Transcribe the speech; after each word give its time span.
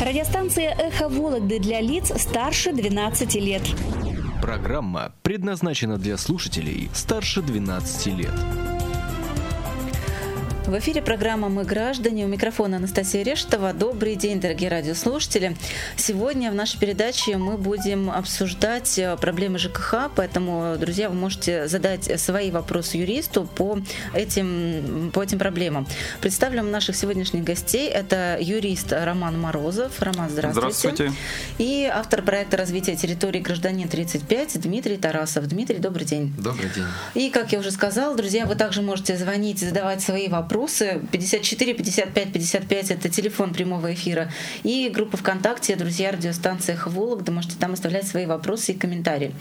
Радиостанция 0.00 0.70
«Эхо 0.70 1.10
Вологды» 1.10 1.58
для 1.58 1.82
лиц 1.82 2.10
старше 2.16 2.72
12 2.72 3.34
лет. 3.34 3.60
Программа 4.40 5.12
предназначена 5.22 5.98
для 5.98 6.16
слушателей 6.16 6.88
старше 6.94 7.42
12 7.42 8.06
лет. 8.06 8.32
В 10.70 10.78
эфире 10.78 11.02
программа 11.02 11.48
«Мы 11.48 11.64
граждане». 11.64 12.26
У 12.26 12.28
микрофона 12.28 12.76
Анастасия 12.76 13.24
Рештова. 13.24 13.72
Добрый 13.72 14.14
день, 14.14 14.40
дорогие 14.40 14.70
радиослушатели. 14.70 15.56
Сегодня 15.96 16.48
в 16.52 16.54
нашей 16.54 16.78
передаче 16.78 17.38
мы 17.38 17.56
будем 17.56 18.08
обсуждать 18.08 18.96
э, 18.96 19.16
проблемы 19.16 19.58
ЖКХ, 19.58 20.10
поэтому, 20.14 20.76
друзья, 20.78 21.08
вы 21.08 21.16
можете 21.16 21.66
задать 21.66 22.20
свои 22.20 22.52
вопросы 22.52 22.98
юристу 22.98 23.48
по 23.56 23.80
этим, 24.14 25.10
по 25.12 25.24
этим 25.24 25.40
проблемам. 25.40 25.88
Представлю 26.20 26.62
наших 26.62 26.94
сегодняшних 26.94 27.42
гостей. 27.42 27.88
Это 27.88 28.38
юрист 28.40 28.92
Роман 28.92 29.40
Морозов. 29.40 30.00
Роман, 30.00 30.30
здравствуйте. 30.30 30.70
Здравствуйте. 30.78 31.12
И 31.58 31.90
автор 31.92 32.22
проекта 32.22 32.56
развития 32.56 32.94
территории 32.94 33.40
«Гражданин 33.40 33.88
35» 33.88 34.60
Дмитрий 34.60 34.98
Тарасов. 34.98 35.48
Дмитрий, 35.48 35.78
добрый 35.78 36.06
день. 36.06 36.32
Добрый 36.38 36.70
день. 36.72 36.86
И, 37.14 37.30
как 37.30 37.50
я 37.50 37.58
уже 37.58 37.72
сказала, 37.72 38.16
друзья, 38.16 38.46
вы 38.46 38.54
также 38.54 38.82
можете 38.82 39.16
звонить, 39.16 39.58
задавать 39.58 40.00
свои 40.00 40.28
вопросы 40.28 40.59
вопросы. 40.60 41.00
54 41.10 41.74
55 41.74 42.32
55 42.32 42.90
это 42.90 43.08
телефон 43.08 43.54
прямого 43.54 43.92
эфира. 43.94 44.30
И 44.62 44.90
группа 44.94 45.16
ВКонтакте 45.16 45.74
«Друзья 45.76 46.12
радиостанция 46.12 46.78
Вологда». 46.86 47.32
Можете 47.32 47.56
там 47.58 47.72
оставлять 47.72 48.06
свои 48.06 48.26
вопросы 48.26 48.72
и 48.72 48.78
комментарии. 48.78 49.34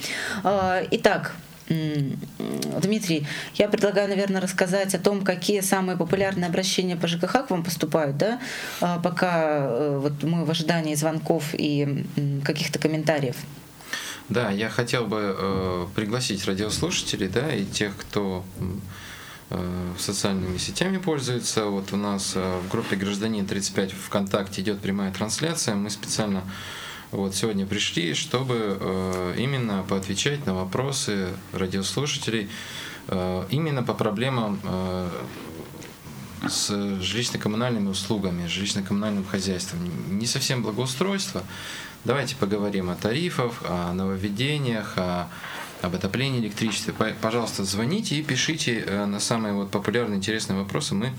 А, 0.43 0.81
итак, 0.91 1.35
Дмитрий, 1.67 3.27
я 3.55 3.67
предлагаю, 3.67 4.09
наверное, 4.09 4.41
рассказать 4.41 4.95
о 4.95 4.99
том, 4.99 5.23
какие 5.23 5.59
самые 5.59 5.97
популярные 5.97 6.47
обращения 6.47 6.95
по 6.95 7.07
ЖКХ 7.07 7.47
к 7.47 7.49
вам 7.49 7.63
поступают, 7.63 8.17
да, 8.17 8.39
а, 8.81 8.97
пока 8.99 9.67
э, 9.69 9.99
вот 10.01 10.23
мы 10.23 10.45
в 10.45 10.49
ожидании 10.49 10.95
звонков 10.95 11.53
и 11.53 12.05
каких-то 12.43 12.79
комментариев. 12.79 13.35
Да, 14.29 14.49
я 14.51 14.69
хотел 14.69 15.05
бы 15.05 15.35
э, 15.37 15.85
пригласить 15.95 16.45
радиослушателей, 16.45 17.27
да, 17.27 17.53
и 17.53 17.65
тех, 17.65 17.95
кто 17.97 18.43
социальными 19.97 20.57
сетями 20.57 20.97
пользуется. 20.97 21.65
Вот 21.65 21.91
у 21.93 21.97
нас 21.97 22.33
э, 22.35 22.59
в 22.59 22.69
группе 22.69 22.95
«Гражданин 22.95 23.45
35» 23.45 23.93
ВКонтакте 23.95 24.61
идет 24.61 24.79
прямая 24.79 25.11
трансляция. 25.11 25.75
Мы 25.75 25.89
специально 25.89 26.43
вот 27.11 27.35
сегодня 27.35 27.65
пришли, 27.65 28.13
чтобы 28.13 28.77
э, 28.79 29.35
именно 29.37 29.83
поотвечать 29.87 30.45
на 30.45 30.53
вопросы 30.53 31.29
радиослушателей 31.53 32.49
именно 33.49 33.81
по 33.81 33.95
проблемам 33.95 34.59
с 36.47 36.69
жилищно-коммунальными 36.69 37.89
услугами, 37.89 38.45
жилищно-коммунальным 38.45 39.25
хозяйством. 39.27 39.79
Не 40.19 40.27
совсем 40.27 40.61
благоустройство. 40.61 41.41
Давайте 42.05 42.35
поговорим 42.35 42.91
о 42.91 42.95
тарифах, 42.95 43.63
о 43.67 43.91
нововведениях, 43.93 44.93
о 44.97 45.27
об 45.81 45.95
отоплении 45.95 46.39
электричестве, 46.39 46.93
пожалуйста, 47.21 47.63
звоните 47.63 48.15
и 48.15 48.23
пишите 48.23 48.83
э, 48.85 49.05
на 49.05 49.19
самые 49.19 49.53
вот 49.53 49.71
популярные 49.71 50.17
интересные 50.17 50.59
вопросы, 50.59 50.95
мы 50.95 51.11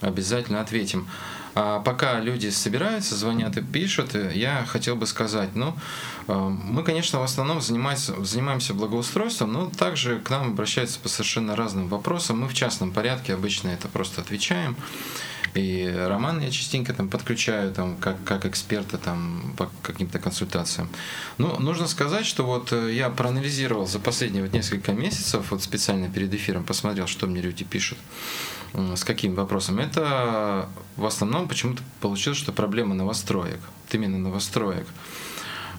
обязательно 0.00 0.60
ответим. 0.60 1.08
А 1.56 1.78
пока 1.78 2.18
люди 2.18 2.48
собираются, 2.50 3.14
звонят 3.14 3.56
и 3.56 3.62
пишут, 3.62 4.14
э, 4.14 4.32
я 4.34 4.64
хотел 4.66 4.96
бы 4.96 5.06
сказать, 5.06 5.54
ну, 5.54 5.74
э, 6.26 6.32
мы, 6.34 6.82
конечно, 6.82 7.20
в 7.20 7.22
основном 7.22 7.60
занимаемся, 7.60 8.22
занимаемся 8.24 8.74
благоустройством, 8.74 9.52
но 9.52 9.70
также 9.70 10.18
к 10.18 10.30
нам 10.30 10.48
обращаются 10.48 10.98
по 10.98 11.08
совершенно 11.08 11.54
разным 11.54 11.88
вопросам. 11.88 12.40
Мы 12.40 12.48
в 12.48 12.54
частном 12.54 12.92
порядке 12.92 13.34
обычно 13.34 13.68
это 13.68 13.88
просто 13.88 14.20
отвечаем. 14.20 14.76
И 15.54 15.86
Роман 15.96 16.40
я 16.40 16.50
частенько 16.50 16.92
там 16.92 17.08
подключаю 17.08 17.72
там, 17.72 17.96
как, 17.96 18.22
как 18.24 18.44
эксперта 18.44 18.98
там, 18.98 19.54
по 19.56 19.70
каким-то 19.82 20.18
консультациям. 20.18 20.88
Ну, 21.38 21.58
нужно 21.60 21.86
сказать, 21.86 22.26
что 22.26 22.44
вот 22.44 22.72
э, 22.72 22.92
я 22.92 23.08
проанализировал 23.08 23.86
за 23.86 24.00
последние 24.00 24.42
вот 24.42 24.52
несколько 24.52 24.92
месяцев, 24.92 25.52
вот 25.52 25.62
специально 25.62 26.10
перед 26.10 26.34
эфиром 26.34 26.64
посмотрел, 26.64 27.06
что 27.06 27.28
мне 27.28 27.40
люди 27.40 27.64
пишут, 27.64 27.98
с 28.72 29.04
каким 29.04 29.36
вопросом. 29.36 29.78
Это 29.78 30.68
в 30.96 31.06
основном 31.06 31.46
почему-то 31.46 31.82
получилось, 32.00 32.38
что 32.38 32.52
проблема 32.52 32.96
новостроек. 32.96 33.60
Вот 33.84 33.94
именно 33.94 34.18
новостроек. 34.18 34.88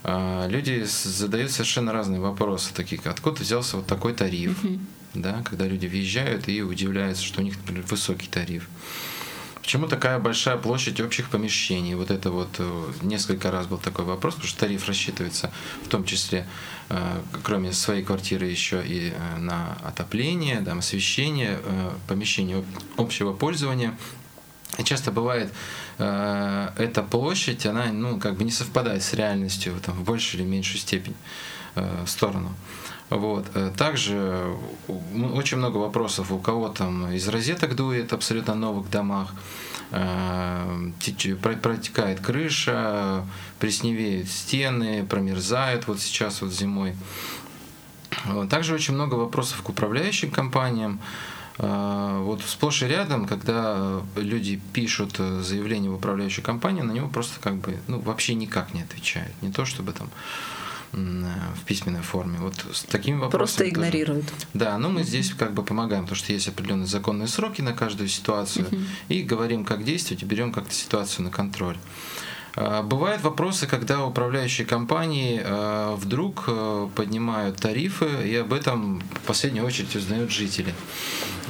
А, 0.07 0.47
люди 0.47 0.85
задают 0.85 1.51
совершенно 1.51 1.91
разные 1.91 2.21
вопросы, 2.21 2.73
такие 2.73 3.01
как 3.01 3.13
откуда 3.13 3.41
взялся 3.41 3.77
вот 3.77 3.87
такой 3.87 4.13
тариф, 4.13 4.63
uh-huh. 4.63 4.79
да, 5.15 5.41
когда 5.43 5.65
люди 5.65 5.87
въезжают 5.87 6.47
и 6.47 6.61
удивляются, 6.61 7.23
что 7.23 7.41
у 7.41 7.43
них, 7.43 7.57
например, 7.57 7.83
высокий 7.89 8.27
тариф. 8.27 8.69
Почему 9.65 9.87
такая 9.87 10.19
большая 10.19 10.57
площадь 10.57 11.01
общих 11.01 11.27
помещений? 11.31 11.95
Вот 11.95 12.11
это 12.11 12.29
вот 12.29 12.49
э, 12.59 12.91
несколько 13.01 13.49
раз 13.49 13.65
был 13.65 13.79
такой 13.79 14.05
вопрос, 14.05 14.35
потому 14.35 14.47
что 14.47 14.59
тариф 14.59 14.87
рассчитывается 14.87 15.51
в 15.83 15.87
том 15.87 16.05
числе, 16.05 16.45
э, 16.89 17.21
кроме 17.41 17.73
своей 17.73 18.03
квартиры, 18.03 18.45
еще 18.45 18.85
и 18.85 19.11
э, 19.11 19.37
на 19.39 19.75
отопление, 19.83 20.61
там, 20.61 20.79
освещение, 20.79 21.57
помещение 22.07 22.63
общего 22.95 23.33
пользования. 23.33 23.97
И 24.77 24.83
часто 24.83 25.11
бывает, 25.11 25.51
эта 25.97 27.01
площадь, 27.09 27.65
она 27.65 27.85
ну, 27.91 28.19
как 28.19 28.35
бы 28.35 28.43
не 28.43 28.51
совпадает 28.51 29.01
с 29.01 29.13
реальностью 29.13 29.73
там, 29.83 29.95
в 29.95 30.03
большей 30.03 30.41
или 30.41 30.45
меньшей 30.45 30.79
степени 30.79 31.15
сторону. 32.05 32.53
Вот. 33.09 33.45
Э, 33.53 33.71
также 33.75 34.55
очень 34.87 35.57
много 35.57 35.77
вопросов, 35.77 36.31
у 36.31 36.39
кого 36.39 36.69
там 36.69 37.11
из 37.11 37.27
розеток 37.27 37.75
дует 37.75 38.13
абсолютно 38.13 38.55
новых 38.55 38.89
домах, 38.89 39.33
э, 39.91 40.91
протекает 41.41 42.19
крыша, 42.19 43.25
пресневеют 43.59 44.27
стены, 44.27 45.05
промерзают 45.05 45.87
вот 45.87 45.99
сейчас 45.99 46.41
вот 46.41 46.51
зимой. 46.51 46.95
Также 48.49 48.73
очень 48.73 48.95
много 48.95 49.15
вопросов 49.15 49.61
к 49.61 49.69
управляющим 49.69 50.31
компаниям. 50.31 50.99
Э, 51.59 52.21
вот 52.23 52.41
сплошь 52.41 52.81
и 52.81 52.87
рядом, 52.87 53.27
когда 53.27 54.01
люди 54.15 54.59
пишут 54.73 55.17
заявление 55.17 55.91
в 55.91 55.95
управляющую 55.95 56.43
компанию, 56.43 56.85
на 56.85 56.91
него 56.91 57.07
просто 57.07 57.39
как 57.39 57.57
бы 57.57 57.77
ну, 57.87 57.99
вообще 57.99 58.33
никак 58.33 58.73
не 58.73 58.81
отвечают. 58.81 59.31
Не 59.43 59.51
то 59.51 59.63
чтобы 59.63 59.91
там 59.91 60.09
в 60.95 61.65
письменной 61.65 62.01
форме. 62.01 62.37
Вот 62.39 62.53
с 62.73 62.83
такими 62.83 63.15
вопросами. 63.15 63.37
Просто 63.37 63.69
игнорируют. 63.69 64.25
Тоже. 64.25 64.45
Да, 64.53 64.77
но 64.77 64.89
мы 64.89 65.03
здесь 65.03 65.33
как 65.33 65.53
бы 65.53 65.63
помогаем, 65.63 66.03
потому 66.03 66.15
что 66.15 66.31
есть 66.31 66.47
определенные 66.47 66.87
законные 66.87 67.27
сроки 67.27 67.61
на 67.61 67.73
каждую 67.73 68.07
ситуацию, 68.07 68.65
uh-huh. 68.65 68.85
и 69.09 69.21
говорим, 69.23 69.65
как 69.65 69.83
действовать, 69.83 70.23
и 70.23 70.25
берем 70.25 70.51
как-то 70.51 70.73
ситуацию 70.73 71.25
на 71.25 71.31
контроль. 71.31 71.77
А, 72.55 72.81
бывают 72.81 73.21
вопросы, 73.21 73.67
когда 73.67 74.05
управляющие 74.05 74.65
компании 74.65 75.41
а, 75.43 75.95
вдруг 75.95 76.45
а, 76.47 76.87
поднимают 76.95 77.57
тарифы, 77.57 78.07
и 78.25 78.35
об 78.35 78.53
этом 78.53 79.01
в 79.01 79.27
последнюю 79.27 79.65
очередь 79.65 79.95
узнают 79.95 80.31
жители. 80.31 80.73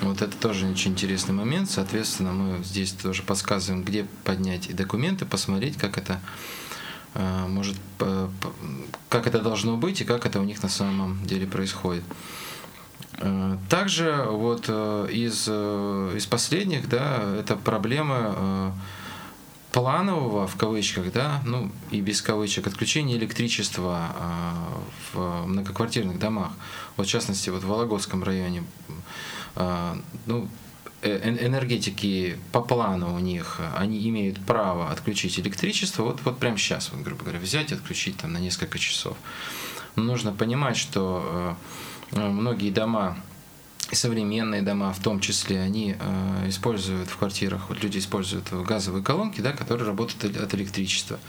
Вот 0.02 0.22
это 0.22 0.36
тоже 0.36 0.68
очень 0.68 0.92
интересный 0.92 1.34
момент. 1.34 1.70
Соответственно, 1.70 2.34
мы 2.34 2.64
здесь 2.64 2.92
тоже 2.92 3.24
подсказываем, 3.24 3.84
где 3.84 4.06
поднять 4.24 4.76
документы, 4.76 5.26
посмотреть, 5.26 5.78
как 5.78 5.98
это 5.98 6.20
Э, 6.20 6.65
может, 7.16 7.78
как 9.10 9.28
это 9.28 9.40
должно 9.40 9.78
быть 9.78 10.02
и 10.02 10.04
как 10.04 10.26
это 10.26 10.40
у 10.40 10.44
них 10.44 10.62
на 10.62 10.70
самом 10.70 11.24
деле 11.26 11.48
происходит. 11.48 12.04
Э, 13.18 13.58
также 13.70 14.26
вот 14.30 14.66
э, 14.68 15.08
из, 15.12 15.48
из 15.48 16.26
последних, 16.26 16.90
да, 16.90 17.22
это 17.40 17.56
проблема 17.56 18.76
планового, 19.72 20.48
в 20.48 20.56
кавычках, 20.56 21.12
да, 21.12 21.42
ну 21.46 21.72
и 21.92 22.00
без 22.00 22.22
кавычек, 22.22 22.68
отключения 22.68 23.18
электричества 23.18 24.10
в 25.12 25.46
многоквартирных 25.46 26.18
домах. 26.18 26.52
Вот 26.96 27.08
в 27.08 27.10
частности, 27.10 27.50
вот 27.50 27.64
в 27.64 27.68
Вологодском 27.68 28.24
районе, 28.24 28.64
ну, 29.56 30.48
Э, 30.48 30.48
энергетики 31.06 32.38
по 32.52 32.62
плану 32.62 33.16
у 33.16 33.20
них, 33.20 33.60
они 33.76 34.08
имеют 34.10 34.44
право 34.46 34.90
отключить 34.92 35.40
электричество, 35.40 36.04
вот, 36.04 36.22
вот 36.24 36.40
прямо 36.40 36.58
сейчас, 36.58 36.92
вот, 36.92 37.02
грубо 37.02 37.24
говоря, 37.24 37.40
взять 37.40 37.72
и 37.72 37.76
отключить 37.76 38.18
там 38.18 38.34
на 38.34 38.38
несколько 38.38 38.80
часов. 38.80 39.18
Но 39.96 40.04
нужно 40.04 40.34
понимать, 40.34 40.78
что 40.78 41.58
э, 42.12 42.28
многие 42.28 42.72
дома, 42.72 43.18
современные 43.92 44.62
дома 44.62 44.92
в 44.94 45.00
том 45.00 45.20
числе, 45.20 45.62
они 45.62 45.96
э, 45.98 46.50
используют 46.50 47.10
в 47.10 47.18
квартирах, 47.18 47.70
вот 47.70 47.82
люди 47.84 48.00
используют 48.00 48.52
газовые 48.52 49.04
колонки, 49.04 49.42
да, 49.42 49.54
которые 49.54 49.88
работают 49.88 50.38
от 50.38 50.54
электричества. 50.54 51.20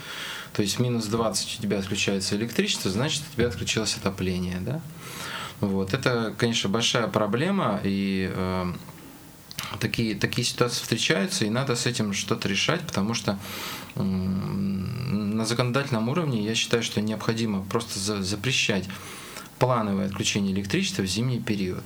То 0.53 0.61
есть 0.61 0.79
минус 0.79 1.05
20 1.05 1.59
у 1.59 1.61
тебя 1.61 1.79
отключается 1.79 2.35
электричество, 2.35 2.89
значит 2.89 3.23
у 3.29 3.35
тебя 3.35 3.47
отключилось 3.47 3.95
отопление. 3.95 4.59
Да? 4.61 4.81
Вот. 5.59 5.93
Это, 5.93 6.33
конечно, 6.37 6.69
большая 6.69 7.07
проблема, 7.07 7.79
и 7.83 8.31
э, 8.33 8.73
такие, 9.79 10.15
такие 10.15 10.45
ситуации 10.45 10.81
встречаются, 10.81 11.45
и 11.45 11.49
надо 11.49 11.75
с 11.75 11.85
этим 11.85 12.13
что-то 12.13 12.47
решать, 12.47 12.81
потому 12.81 13.13
что 13.13 13.37
на 13.95 15.45
законодательном 15.45 16.09
уровне 16.09 16.43
я 16.43 16.55
считаю, 16.55 16.83
что 16.83 17.01
необходимо 17.01 17.63
просто 17.65 17.99
за, 17.99 18.21
запрещать 18.21 18.85
плановое 19.59 20.07
отключение 20.07 20.53
электричества 20.53 21.01
в 21.01 21.07
зимний 21.07 21.39
период. 21.39 21.83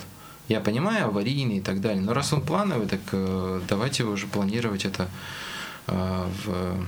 Я 0.47 0.59
понимаю, 0.59 1.07
аварийный 1.07 1.57
и 1.57 1.61
так 1.61 1.79
далее, 1.79 2.01
но 2.01 2.13
раз 2.13 2.33
он 2.33 2.41
плановый, 2.41 2.87
так 2.87 2.99
э, 3.13 3.61
давайте 3.69 4.03
уже 4.03 4.27
планировать 4.27 4.85
это 4.85 5.09
э, 5.87 6.27
в 6.45 6.85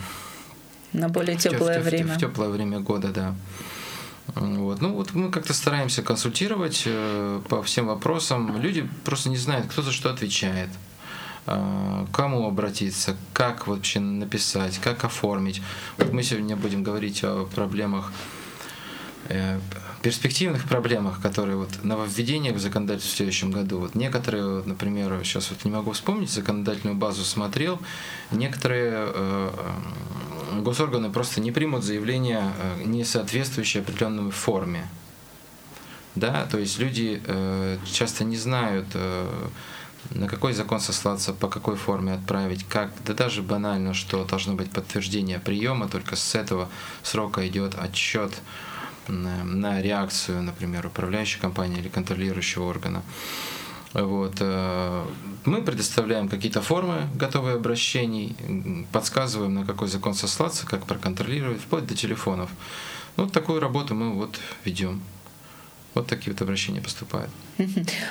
На 0.92 1.08
более 1.08 1.38
теплое 1.38 1.80
в, 1.80 1.84
в, 1.84 1.86
время. 1.86 2.14
В, 2.14 2.18
в 2.18 2.20
теплое 2.20 2.50
время 2.50 2.80
года, 2.82 3.10
да. 3.10 3.36
Вот. 4.28 4.82
Ну 4.82 4.94
вот 4.94 5.14
мы 5.14 5.32
как-то 5.32 5.54
стараемся 5.54 6.02
консультировать 6.02 6.84
э, 6.86 7.42
по 7.50 7.62
всем 7.62 7.88
вопросам. 7.88 8.60
Люди 8.62 8.90
просто 9.04 9.30
не 9.30 9.38
знают, 9.38 9.68
кто 9.68 9.82
за 9.82 9.92
что 9.92 10.10
отвечает, 10.10 10.70
э, 11.46 12.06
кому 12.12 12.48
обратиться, 12.48 13.18
как 13.34 13.68
вообще 13.68 14.00
написать, 14.00 14.80
как 14.80 15.04
оформить. 15.04 15.62
Вот 15.98 16.14
мы 16.14 16.24
сегодня 16.24 16.56
будем 16.56 16.84
говорить 16.84 17.24
о 17.24 17.46
проблемах 17.54 18.12
э, 19.28 19.60
перспективных 20.04 20.66
проблемах, 20.66 21.22
которые 21.22 21.56
вот 21.56 21.70
нововведениях 21.84 22.56
в 22.56 22.60
законодательстве 22.60 23.14
в 23.14 23.18
следующем 23.18 23.52
году. 23.52 23.80
Вот 23.80 23.96
некоторые, 23.96 24.58
вот, 24.58 24.68
например, 24.68 25.18
сейчас 25.24 25.50
вот 25.50 25.64
не 25.64 25.72
могу 25.72 25.94
вспомнить, 25.94 26.30
законодательную 26.30 26.98
базу 26.98 27.24
смотрел, 27.24 27.80
некоторые 28.30 28.92
э, 28.96 29.50
госорганы 30.62 31.10
просто 31.10 31.40
не 31.40 31.54
примут 31.54 31.84
заявление, 31.84 32.52
э, 32.60 32.84
не 32.84 33.06
соответствующее 33.06 33.82
определенной 33.82 34.32
форме. 34.32 34.88
Да, 36.16 36.46
то 36.52 36.60
есть 36.60 36.80
люди 36.80 37.22
э, 37.26 37.78
часто 37.86 38.26
не 38.26 38.36
знают, 38.36 38.88
э, 38.94 39.48
на 40.12 40.28
какой 40.28 40.52
закон 40.52 40.82
сослаться, 40.82 41.34
по 41.34 41.48
какой 41.48 41.78
форме 41.78 42.14
отправить, 42.14 42.66
как, 42.68 42.92
да 43.06 43.14
даже 43.14 43.42
банально, 43.42 43.94
что 43.94 44.26
должно 44.26 44.54
быть 44.54 44.70
подтверждение 44.70 45.40
приема, 45.40 45.88
только 45.88 46.18
с 46.18 46.36
этого 46.36 46.68
срока 47.04 47.48
идет 47.48 47.76
отчет 47.80 48.34
на 49.08 49.82
реакцию, 49.82 50.42
например, 50.44 50.88
управляющей 50.88 51.40
компании 51.40 51.80
или 51.80 51.90
контролирующего 51.90 52.64
органа. 52.64 53.04
Вот. 53.94 54.38
Э, 54.40 55.06
мы 55.46 55.62
предоставляем 55.62 56.28
какие-то 56.28 56.62
формы 56.62 57.08
готовые 57.16 57.56
обращений, 57.56 58.36
подсказываем, 58.92 59.54
на 59.54 59.66
какой 59.66 59.88
закон 59.88 60.16
сослаться, 60.16 60.66
как 60.66 60.86
проконтролировать, 60.86 61.62
вплоть 61.62 61.86
до 61.86 61.96
телефонов. 61.96 62.50
Ну, 63.18 63.28
такую 63.30 63.60
работу 63.60 63.94
мы 63.94 64.14
вот 64.14 64.40
ведем. 64.66 65.02
Вот 65.94 66.08
такие 66.08 66.34
вот 66.34 66.42
обращения 66.42 66.82
поступают. 66.82 67.30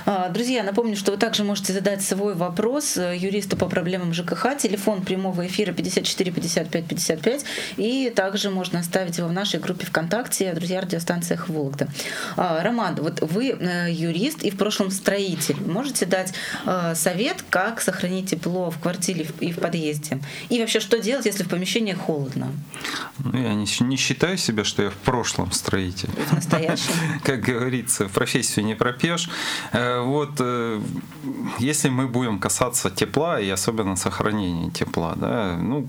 А, 0.07 0.29
друзья, 0.29 0.63
напомню, 0.63 0.97
что 0.97 1.13
вы 1.13 1.19
также 1.19 1.43
можете 1.43 1.73
задать 1.73 2.03
свой 2.03 2.35
вопрос 2.35 2.97
э, 2.97 3.17
юристу 3.17 3.57
по 3.57 3.67
проблемам 3.67 4.15
ЖКХ. 4.15 4.57
Телефон 4.57 5.03
прямого 5.03 5.47
эфира 5.47 5.73
54 5.73 6.31
55 6.31 6.87
55. 6.87 7.45
И 7.77 8.13
также 8.15 8.51
можно 8.51 8.79
оставить 8.79 9.19
его 9.19 9.29
в 9.29 9.33
нашей 9.33 9.59
группе 9.59 9.87
ВКонтакте 9.87 10.53
«Друзья 10.53 10.81
радиостанциях 10.81 11.49
Вологда». 11.49 11.89
А, 12.37 12.63
Роман, 12.63 12.95
вот 12.97 13.21
вы 13.21 13.51
э, 13.51 13.91
юрист 13.91 14.43
и 14.45 14.51
в 14.51 14.57
прошлом 14.57 14.91
строитель. 14.91 15.57
Можете 15.67 16.07
дать 16.07 16.33
э, 16.65 16.95
совет, 16.95 17.45
как 17.51 17.81
сохранить 17.81 18.31
тепло 18.31 18.71
в 18.71 18.79
квартире 18.79 19.27
и 19.41 19.53
в 19.53 19.59
подъезде? 19.59 20.21
И 20.51 20.61
вообще, 20.61 20.79
что 20.79 20.99
делать, 20.99 21.27
если 21.27 21.43
в 21.43 21.49
помещении 21.49 21.95
холодно? 21.95 22.53
Ну, 23.25 23.39
я 23.39 23.55
не, 23.55 23.67
не 23.81 23.97
считаю 23.97 24.37
себя, 24.37 24.65
что 24.65 24.83
я 24.83 24.91
в 24.91 24.95
прошлом 24.95 25.53
строитель. 25.53 26.11
В 26.29 26.33
настоящем? 26.33 26.93
Как 27.25 27.41
говорится, 27.41 28.09
профессию 28.09 28.65
не 28.65 28.75
пропьешь. 28.75 29.29
Э, 29.73 30.01
вот 30.01 30.33
э, 30.39 30.81
если 31.59 31.89
мы 31.89 32.09
будем 32.09 32.39
касаться 32.39 32.91
тепла 32.91 33.41
и 33.41 33.49
особенно 33.49 33.97
сохранения 33.97 34.71
тепла, 34.71 35.15
да, 35.17 35.57
ну, 35.57 35.87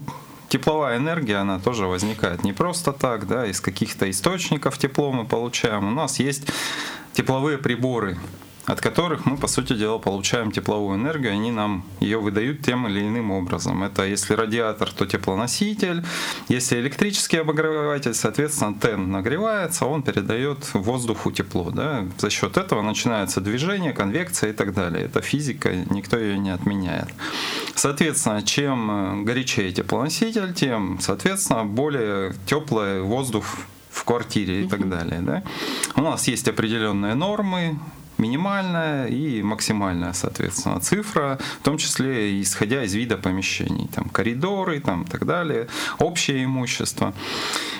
тепловая 0.49 0.97
энергия, 0.97 1.37
она 1.37 1.59
тоже 1.59 1.87
возникает 1.87 2.43
не 2.43 2.53
просто 2.53 2.91
так, 2.91 3.27
да, 3.27 3.47
из 3.47 3.59
каких-то 3.59 4.09
источников 4.09 4.77
тепло 4.77 5.11
мы 5.11 5.25
получаем. 5.25 5.87
У 5.87 5.91
нас 5.91 6.19
есть 6.19 6.47
тепловые 7.13 7.57
приборы, 7.57 8.17
от 8.65 8.79
которых 8.79 9.25
мы, 9.25 9.37
по 9.37 9.47
сути 9.47 9.73
дела, 9.73 9.97
получаем 9.97 10.51
тепловую 10.51 10.97
энергию, 10.97 11.33
они 11.33 11.51
нам 11.51 11.83
ее 11.99 12.19
выдают 12.19 12.61
тем 12.61 12.87
или 12.87 13.01
иным 13.01 13.31
образом. 13.31 13.83
Это 13.83 14.05
если 14.05 14.33
радиатор, 14.33 14.89
то 14.91 15.05
теплоноситель, 15.05 16.03
если 16.47 16.79
электрический 16.79 17.37
обогреватель, 17.37 18.13
соответственно, 18.13 18.73
ТЭН 18.73 19.11
нагревается, 19.11 19.85
он 19.85 20.01
передает 20.01 20.73
воздуху 20.73 21.31
тепло. 21.31 21.71
Да? 21.71 22.05
За 22.17 22.29
счет 22.29 22.57
этого 22.57 22.81
начинается 22.81 23.41
движение, 23.41 23.91
конвекция 23.91 24.51
и 24.51 24.53
так 24.53 24.73
далее. 24.73 25.05
Это 25.05 25.21
физика, 25.21 25.73
никто 25.89 26.17
ее 26.17 26.37
не 26.37 26.51
отменяет. 26.51 27.09
Соответственно, 27.75 28.41
чем 28.43 29.25
горячее 29.25 29.71
теплоноситель, 29.71 30.53
тем, 30.53 30.99
соответственно, 31.01 31.65
более 31.65 32.33
теплый 32.45 33.01
воздух 33.01 33.45
в 33.93 34.03
квартире 34.05 34.63
и 34.63 34.67
так 34.67 34.89
далее. 34.89 35.21
Да? 35.21 35.43
У 35.95 36.01
нас 36.01 36.27
есть 36.27 36.47
определенные 36.47 37.13
нормы, 37.13 37.79
минимальная 38.17 39.07
и 39.07 39.41
максимальная, 39.41 40.13
соответственно, 40.13 40.79
цифра, 40.79 41.39
в 41.59 41.63
том 41.63 41.77
числе 41.77 42.41
исходя 42.41 42.83
из 42.83 42.93
вида 42.93 43.17
помещений, 43.17 43.89
там 43.93 44.05
коридоры, 44.09 44.79
там 44.79 45.05
так 45.05 45.25
далее, 45.25 45.67
общее 45.99 46.43
имущество. 46.43 47.13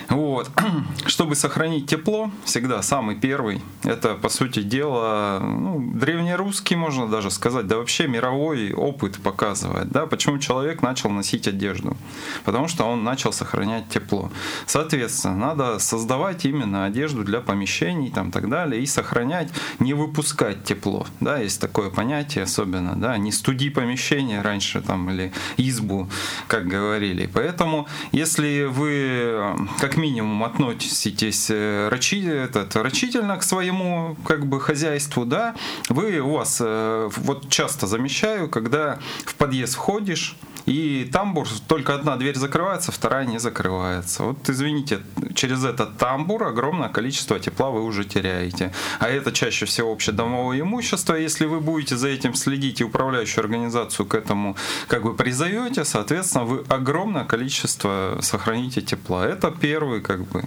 Вот. 0.08 0.50
Чтобы 1.06 1.34
сохранить 1.34 1.86
тепло, 1.88 2.30
всегда 2.44 2.82
самый 2.82 3.16
первый, 3.16 3.62
это, 3.84 4.14
по 4.14 4.28
сути 4.28 4.62
дела, 4.62 5.40
ну, 5.40 5.92
древнерусский, 5.94 6.76
можно 6.76 7.08
даже 7.08 7.30
сказать, 7.30 7.66
да 7.66 7.76
вообще 7.78 8.06
мировой 8.06 8.72
опыт 8.72 9.18
показывает, 9.22 9.88
да, 9.88 10.06
почему 10.06 10.38
человек 10.38 10.82
начал 10.82 11.10
носить 11.10 11.48
одежду. 11.48 11.96
Потому 12.44 12.68
что 12.68 12.84
он 12.84 13.04
начал 13.04 13.32
сохранять 13.32 13.88
тепло. 13.88 14.30
Соответственно, 14.66 15.36
надо 15.36 15.78
создавать 15.78 16.44
именно 16.44 16.84
одежду 16.84 17.24
для 17.24 17.40
помещений, 17.40 18.10
там 18.10 18.30
так 18.30 18.48
далее, 18.48 18.82
и 18.82 18.86
сохранять, 18.86 19.48
не 19.78 19.94
выпускать 19.94 20.23
тепло, 20.64 21.06
да, 21.20 21.38
есть 21.38 21.60
такое 21.60 21.90
понятие 21.90 22.44
особенно, 22.44 22.94
да, 22.94 23.16
не 23.16 23.32
студи 23.32 23.70
помещение 23.70 24.42
раньше 24.42 24.80
там 24.82 25.10
или 25.10 25.32
избу, 25.56 26.08
как 26.46 26.66
говорили. 26.66 27.28
Поэтому, 27.32 27.86
если 28.12 28.64
вы 28.64 29.56
как 29.80 29.94
как 29.94 30.02
минимум 30.02 30.42
относитесь 30.42 31.50
э, 31.50 31.88
рачи, 31.88 32.26
этот, 32.26 32.74
рачительно 32.74 33.36
к 33.36 33.44
своему 33.44 34.16
как 34.26 34.44
бы 34.46 34.60
хозяйству, 34.60 35.24
да, 35.24 35.54
вы 35.88 36.18
у 36.18 36.30
вас 36.30 36.58
э, 36.60 37.10
вот 37.16 37.48
часто 37.48 37.86
замечаю, 37.86 38.48
когда 38.48 38.98
в 39.24 39.36
подъезд 39.36 39.74
входишь, 39.74 40.36
и 40.66 41.08
тамбур, 41.12 41.46
только 41.68 41.94
одна 41.94 42.16
дверь 42.16 42.36
закрывается, 42.36 42.90
вторая 42.90 43.26
не 43.26 43.38
закрывается. 43.38 44.22
Вот 44.22 44.48
извините, 44.48 45.00
через 45.34 45.64
этот 45.64 45.98
тамбур 45.98 46.44
огромное 46.44 46.88
количество 46.88 47.38
тепла 47.38 47.70
вы 47.70 47.82
уже 47.84 48.04
теряете. 48.04 48.72
А 48.98 49.08
это 49.08 49.30
чаще 49.32 49.66
всего 49.66 49.92
общедомовое 49.92 50.60
имущество. 50.60 51.14
Если 51.14 51.44
вы 51.44 51.60
будете 51.60 51.96
за 51.96 52.08
этим 52.08 52.34
следить 52.34 52.80
и 52.80 52.84
управляющую 52.84 53.42
организацию 53.42 54.06
к 54.06 54.14
этому 54.14 54.56
как 54.88 55.02
бы 55.02 55.14
призовете, 55.14 55.84
соответственно, 55.84 56.44
вы 56.44 56.64
огромное 56.68 57.24
количество 57.24 58.18
сохраните 58.22 58.80
тепла. 58.80 59.26
Это 59.26 59.50
первый 59.50 60.00
как 60.00 60.24
бы, 60.24 60.44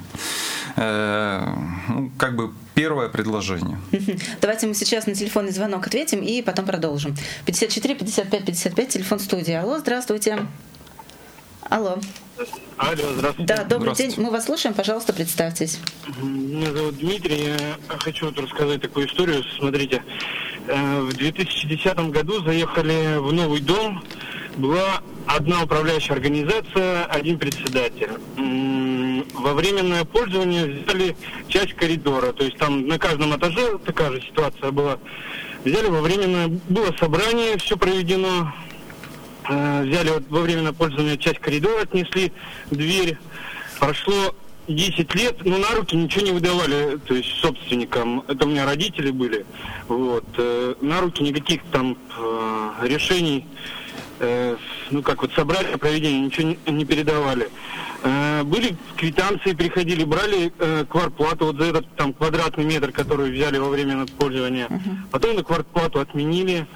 э, 0.77 1.53
ну, 1.89 2.11
как 2.17 2.35
бы 2.35 2.51
первое 2.77 3.09
предложение. 3.09 3.79
Давайте 4.39 4.67
мы 4.67 4.75
сейчас 4.75 5.07
на 5.07 5.15
телефонный 5.15 5.51
звонок 5.51 5.87
ответим 5.87 6.21
и 6.21 6.43
потом 6.43 6.67
продолжим. 6.67 7.15
54 7.47 7.95
55 7.95 8.45
55, 8.45 8.87
телефон 8.89 9.19
студии. 9.19 9.53
Алло, 9.53 9.79
здравствуйте. 9.79 10.45
Алло. 11.63 11.97
Алло, 12.77 13.03
здравствуйте. 13.15 13.55
Да, 13.55 13.63
добрый 13.63 13.95
день. 13.95 14.13
Мы 14.17 14.29
вас 14.29 14.45
слушаем. 14.45 14.75
Пожалуйста, 14.75 15.11
представьтесь. 15.11 15.79
Меня 16.21 16.71
зовут 16.71 16.97
Дмитрий. 16.99 17.45
Я 17.45 17.97
хочу 17.97 18.27
вот 18.27 18.37
рассказать 18.37 18.79
такую 18.79 19.07
историю. 19.07 19.43
Смотрите, 19.57 20.03
э, 20.67 20.99
в 21.01 21.13
2010 21.13 22.11
году 22.11 22.43
заехали 22.43 23.17
в 23.17 23.33
новый 23.33 23.59
дом. 23.59 24.03
Была 24.57 25.01
одна 25.27 25.63
управляющая 25.63 26.15
организация, 26.15 27.05
один 27.05 27.37
председатель 27.37 28.09
во 29.47 29.53
временное 29.53 30.03
пользование 30.03 30.65
взяли 30.65 31.15
часть 31.47 31.73
коридора. 31.73 32.33
То 32.33 32.43
есть 32.43 32.57
там 32.57 32.87
на 32.87 32.99
каждом 32.99 33.35
этаже 33.35 33.77
такая 33.85 34.11
же 34.11 34.21
ситуация 34.21 34.71
была. 34.71 34.97
Взяли 35.63 35.87
во 35.87 36.01
временное, 36.01 36.59
было 36.69 36.93
собрание, 36.99 37.57
все 37.57 37.77
проведено. 37.77 38.53
Э, 39.49 39.83
взяли 39.83 40.09
вот 40.09 40.23
во 40.29 40.41
временное 40.41 40.73
пользование 40.73 41.17
часть 41.17 41.39
коридора, 41.39 41.83
отнесли 41.83 42.31
дверь. 42.71 43.17
Прошло 43.79 44.35
10 44.67 45.15
лет, 45.15 45.45
но 45.45 45.57
на 45.57 45.69
руки 45.75 45.95
ничего 45.95 46.25
не 46.25 46.31
выдавали, 46.31 46.97
то 47.05 47.13
есть 47.13 47.29
собственникам. 47.39 48.23
Это 48.27 48.45
у 48.45 48.49
меня 48.49 48.65
родители 48.65 49.11
были. 49.11 49.45
Вот. 49.87 50.25
Э, 50.37 50.75
на 50.81 51.01
руки 51.01 51.23
никаких 51.23 51.61
там 51.71 51.97
э, 54.19 54.55
ну 54.91 55.01
как 55.01 55.21
вот 55.21 55.31
собрания 55.33 55.77
проведения, 55.77 56.21
ничего 56.21 56.55
не 56.67 56.85
передавали. 56.85 57.49
Э, 58.03 58.43
были 58.43 58.75
квитанции, 58.95 59.53
приходили, 59.53 60.03
брали 60.03 60.51
э, 60.59 60.85
квартплату 60.85 61.45
вот 61.45 61.57
за 61.57 61.65
этот 61.65 61.87
там 61.95 62.13
квадратный 62.13 62.65
метр, 62.65 62.91
который 62.91 63.31
взяли 63.31 63.57
во 63.57 63.69
время 63.69 64.05
пользования. 64.17 64.67
Uh-huh. 64.67 64.95
Потом 65.11 65.35
на 65.35 65.43
квартплату 65.43 65.99
отменили. 65.99 66.67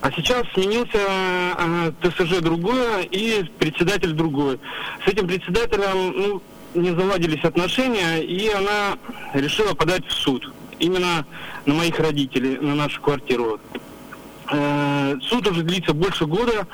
А 0.00 0.10
сейчас 0.10 0.44
сменился 0.54 0.98
э, 0.98 1.92
ТСЖ 2.02 2.40
другое 2.40 3.02
и 3.02 3.44
председатель 3.58 4.12
другой. 4.12 4.58
С 5.04 5.08
этим 5.08 5.26
председателем 5.26 6.12
ну, 6.16 6.42
не 6.74 6.90
заладились 6.90 7.44
отношения, 7.44 8.20
и 8.20 8.48
она 8.48 8.98
решила 9.34 9.74
подать 9.74 10.06
в 10.06 10.12
суд. 10.12 10.52
Именно 10.78 11.24
на 11.66 11.74
моих 11.74 11.98
родителей, 12.00 12.58
на 12.58 12.74
нашу 12.74 13.00
квартиру. 13.00 13.60
Э, 14.50 15.16
суд 15.22 15.46
уже 15.48 15.62
длится 15.62 15.92
больше 15.92 16.26
года. 16.26 16.66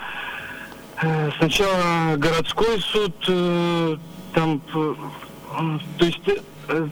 Э, 1.01 1.31
сначала 1.39 2.17
городской 2.17 2.81
суд, 2.81 3.15
э, 3.29 3.97
там, 4.33 4.61
то 4.71 6.05
есть 6.05 6.21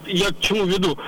я 0.07 0.29
к 0.29 0.41
чему 0.41 0.65
веду? 0.65 0.99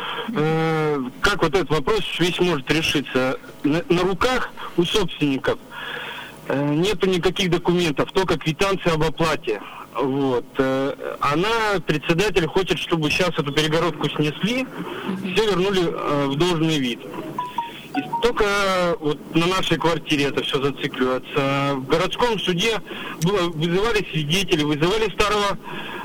Как 1.22 1.42
вот 1.42 1.54
этот 1.54 1.70
вопрос 1.70 2.02
весь 2.18 2.38
может 2.38 2.70
решиться? 2.70 3.38
На, 3.64 4.02
руках 4.02 4.50
у 4.76 4.84
собственников 4.84 5.58
нету 6.48 7.08
никаких 7.08 7.50
документов, 7.50 8.12
только 8.12 8.38
квитанция 8.38 8.92
об 8.92 9.02
оплате. 9.04 9.60
Вот. 9.94 10.44
Она, 10.58 11.80
председатель, 11.86 12.46
хочет, 12.46 12.78
чтобы 12.78 13.10
сейчас 13.10 13.30
эту 13.30 13.52
перегородку 13.52 14.08
снесли, 14.10 14.66
все 15.32 15.46
вернули 15.46 16.26
в 16.26 16.36
должный 16.36 16.78
вид. 16.78 17.00
И 17.98 18.02
только 18.22 18.44
вот 19.00 19.18
на 19.34 19.46
нашей 19.46 19.76
квартире 19.76 20.26
это 20.26 20.42
все 20.42 20.62
зацикливается. 20.62 21.74
В 21.76 21.86
городском 21.86 22.38
суде 22.38 22.80
было, 23.22 23.48
вызывали 23.50 24.06
свидетелей, 24.12 24.64
вызывали 24.64 25.10
старого 25.10 25.58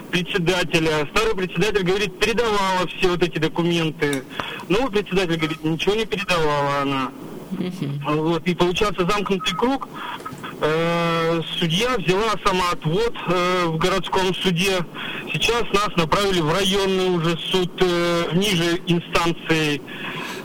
председателя. 0.10 1.08
Старый 1.12 1.36
председатель 1.36 1.84
говорит, 1.84 2.18
передавала 2.20 2.88
все 2.98 3.10
вот 3.10 3.22
эти 3.22 3.38
документы. 3.38 4.24
Новый 4.70 4.92
председатель 4.92 5.38
говорит, 5.38 5.64
ничего 5.64 5.96
не 5.96 6.06
передавала 6.06 6.82
она. 6.82 7.12
Вот, 8.08 8.48
и 8.48 8.56
получается 8.56 9.06
замкнутый 9.06 9.56
круг. 9.56 9.88
Э, 10.62 11.42
судья 11.60 11.98
взяла 11.98 12.34
самоотвод 12.44 13.14
э, 13.28 13.66
в 13.66 13.78
городском 13.78 14.34
суде. 14.34 14.86
Сейчас 15.32 15.64
нас 15.74 15.90
направили 15.98 16.42
в 16.42 16.52
районный 16.52 17.16
уже 17.16 17.38
суд 17.38 17.72
э, 17.82 18.30
ниже 18.34 18.82
инстанции 18.88 19.82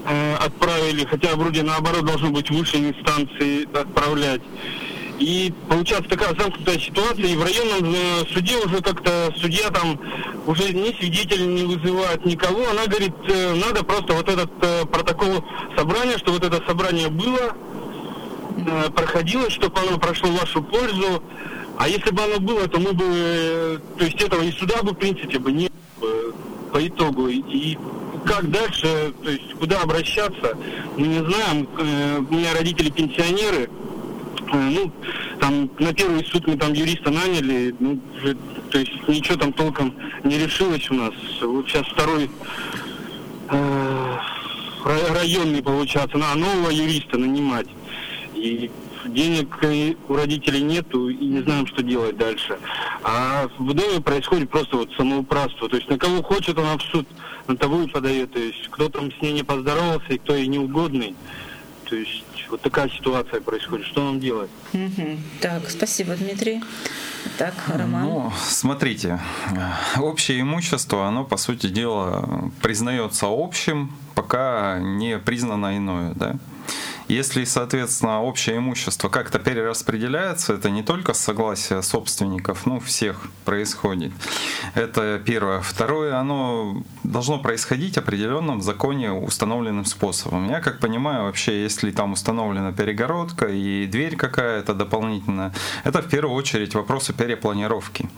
э, 0.08 0.34
отправили, 0.34 1.04
хотя 1.04 1.34
вроде 1.36 1.62
наоборот 1.62 2.04
должно 2.04 2.30
быть 2.30 2.50
выше 2.50 2.76
инстанции 2.78 3.68
отправлять. 3.78 4.42
И 5.18 5.52
получается 5.68 6.10
такая 6.10 6.34
замкнутая 6.38 6.78
ситуация, 6.78 7.26
и 7.26 7.36
в 7.36 7.42
районном 7.42 7.92
э, 7.92 8.24
суде 8.32 8.56
уже 8.56 8.80
как-то 8.80 9.32
судья 9.36 9.68
там 9.70 9.98
уже 10.46 10.72
ни 10.72 10.92
свидетелей 10.92 11.46
не 11.46 11.64
вызывает 11.64 12.24
никого. 12.24 12.68
Она 12.70 12.86
говорит, 12.86 13.14
э, 13.28 13.54
надо 13.54 13.82
просто 13.82 14.12
вот 14.12 14.28
этот 14.28 14.50
э, 14.62 14.84
протокол 14.86 15.44
собрания, 15.76 16.18
что 16.18 16.32
вот 16.32 16.44
это 16.44 16.62
собрание 16.66 17.08
было, 17.08 17.52
э, 18.56 18.90
проходило, 18.90 19.50
чтобы 19.50 19.80
оно 19.80 19.98
прошло 19.98 20.30
вашу 20.30 20.62
пользу. 20.62 21.22
А 21.76 21.88
если 21.88 22.10
бы 22.10 22.22
оно 22.22 22.38
было, 22.38 22.68
то 22.68 22.78
мы 22.78 22.92
бы, 22.92 23.04
э, 23.08 23.78
то 23.98 24.04
есть 24.04 24.22
этого 24.22 24.42
и 24.42 24.52
суда 24.52 24.82
бы 24.84 24.92
в 24.92 24.98
принципе 24.98 25.40
бы 25.40 25.50
не 25.50 25.68
было 26.00 26.32
бы 26.32 26.34
по 26.72 26.86
итогу. 26.86 27.26
И 27.26 27.76
как 28.24 28.50
дальше, 28.50 29.12
то 29.22 29.30
есть 29.30 29.54
куда 29.54 29.80
обращаться, 29.82 30.56
мы 30.96 31.06
не 31.06 31.18
знаем. 31.24 31.68
Э, 31.78 32.18
У 32.18 32.34
меня 32.34 32.52
родители 32.54 32.90
пенсионеры, 32.90 33.68
Э, 34.50 34.56
ну, 34.56 34.90
там 35.40 35.68
на 35.78 35.92
первый 35.92 36.24
суд 36.24 36.46
мы 36.46 36.56
там 36.56 36.72
юриста 36.72 37.10
наняли, 37.10 37.74
ну, 37.80 38.00
то 38.70 38.78
есть 38.78 38.92
ничего 39.06 39.36
там 39.36 39.52
толком 39.52 39.92
не 40.24 40.38
решилось 40.38 40.90
у 40.90 40.94
нас. 40.94 41.12
Вот 41.42 41.68
сейчас 41.68 41.86
второй 41.88 42.30
э, 43.50 44.16
ра- 44.84 45.12
районный, 45.12 45.62
получается, 45.62 46.16
на 46.16 46.34
нового 46.34 46.70
юриста 46.70 47.18
нанимать. 47.18 47.66
И 48.34 48.70
денег 49.06 49.58
у 50.08 50.14
родителей 50.14 50.62
нету, 50.62 51.08
и 51.08 51.24
не 51.24 51.42
знаем, 51.42 51.66
что 51.66 51.82
делать 51.82 52.16
дальше. 52.16 52.58
А 53.02 53.48
в 53.58 53.72
доме 53.72 54.00
происходит 54.00 54.50
просто 54.50 54.76
вот 54.76 54.90
самоуправство. 54.96 55.68
То 55.68 55.76
есть 55.76 55.88
на 55.88 55.98
кого 55.98 56.22
хочет 56.22 56.58
она 56.58 56.76
в 56.76 56.82
суд, 56.82 57.06
на 57.46 57.56
того 57.56 57.82
и 57.82 57.86
подает. 57.88 58.32
То 58.32 58.38
есть 58.38 58.68
кто 58.70 58.88
там 58.88 59.12
с 59.12 59.22
ней 59.22 59.32
не 59.32 59.42
поздоровался, 59.42 60.12
и 60.12 60.18
кто 60.18 60.34
ей 60.34 60.46
неугодный. 60.46 61.14
То 61.84 61.96
есть 61.96 62.24
вот 62.50 62.60
такая 62.60 62.88
ситуация 62.90 63.40
происходит. 63.40 63.86
Что 63.86 64.02
нам 64.02 64.20
делать? 64.20 64.50
Мгм. 64.72 65.22
Так, 65.40 65.68
спасибо, 65.70 66.14
Дмитрий. 66.14 66.62
Так, 67.36 67.54
Роман. 67.68 68.02
Ну, 68.04 68.32
смотрите, 68.46 69.20
э, 69.50 70.00
общее 70.00 70.40
имущество, 70.40 71.06
оно, 71.06 71.24
по 71.24 71.36
сути 71.36 71.66
дела, 71.68 72.50
признается 72.62 73.26
общим, 73.28 73.92
пока 74.18 74.80
не 74.80 75.16
признано 75.18 75.76
иное, 75.76 76.12
да? 76.16 76.34
Если, 77.06 77.44
соответственно, 77.44 78.20
общее 78.20 78.58
имущество 78.58 79.08
как-то 79.08 79.38
перераспределяется, 79.38 80.54
это 80.54 80.70
не 80.70 80.82
только 80.82 81.14
с 81.14 81.20
согласия 81.20 81.80
собственников, 81.82 82.66
ну, 82.66 82.80
всех 82.80 83.28
происходит. 83.44 84.12
Это 84.74 85.22
первое. 85.24 85.60
Второе, 85.60 86.18
оно 86.18 86.82
должно 87.04 87.38
происходить 87.38 87.96
определенным 87.96 88.60
законе 88.60 89.12
установленным 89.12 89.84
способом. 89.84 90.50
Я 90.50 90.60
как 90.60 90.80
понимаю, 90.80 91.22
вообще, 91.22 91.62
если 91.62 91.92
там 91.92 92.12
установлена 92.12 92.72
перегородка 92.72 93.46
и 93.46 93.86
дверь 93.86 94.16
какая-то 94.16 94.74
дополнительная, 94.74 95.52
это 95.84 96.02
в 96.02 96.08
первую 96.08 96.34
очередь 96.34 96.74
вопросы 96.74 97.12
перепланировки 97.12 98.08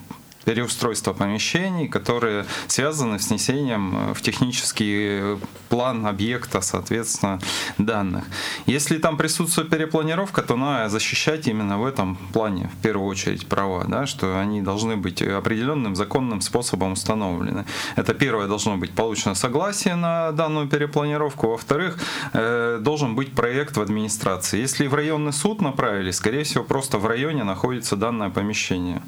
переустройства 0.45 1.13
помещений, 1.13 1.89
которые 1.89 2.47
связаны 2.67 3.19
с 3.19 3.29
внесением 3.29 4.11
э, 4.11 4.15
в 4.15 4.23
технический 4.23 5.39
план 5.69 6.07
объекта, 6.07 6.61
соответственно, 6.61 7.41
данных. 7.79 8.25
Если 8.67 8.99
там 8.99 9.17
присутствует 9.17 9.71
перепланировка, 9.71 10.43
то 10.43 10.57
надо 10.57 10.89
защищать 10.89 11.47
именно 11.47 11.79
в 11.79 11.85
этом 11.85 12.17
плане, 12.33 12.71
в 12.79 12.83
первую 12.83 13.09
очередь, 13.09 13.47
права, 13.47 13.85
да, 13.87 14.07
что 14.07 14.39
они 14.39 14.63
должны 14.63 14.97
быть 14.97 15.23
определенным 15.23 15.95
законным 15.95 16.41
способом 16.41 16.93
установлены. 16.93 17.65
Это 17.97 18.15
первое, 18.15 18.47
должно 18.49 18.77
быть 18.77 18.91
получено 18.91 19.35
согласие 19.35 19.95
на 19.95 20.33
данную 20.33 20.69
перепланировку. 20.69 21.49
Во-вторых, 21.49 21.99
э, 22.33 22.79
должен 22.81 23.15
быть 23.15 23.33
проект 23.33 23.77
в 23.77 23.81
администрации. 23.81 24.61
Если 24.61 24.87
в 24.87 24.95
районный 24.95 25.33
суд 25.33 25.61
направили, 25.61 26.11
скорее 26.11 26.45
всего, 26.45 26.65
просто 26.65 26.99
в 26.99 27.07
районе 27.07 27.45
находится 27.45 27.97
данное 27.97 28.31
помещение. 28.31 29.03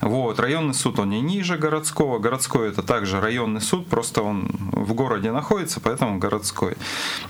Вот, 0.00 0.40
районный 0.68 0.74
суд, 0.74 0.98
он 0.98 1.10
не 1.10 1.20
ниже 1.20 1.56
городского. 1.56 2.18
Городской 2.18 2.68
это 2.68 2.82
также 2.82 3.20
районный 3.20 3.60
суд, 3.60 3.86
просто 3.86 4.22
он 4.22 4.48
в 4.72 4.94
городе 4.94 5.32
находится, 5.32 5.80
поэтому 5.80 6.18
городской. 6.18 6.74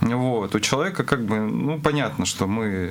Вот, 0.00 0.54
у 0.54 0.60
человека 0.60 1.04
как 1.04 1.24
бы, 1.24 1.38
ну, 1.38 1.80
понятно, 1.80 2.26
что 2.26 2.46
мы 2.46 2.90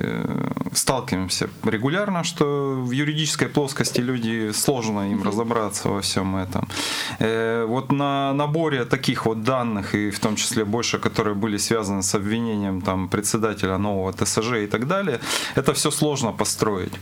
сталкиваемся 0.72 1.48
регулярно, 1.64 2.24
что 2.24 2.74
в 2.82 2.90
юридической 2.90 3.48
плоскости 3.48 4.00
люди, 4.00 4.52
сложно 4.52 5.10
им 5.10 5.22
разобраться 5.22 5.88
во 5.88 6.00
всем 6.00 6.36
этом. 6.36 6.68
Э, 7.18 7.64
Вот 7.68 7.92
на 7.92 8.32
наборе 8.32 8.84
таких 8.84 9.26
вот 9.26 9.42
данных, 9.42 9.94
и 9.94 10.10
в 10.10 10.18
том 10.20 10.36
числе 10.36 10.64
больше, 10.64 10.98
которые 10.98 11.34
были 11.34 11.58
связаны 11.58 12.02
с 12.02 12.14
обвинением 12.14 12.80
там, 12.80 13.08
председателя 13.08 13.78
нового 13.78 14.12
ТСЖ 14.12 14.52
и 14.64 14.66
так 14.66 14.86
далее, 14.86 15.20
это 15.56 15.72
все 15.72 15.90
сложно 15.90 16.32
построить. 16.32 16.92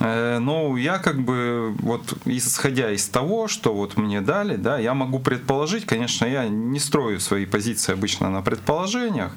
Э, 0.00 0.38
Но 0.38 0.76
я 0.76 0.98
как 0.98 1.16
бы, 1.20 1.74
вот 1.80 2.14
исходя 2.24 2.90
из 2.90 3.08
того, 3.08 3.48
что 3.48 3.74
вот 3.74 3.96
мне 3.96 4.20
дали, 4.20 4.56
да, 4.56 4.78
я 4.78 4.94
могу 4.94 5.18
предположить, 5.18 5.86
конечно, 5.86 6.26
я 6.26 6.48
не 6.48 6.80
строю 6.80 7.20
свои 7.20 7.46
позиции 7.46 7.92
обычно 7.92 8.30
на 8.30 8.42
предположениях, 8.42 9.32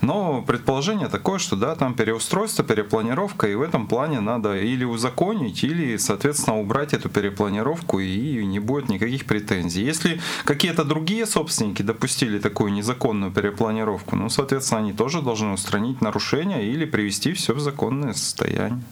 но 0.00 0.42
предположение 0.42 1.08
такое, 1.08 1.38
что 1.38 1.56
да, 1.56 1.74
там 1.74 1.94
переустройство, 1.94 2.64
перепланировка, 2.64 3.23
и 3.32 3.54
в 3.54 3.62
этом 3.62 3.86
плане 3.86 4.20
надо 4.20 4.56
или 4.56 4.84
узаконить, 4.84 5.64
или, 5.64 5.96
соответственно, 5.96 6.60
убрать 6.60 6.92
эту 6.94 7.08
перепланировку, 7.08 7.98
и 8.00 8.44
не 8.44 8.58
будет 8.60 8.88
никаких 8.88 9.24
претензий. 9.24 9.82
Если 9.82 10.20
какие-то 10.44 10.84
другие 10.84 11.26
собственники 11.26 11.82
допустили 11.82 12.38
такую 12.38 12.72
незаконную 12.72 13.32
перепланировку, 13.32 14.16
ну, 14.16 14.28
соответственно, 14.28 14.80
они 14.80 14.92
тоже 14.92 15.22
должны 15.22 15.52
устранить 15.52 16.00
нарушения 16.00 16.62
или 16.70 16.84
привести 16.84 17.32
все 17.32 17.54
в 17.54 17.60
законное 17.60 18.12
состояние. 18.12 18.82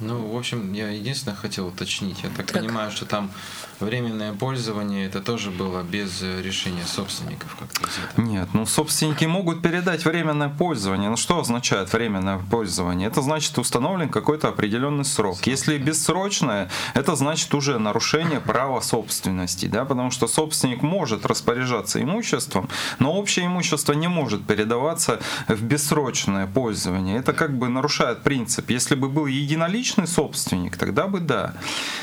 Ну, 0.00 0.28
в 0.28 0.36
общем, 0.36 0.72
я 0.74 0.90
единственное 0.90 1.36
хотел 1.36 1.66
уточнить. 1.66 2.22
Я 2.22 2.30
так, 2.30 2.46
Так. 2.46 2.62
понимаю, 2.62 2.90
что 2.92 3.04
там 3.04 3.30
временное 3.80 4.32
пользование 4.32 5.06
это 5.06 5.20
тоже 5.20 5.50
было 5.50 5.82
без 5.82 6.22
э, 6.22 6.42
решения 6.42 6.84
собственников 6.84 7.56
как-то 7.56 7.86
взято. 7.86 8.20
Нет, 8.20 8.48
ну 8.52 8.66
собственники 8.66 9.24
могут 9.24 9.62
передать 9.62 10.04
временное 10.04 10.48
пользование. 10.48 11.10
Ну 11.10 11.16
что 11.16 11.40
означает 11.40 11.92
временное 11.92 12.38
пользование? 12.38 13.08
Это 13.08 13.22
значит 13.22 13.56
установлен 13.58 14.08
какой-то 14.08 14.48
определенный 14.48 15.04
срок. 15.04 15.46
Если 15.46 15.78
бессрочное, 15.78 16.70
это 16.94 17.14
значит 17.16 17.54
уже 17.54 17.78
нарушение 17.78 18.40
права 18.40 18.80
собственности, 18.80 19.66
да, 19.66 19.84
потому 19.84 20.10
что 20.10 20.26
собственник 20.26 20.82
может 20.82 21.26
распоряжаться 21.26 22.02
имуществом, 22.02 22.68
но 22.98 23.12
общее 23.12 23.46
имущество 23.46 23.92
не 23.92 24.08
может 24.08 24.46
передаваться 24.46 25.20
в 25.46 25.62
бессрочное 25.62 26.46
пользование. 26.46 27.18
Это 27.18 27.32
как 27.32 27.56
бы 27.56 27.68
нарушает 27.68 28.22
принцип. 28.22 28.70
Если 28.70 28.94
бы 28.94 29.08
был 29.08 29.26
единоличный 29.26 30.06
собственник, 30.06 30.76
тогда 30.76 31.06
бы 31.06 31.20
да. 31.20 31.54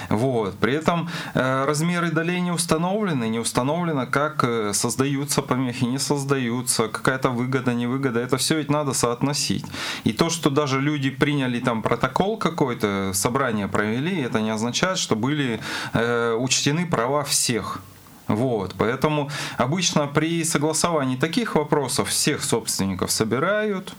Вот. 0.10 0.58
При 0.60 0.74
этом 0.74 1.10
э, 1.34 1.65
размеры 1.66 2.12
долей 2.12 2.42
не 2.42 2.52
установлены, 2.52 3.28
не 3.30 3.40
установлено, 3.40 4.08
как 4.08 4.44
э, 4.44 4.74
создаются 4.74 5.42
помехи, 5.42 5.86
не 5.86 6.00
создаются, 6.00 6.88
какая-то 6.88 7.30
выгода, 7.30 7.74
невыгода. 7.74 8.20
Это 8.20 8.38
все 8.38 8.58
ведь 8.58 8.70
надо 8.70 8.94
соотносить. 8.94 9.66
И 10.04 10.14
то, 10.14 10.30
что 10.30 10.50
даже 10.50 10.82
люди 10.82 11.10
приняли 11.10 11.60
там 11.60 11.82
протокол 11.82 12.38
какой-то, 12.38 13.12
собрание 13.14 13.68
провели, 13.68 14.22
это 14.22 14.42
не 14.42 14.50
означает, 14.50 14.98
что 14.98 15.16
были 15.16 15.60
э, 15.94 16.34
учтены 16.34 16.86
права 16.86 17.24
всех. 17.24 17.82
Вот, 18.28 18.74
поэтому 18.78 19.30
обычно 19.58 20.08
при 20.08 20.44
согласовании 20.44 21.16
таких 21.16 21.56
вопросов 21.56 22.10
всех 22.10 22.44
собственников 22.44 23.12
собирают, 23.12 23.94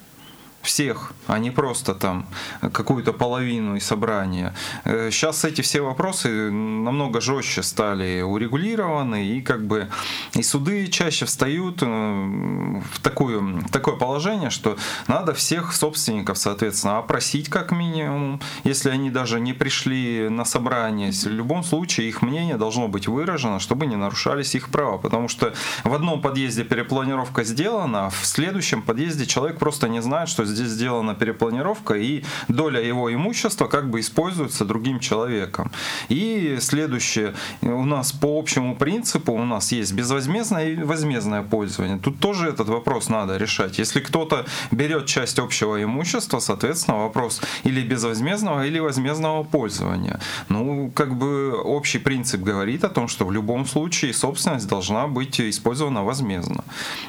всех, 0.66 1.12
а 1.26 1.38
не 1.38 1.50
просто 1.50 1.94
там 1.94 2.26
какую-то 2.60 3.12
половину 3.12 3.76
и 3.76 3.80
собрания. 3.80 4.54
Сейчас 4.84 5.44
эти 5.44 5.62
все 5.62 5.80
вопросы 5.80 6.50
намного 6.50 7.20
жестче 7.20 7.62
стали 7.62 8.20
урегулированы, 8.22 9.26
и 9.26 9.40
как 9.40 9.66
бы 9.66 9.88
и 10.34 10.42
суды 10.42 10.88
чаще 10.88 11.24
встают 11.24 11.82
в, 11.82 13.00
такую, 13.02 13.60
в 13.60 13.70
такое 13.70 13.96
положение, 13.96 14.50
что 14.50 14.76
надо 15.06 15.32
всех 15.32 15.72
собственников, 15.72 16.38
соответственно, 16.38 16.98
опросить 16.98 17.48
как 17.48 17.70
минимум, 17.70 18.40
если 18.64 18.90
они 18.90 19.10
даже 19.10 19.40
не 19.40 19.52
пришли 19.52 20.28
на 20.28 20.44
собрание. 20.44 21.12
В 21.12 21.26
любом 21.26 21.62
случае 21.62 22.08
их 22.08 22.22
мнение 22.22 22.56
должно 22.56 22.88
быть 22.88 23.06
выражено, 23.08 23.60
чтобы 23.60 23.86
не 23.86 23.96
нарушались 23.96 24.54
их 24.54 24.68
права, 24.70 24.98
потому 24.98 25.28
что 25.28 25.54
в 25.84 25.94
одном 25.94 26.20
подъезде 26.20 26.64
перепланировка 26.64 27.44
сделана, 27.44 28.06
а 28.06 28.10
в 28.10 28.26
следующем 28.26 28.82
подъезде 28.82 29.26
человек 29.26 29.58
просто 29.58 29.88
не 29.88 30.02
знает, 30.02 30.28
что 30.28 30.44
здесь 30.44 30.55
сделана 30.64 31.14
перепланировка, 31.14 31.94
и 31.94 32.24
доля 32.48 32.80
его 32.80 33.12
имущества 33.12 33.66
как 33.66 33.90
бы 33.90 34.00
используется 34.00 34.64
другим 34.64 35.00
человеком. 35.00 35.70
И 36.08 36.58
следующее, 36.60 37.34
у 37.62 37.84
нас 37.84 38.12
по 38.12 38.38
общему 38.38 38.76
принципу 38.76 39.32
у 39.32 39.44
нас 39.44 39.72
есть 39.72 39.92
безвозмездное 39.92 40.70
и 40.70 40.82
возмездное 40.82 41.42
пользование. 41.42 41.98
Тут 41.98 42.18
тоже 42.18 42.48
этот 42.48 42.68
вопрос 42.68 43.08
надо 43.08 43.36
решать. 43.36 43.78
Если 43.78 44.00
кто-то 44.00 44.46
берет 44.70 45.06
часть 45.06 45.38
общего 45.38 45.82
имущества, 45.82 46.40
соответственно, 46.40 46.98
вопрос 46.98 47.40
или 47.64 47.82
безвозмездного, 47.82 48.66
или 48.66 48.78
возмездного 48.78 49.44
пользования. 49.44 50.20
Ну, 50.48 50.90
как 50.94 51.14
бы 51.14 51.52
общий 51.52 51.98
принцип 51.98 52.42
говорит 52.42 52.84
о 52.84 52.88
том, 52.88 53.08
что 53.08 53.26
в 53.26 53.32
любом 53.32 53.66
случае 53.66 54.12
собственность 54.12 54.68
должна 54.68 55.06
быть 55.06 55.40
использована 55.40 56.04
возмездно. 56.04 56.64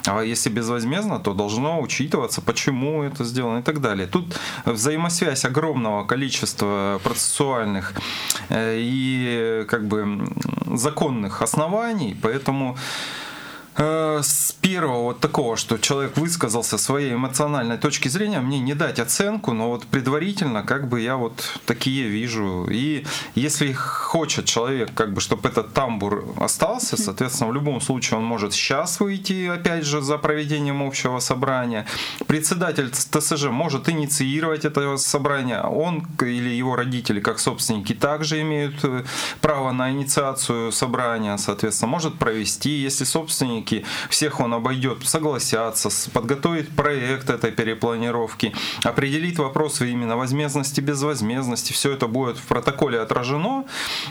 А 0.05 0.21
если 0.21 0.49
безвозмездно, 0.49 1.19
то 1.19 1.33
должно 1.33 1.81
учитываться, 1.81 2.41
почему 2.41 3.03
это 3.03 3.23
сделано 3.23 3.36
и 3.59 3.61
так 3.61 3.81
далее. 3.81 4.07
Тут 4.07 4.39
взаимосвязь 4.65 5.45
огромного 5.45 6.05
количества 6.05 6.99
процессуальных 7.03 7.93
э, 8.49 8.77
и 8.79 9.65
как 9.67 9.87
бы 9.87 10.27
законных 10.75 11.41
оснований, 11.41 12.15
поэтому 12.21 12.77
Э, 13.77 14.21
с 14.23 14.53
первого 14.53 15.03
вот 15.03 15.19
такого, 15.19 15.55
что 15.55 15.77
человек 15.77 16.17
высказался 16.17 16.77
своей 16.79 17.13
эмоциональной 17.13 17.77
точки 17.77 18.07
зрения, 18.07 18.39
мне 18.39 18.59
не 18.59 18.73
дать 18.73 18.99
оценку, 18.99 19.53
но 19.53 19.69
вот 19.69 19.85
предварительно 19.85 20.63
как 20.63 20.89
бы 20.89 20.99
я 21.01 21.15
вот 21.15 21.59
такие 21.65 22.07
вижу. 22.07 22.67
И 22.69 23.05
если 23.35 23.71
хочет 23.73 24.45
человек, 24.45 24.89
как 24.95 25.13
бы, 25.13 25.21
чтобы 25.21 25.47
этот 25.47 25.73
тамбур 25.73 26.33
остался, 26.37 26.97
соответственно, 26.97 27.51
в 27.51 27.53
любом 27.53 27.79
случае 27.79 28.17
он 28.17 28.25
может 28.25 28.53
сейчас 28.53 28.99
выйти, 28.99 29.47
опять 29.47 29.85
же, 29.85 30.01
за 30.01 30.17
проведением 30.17 30.81
общего 30.81 31.19
собрания. 31.19 31.85
Председатель 32.25 32.89
ТСЖ 32.89 33.45
может 33.45 33.89
инициировать 33.89 34.65
это 34.65 34.97
собрание, 34.97 35.61
он 35.61 36.07
или 36.21 36.49
его 36.49 36.75
родители, 36.75 37.19
как 37.19 37.39
собственники, 37.39 37.93
также 37.93 38.41
имеют 38.41 38.83
э, 38.83 39.03
право 39.39 39.71
на 39.71 39.91
инициацию 39.91 40.71
собрания, 40.71 41.37
соответственно, 41.37 41.91
может 41.91 42.17
провести, 42.17 42.71
если 42.71 43.03
собственник 43.03 43.66
планировки, 43.67 43.85
всех 44.09 44.39
он 44.39 44.53
обойдет, 44.53 45.07
согласятся, 45.07 45.89
подготовить 46.11 46.69
проект 46.75 47.29
этой 47.29 47.51
перепланировки, 47.51 48.53
определить 48.83 49.39
вопросы 49.39 49.91
именно 49.91 50.17
возмездности, 50.17 50.81
безвозмездности, 50.81 51.73
все 51.73 51.93
это 51.93 52.07
будет 52.07 52.37
в 52.37 52.45
протоколе 52.47 52.99
отражено, 52.99 53.65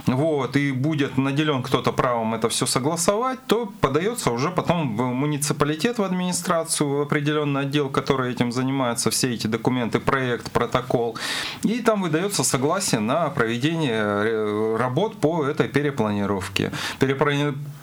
вот, 0.07 0.57
и 0.57 0.73
будет 0.73 1.19
наделен 1.19 1.63
кто-то 1.63 1.93
правом 1.93 2.35
это 2.35 2.49
все 2.49 2.67
согласовать, 2.67 3.39
то 3.47 3.73
подается 3.81 4.31
уже 4.31 4.51
потом 4.51 4.97
в 4.97 5.03
муниципалитет, 5.03 5.99
в 5.99 6.03
администрацию, 6.03 6.89
в 6.89 7.01
определенный 7.01 7.63
отдел, 7.63 7.89
который 7.89 8.33
этим 8.33 8.53
занимается, 8.53 9.11
все 9.11 9.35
эти 9.35 9.49
документы, 9.49 9.99
проект, 10.01 10.51
протокол, 10.51 11.17
и 11.65 11.81
там 11.81 12.03
выдается 12.03 12.45
согласие 12.45 13.01
на 13.01 13.29
проведение 13.31 14.05
э, 14.05 14.77
работ 14.79 15.17
по 15.21 15.45
этой 15.45 15.69
перепланировке. 15.69 16.71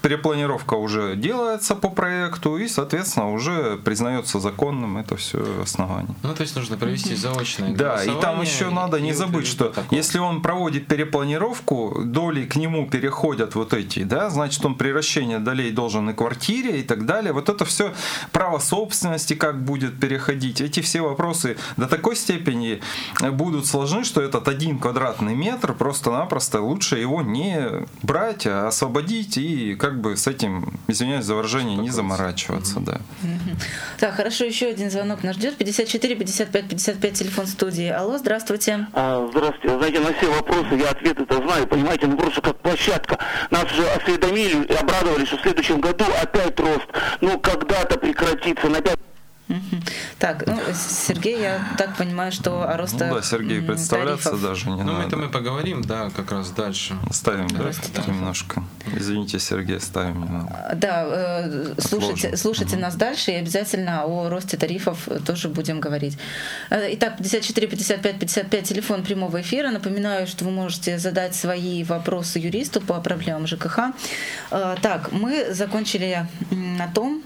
Перепланировка 0.01 0.73
уже 0.75 1.15
делается, 1.15 1.62
решается 1.63 1.75
по 1.75 1.89
проекту 1.89 2.57
и, 2.57 2.67
соответственно, 2.67 3.31
уже 3.31 3.77
признается 3.77 4.39
законным 4.39 4.97
это 4.97 5.15
все 5.15 5.39
основание. 5.63 6.15
Ну, 6.23 6.33
то 6.33 6.43
есть 6.43 6.55
нужно 6.55 6.77
провести 6.77 7.15
заочное 7.15 7.75
Да, 7.75 8.03
и 8.03 8.21
там 8.21 8.41
еще 8.41 8.69
надо 8.69 8.99
не 8.99 9.13
забыть, 9.13 9.47
что 9.47 9.65
протокол. 9.65 9.97
если 9.97 10.19
он 10.19 10.41
проводит 10.41 10.87
перепланировку, 10.87 12.01
доли 12.03 12.45
к 12.45 12.55
нему 12.55 12.87
переходят 12.89 13.55
вот 13.55 13.73
эти, 13.73 14.03
да, 14.03 14.29
значит, 14.29 14.65
он 14.65 14.75
превращение 14.75 15.39
долей 15.39 15.71
должен 15.71 16.09
и 16.09 16.13
квартире 16.13 16.79
и 16.79 16.83
так 16.83 17.05
далее. 17.05 17.31
Вот 17.33 17.49
это 17.49 17.65
все 17.65 17.93
право 18.31 18.59
собственности 18.59 19.35
как 19.35 19.63
будет 19.63 19.99
переходить. 19.99 20.61
Эти 20.61 20.81
все 20.81 21.01
вопросы 21.01 21.55
до 21.77 21.87
такой 21.87 22.15
степени 22.15 22.79
будут 23.31 23.65
сложны, 23.65 24.03
что 24.03 24.21
этот 24.21 24.47
один 24.47 24.79
квадратный 24.79 25.35
метр 25.35 25.73
просто-напросто 25.73 26.61
лучше 26.61 26.97
его 26.97 27.21
не 27.21 27.85
брать, 28.01 28.47
а 28.47 28.67
освободить 28.67 29.37
и 29.37 29.75
как 29.75 30.01
бы 30.01 30.17
с 30.17 30.27
этим, 30.27 30.73
извиняюсь 30.87 31.25
за 31.25 31.35
выражение, 31.35 31.52
не 31.61 31.89
заморачиваться, 31.89 32.79
да. 32.79 33.01
Так, 33.99 34.15
хорошо, 34.15 34.45
еще 34.45 34.67
один 34.67 34.89
звонок 34.89 35.23
нас 35.23 35.35
ждет. 35.35 35.57
54 35.57 36.15
55 36.15 36.69
55 36.69 37.13
телефон 37.13 37.47
студии. 37.47 37.87
Алло, 37.87 38.17
здравствуйте. 38.17 38.87
А, 38.93 39.27
здравствуйте. 39.31 39.77
Знаете, 39.77 39.99
на 39.99 40.13
все 40.13 40.29
вопросы 40.29 40.75
я 40.75 40.89
ответы-то 40.89 41.37
знаю, 41.37 41.67
понимаете, 41.67 42.07
ну 42.07 42.17
просто 42.17 42.41
как 42.41 42.57
площадка. 42.59 43.19
Нас 43.51 43.69
же 43.71 43.87
осведомили 43.89 44.63
и 44.65 44.73
обрадовали, 44.73 45.25
что 45.25 45.37
в 45.37 45.41
следующем 45.41 45.81
году 45.81 46.05
опять 46.21 46.59
рост. 46.59 46.87
Ну, 47.21 47.39
когда-то 47.39 47.99
прекратится, 47.99 48.69
на 48.69 48.81
5 48.81 49.02
так, 50.19 50.45
ну, 50.47 50.57
Сергей, 50.73 51.39
я 51.41 51.59
так 51.77 51.97
понимаю, 51.97 52.31
что 52.31 52.63
о 52.63 52.77
росте 52.77 53.05
Ну 53.05 53.15
да, 53.15 53.21
Сергей 53.21 53.61
представляться 53.61 54.29
тарифов. 54.29 54.49
даже 54.49 54.69
не 54.69 54.77
ну, 54.77 54.83
надо. 54.83 54.93
Ну, 54.93 55.07
это 55.07 55.17
мы 55.17 55.29
поговорим, 55.29 55.81
да, 55.81 56.09
как 56.15 56.31
раз 56.31 56.51
дальше. 56.51 56.95
Ставим, 57.11 57.47
да, 57.47 57.71
да, 57.93 58.03
немножко. 58.07 58.63
Извините, 58.95 59.39
Сергей, 59.39 59.79
ставим 59.79 60.21
немного. 60.21 60.71
Да, 60.75 61.05
э, 61.05 61.75
слушайте, 61.77 62.37
слушайте 62.37 62.75
угу. 62.75 62.81
нас 62.83 62.95
дальше 62.95 63.31
и 63.31 63.35
обязательно 63.35 64.05
о 64.05 64.29
росте 64.29 64.57
тарифов 64.57 65.07
тоже 65.25 65.49
будем 65.49 65.79
говорить. 65.79 66.17
Э, 66.69 66.93
итак, 66.93 67.17
54 67.17 67.67
55 67.67 68.19
55 68.19 68.63
телефон 68.63 69.03
прямого 69.03 69.41
эфира. 69.41 69.69
Напоминаю, 69.71 70.25
что 70.25 70.45
вы 70.45 70.51
можете 70.51 70.97
задать 70.99 71.35
свои 71.35 71.83
вопросы 71.83 72.39
юристу 72.39 72.79
по 72.81 72.99
проблемам 73.01 73.45
ЖКХ. 73.45 73.79
Э, 74.51 74.75
так, 74.81 75.11
мы 75.11 75.53
закончили 75.53 76.25
на 76.49 76.87
том, 76.87 77.23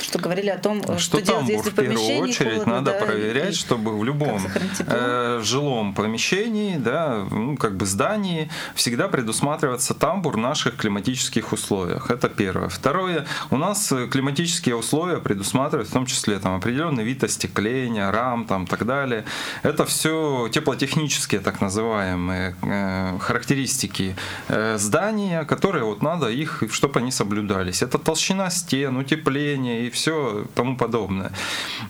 что 0.00 0.18
говорили 0.18 0.48
о 0.48 0.58
том, 0.58 0.82
что, 0.82 0.98
что 0.98 1.22
делать, 1.22 1.48
если 1.48 1.70
в 1.70 1.74
первую 1.74 2.18
очередь 2.20 2.54
холодно, 2.54 2.74
надо 2.74 2.92
да, 2.92 3.06
проверять, 3.06 3.54
и 3.54 3.56
чтобы 3.56 3.98
в 3.98 4.04
любом 4.04 4.40
э, 4.78 5.40
жилом 5.42 5.94
помещении, 5.94 6.76
да, 6.76 7.26
ну, 7.30 7.56
как 7.56 7.76
бы 7.76 7.86
здании 7.86 8.50
всегда 8.74 9.08
предусматриваться 9.08 9.94
тамбур 9.94 10.34
в 10.34 10.38
наших 10.38 10.76
климатических 10.76 11.52
условиях. 11.52 12.10
Это 12.10 12.28
первое. 12.28 12.68
Второе, 12.68 13.26
у 13.50 13.56
нас 13.56 13.92
климатические 14.10 14.76
условия 14.76 15.18
предусматривают 15.18 15.88
в 15.88 15.92
том 15.92 16.06
числе 16.06 16.38
там 16.38 16.56
определенный 16.56 17.04
вид 17.04 17.24
остекления, 17.24 18.10
рам, 18.10 18.44
там 18.44 18.66
так 18.66 18.86
далее. 18.86 19.24
Это 19.62 19.84
все 19.84 20.48
теплотехнические 20.52 21.40
так 21.40 21.60
называемые 21.60 22.56
э, 22.62 23.18
характеристики 23.18 24.16
э, 24.48 24.76
здания, 24.78 25.44
которые 25.44 25.84
вот 25.84 26.02
надо 26.02 26.28
их, 26.28 26.62
чтобы 26.70 27.00
они 27.00 27.10
соблюдались. 27.10 27.82
Это 27.82 27.98
толщина 27.98 28.50
стен, 28.50 28.96
утепление 28.96 29.85
и 29.86 29.90
все 29.90 30.44
тому 30.54 30.76
подобное. 30.76 31.32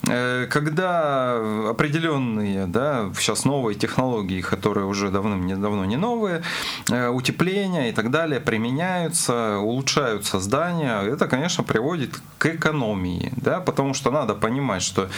Э, 0.09 0.47
когда 0.51 1.37
определенные, 1.71 2.67
да, 2.67 3.11
сейчас 3.17 3.45
новые 3.45 3.75
технологии, 3.75 4.41
которые 4.41 4.87
уже 4.87 5.11
давным-давно 5.11 5.85
не 5.85 5.97
новые, 5.97 6.43
э, 6.91 7.09
утепления 7.09 7.89
и 7.89 7.93
так 7.93 8.11
далее 8.11 8.41
применяются, 8.41 9.59
улучшаются 9.59 10.41
здания, 10.41 11.03
это, 11.03 11.27
конечно, 11.29 11.65
приводит 11.65 12.21
к 12.39 12.47
экономии, 12.47 13.33
да, 13.37 13.61
потому 13.61 13.95
что 13.95 14.11
надо 14.11 14.35
понимать, 14.35 14.83
что 14.83 15.09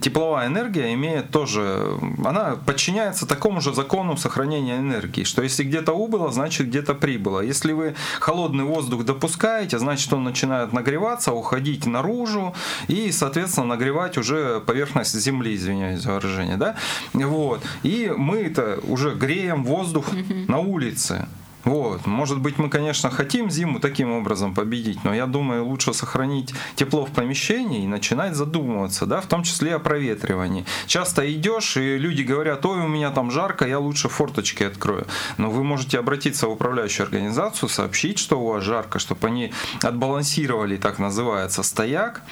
тепловая 0.00 0.48
энергия 0.48 0.92
имеет 0.94 1.30
тоже, 1.30 1.98
она 2.24 2.56
подчиняется 2.66 3.26
такому 3.26 3.60
же 3.60 3.74
закону 3.74 4.16
сохранения 4.16 4.78
энергии, 4.78 5.24
что 5.24 5.42
если 5.42 5.64
где-то 5.64 5.92
убыло, 5.92 6.32
значит 6.32 6.66
где-то 6.66 6.94
прибыло. 6.94 7.40
Если 7.40 7.72
вы 7.72 7.94
холодный 8.20 8.64
воздух 8.64 9.04
допускаете, 9.04 9.78
значит 9.78 10.12
он 10.12 10.24
начинает 10.24 10.72
нагреваться, 10.72 11.32
уходить 11.32 11.86
наружу, 11.86 12.15
наружу 12.16 12.54
и, 12.88 13.12
соответственно, 13.12 13.66
нагревать 13.66 14.18
уже 14.18 14.60
поверхность 14.60 15.14
земли, 15.14 15.54
извиняюсь 15.54 16.00
за 16.00 16.12
выражение, 16.12 16.56
да, 16.56 16.76
вот. 17.12 17.62
И 17.82 18.12
мы 18.16 18.38
это 18.38 18.78
уже 18.82 19.14
греем 19.14 19.64
воздух 19.64 20.06
на 20.48 20.58
улице. 20.58 21.26
Вот. 21.66 22.06
Может 22.06 22.38
быть, 22.38 22.58
мы, 22.58 22.70
конечно, 22.70 23.10
хотим 23.10 23.50
зиму 23.50 23.80
таким 23.80 24.12
образом 24.12 24.54
победить, 24.54 25.02
но 25.02 25.12
я 25.12 25.26
думаю, 25.26 25.66
лучше 25.66 25.92
сохранить 25.92 26.54
тепло 26.76 27.04
в 27.04 27.10
помещении 27.10 27.82
и 27.82 27.88
начинать 27.88 28.36
задумываться, 28.36 29.04
да, 29.04 29.20
в 29.20 29.26
том 29.26 29.42
числе 29.42 29.74
о 29.74 29.80
проветривании. 29.80 30.64
Часто 30.86 31.30
идешь, 31.32 31.76
и 31.76 31.98
люди 31.98 32.22
говорят, 32.22 32.64
ой, 32.64 32.78
у 32.78 32.86
меня 32.86 33.10
там 33.10 33.32
жарко, 33.32 33.66
я 33.66 33.80
лучше 33.80 34.08
форточки 34.08 34.62
открою. 34.62 35.06
Но 35.38 35.50
вы 35.50 35.64
можете 35.64 35.98
обратиться 35.98 36.46
в 36.46 36.52
управляющую 36.52 37.04
организацию, 37.04 37.68
сообщить, 37.68 38.20
что 38.20 38.40
у 38.40 38.46
вас 38.46 38.62
жарко, 38.62 39.00
чтобы 39.00 39.26
они 39.26 39.52
отбалансировали, 39.82 40.76
так 40.76 41.00
называется, 41.00 41.64
стояк, 41.64 42.22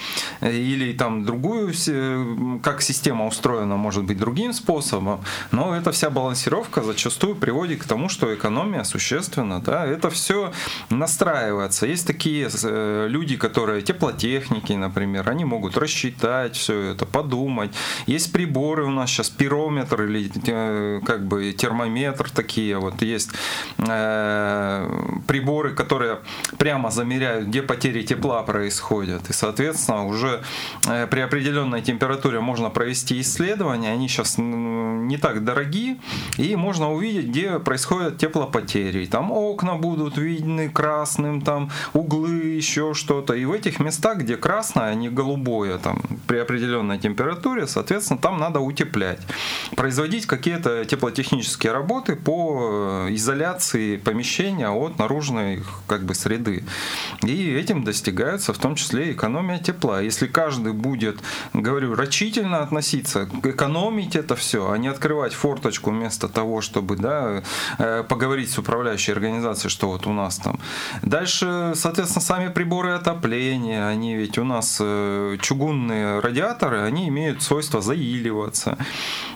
или 0.42 0.92
там 0.92 1.24
другую, 1.24 1.72
как 2.62 2.82
система 2.82 3.26
устроена, 3.26 3.76
может 3.76 4.04
быть, 4.04 4.16
другим 4.16 4.52
способом. 4.52 5.24
Но 5.50 5.74
эта 5.74 5.90
вся 5.90 6.08
балансировка 6.08 6.84
зачастую 6.84 7.34
приводит 7.34 7.82
к 7.82 7.84
тому, 7.86 8.08
что 8.08 8.32
экономия 8.32 8.84
существенно, 8.84 9.23
да, 9.60 9.86
это 9.86 10.10
все 10.10 10.52
настраивается. 10.90 11.86
Есть 11.86 12.06
такие 12.06 12.48
э, 12.62 13.06
люди, 13.08 13.36
которые 13.36 13.82
теплотехники, 13.82 14.72
например, 14.72 15.28
они 15.28 15.44
могут 15.44 15.76
рассчитать 15.76 16.56
все 16.56 16.92
это, 16.92 17.06
подумать. 17.06 17.72
Есть 18.06 18.32
приборы 18.32 18.84
у 18.84 18.90
нас 18.90 19.10
сейчас, 19.10 19.30
пирометр 19.30 20.02
или 20.02 20.30
э, 20.46 21.00
как 21.04 21.26
бы 21.26 21.52
термометр 21.52 22.30
такие 22.30 22.78
вот 22.78 23.02
есть 23.02 23.30
э, 23.78 24.88
приборы, 25.26 25.74
которые 25.74 26.18
прямо 26.58 26.90
замеряют, 26.90 27.48
где 27.48 27.62
потери 27.62 28.02
тепла 28.02 28.42
происходят. 28.42 29.30
И, 29.30 29.32
соответственно, 29.32 30.06
уже 30.06 30.42
при 30.82 31.20
определенной 31.20 31.82
температуре 31.82 32.40
можно 32.40 32.70
провести 32.70 33.20
исследования. 33.20 33.92
Они 33.92 34.08
сейчас 34.08 34.36
не 34.38 35.16
так 35.16 35.44
дороги, 35.44 35.98
и 36.36 36.56
можно 36.56 36.92
увидеть, 36.92 37.26
где 37.26 37.58
происходят 37.58 38.18
теплопотери. 38.18 39.03
Там 39.06 39.30
окна 39.30 39.74
будут 39.74 40.18
видны 40.18 40.68
красным, 40.68 41.40
там 41.40 41.70
углы, 41.92 42.44
еще 42.56 42.94
что-то. 42.94 43.34
И 43.34 43.44
в 43.44 43.52
этих 43.52 43.80
местах, 43.80 44.18
где 44.18 44.36
красное, 44.36 44.90
а 44.90 44.94
не 44.94 45.08
голубое, 45.08 45.78
там 45.78 46.00
при 46.26 46.38
определенной 46.38 46.98
температуре, 46.98 47.66
соответственно, 47.66 48.18
там 48.18 48.38
надо 48.38 48.60
утеплять. 48.60 49.20
Производить 49.76 50.26
какие-то 50.26 50.84
теплотехнические 50.84 51.72
работы 51.72 52.16
по 52.16 53.06
э, 53.08 53.14
изоляции 53.14 53.96
помещения 53.96 54.68
от 54.68 54.98
наружной 54.98 55.62
как 55.86 56.04
бы 56.04 56.14
среды. 56.14 56.64
И 57.22 57.50
этим 57.52 57.84
достигается 57.84 58.52
в 58.52 58.58
том 58.58 58.74
числе 58.74 59.12
экономия 59.12 59.58
тепла. 59.58 60.00
Если 60.00 60.26
каждый 60.26 60.72
будет, 60.72 61.18
говорю, 61.52 61.94
рачительно 61.94 62.60
относиться, 62.60 63.28
экономить 63.42 64.16
это 64.16 64.36
все, 64.36 64.70
а 64.70 64.78
не 64.78 64.88
открывать 64.88 65.32
форточку 65.32 65.90
вместо 65.90 66.28
того, 66.28 66.60
чтобы 66.60 66.96
да, 66.96 67.42
э, 67.78 68.04
поговорить 68.08 68.50
с 68.50 68.58
управляющей 68.94 69.12
организацией, 69.12 69.70
что 69.70 69.88
вот 69.88 70.06
у 70.06 70.12
нас 70.12 70.36
там. 70.36 70.58
Дальше, 71.02 71.72
соответственно, 71.74 72.24
сами 72.24 72.48
приборы 72.48 72.92
отопления, 72.92 73.86
они 73.86 74.16
ведь 74.16 74.38
у 74.38 74.44
нас 74.44 74.78
э, 74.80 75.36
чугунные 75.40 76.20
радиаторы, 76.20 76.82
они 76.88 77.08
имеют 77.08 77.42
свойство 77.42 77.80
заиливаться. 77.80 78.76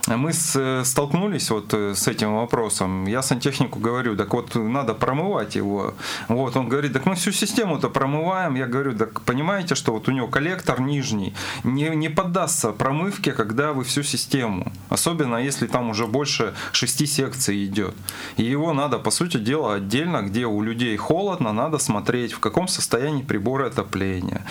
Мы 0.07 0.33
с, 0.33 0.83
столкнулись 0.85 1.51
вот 1.51 1.75
э, 1.75 1.95
с 1.95 2.09
этим 2.09 2.37
вопросом. 2.37 3.07
Я 3.09 3.23
сантехнику 3.23 3.79
говорю, 3.81 4.17
так 4.17 4.35
вот 4.35 4.55
надо 4.55 4.95
промывать 4.95 5.57
его. 5.57 5.95
Вот 6.29 6.57
он 6.57 6.69
говорит, 6.69 6.93
так 6.93 7.07
мы 7.07 7.15
всю 7.15 7.33
систему-то 7.33 7.91
промываем. 7.91 8.57
Я 8.57 8.67
говорю, 8.67 8.97
так 8.97 9.21
понимаете, 9.23 9.75
что 9.75 9.93
вот 9.93 10.09
у 10.09 10.13
него 10.13 10.29
коллектор 10.29 10.81
нижний 10.81 11.35
не, 11.65 11.97
не 11.97 12.11
поддастся 12.11 12.73
промывке, 12.73 13.33
когда 13.33 13.73
вы 13.73 13.83
всю 13.83 14.03
систему. 14.03 14.73
Особенно 14.91 15.37
если 15.37 15.67
там 15.67 15.91
уже 15.91 16.07
больше 16.07 16.55
шести 16.73 17.07
секций 17.07 17.65
идет. 17.65 17.95
И 18.39 18.43
его 18.43 18.73
надо, 18.73 18.99
по 18.99 19.11
сути 19.11 19.39
дела, 19.49 19.75
отдельно, 19.75 20.23
где 20.23 20.45
у 20.47 20.63
людей 20.63 20.97
холодно, 20.97 21.53
надо 21.53 21.79
смотреть, 21.79 22.33
в 22.33 22.39
каком 22.39 22.69
состоянии 22.69 23.23
приборы 23.23 23.67
отопления. 23.67 24.45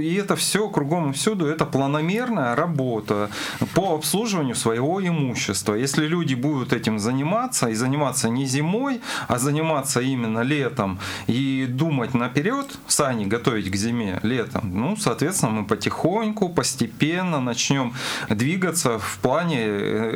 И 0.00 0.14
это 0.14 0.36
все 0.36 0.68
кругом 0.68 1.10
и 1.10 1.12
всюду, 1.12 1.46
это 1.46 1.66
планомерная 1.66 2.54
работа 2.54 3.28
по 3.74 3.94
обслуживанию 3.94 4.54
своего 4.54 5.00
имущества. 5.00 5.74
Если 5.74 6.06
люди 6.06 6.34
будут 6.34 6.72
этим 6.72 6.98
заниматься, 6.98 7.68
и 7.68 7.74
заниматься 7.74 8.28
не 8.28 8.46
зимой, 8.46 9.00
а 9.28 9.38
заниматься 9.38 10.00
именно 10.00 10.42
летом, 10.44 10.98
и 11.26 11.66
думать 11.68 12.14
наперед, 12.14 12.78
сани 12.86 13.24
готовить 13.24 13.70
к 13.70 13.76
зиме 13.76 14.20
летом, 14.22 14.70
ну, 14.72 14.96
соответственно, 14.96 15.52
мы 15.52 15.64
потихоньку, 15.64 16.48
постепенно 16.48 17.40
начнем 17.40 17.92
двигаться 18.28 18.98
в 18.98 19.18
плане 19.22 19.66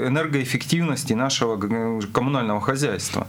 энергоэффективности 0.09 1.15
нашего 1.15 1.57
коммунального 2.13 2.61
хозяйства. 2.61 3.27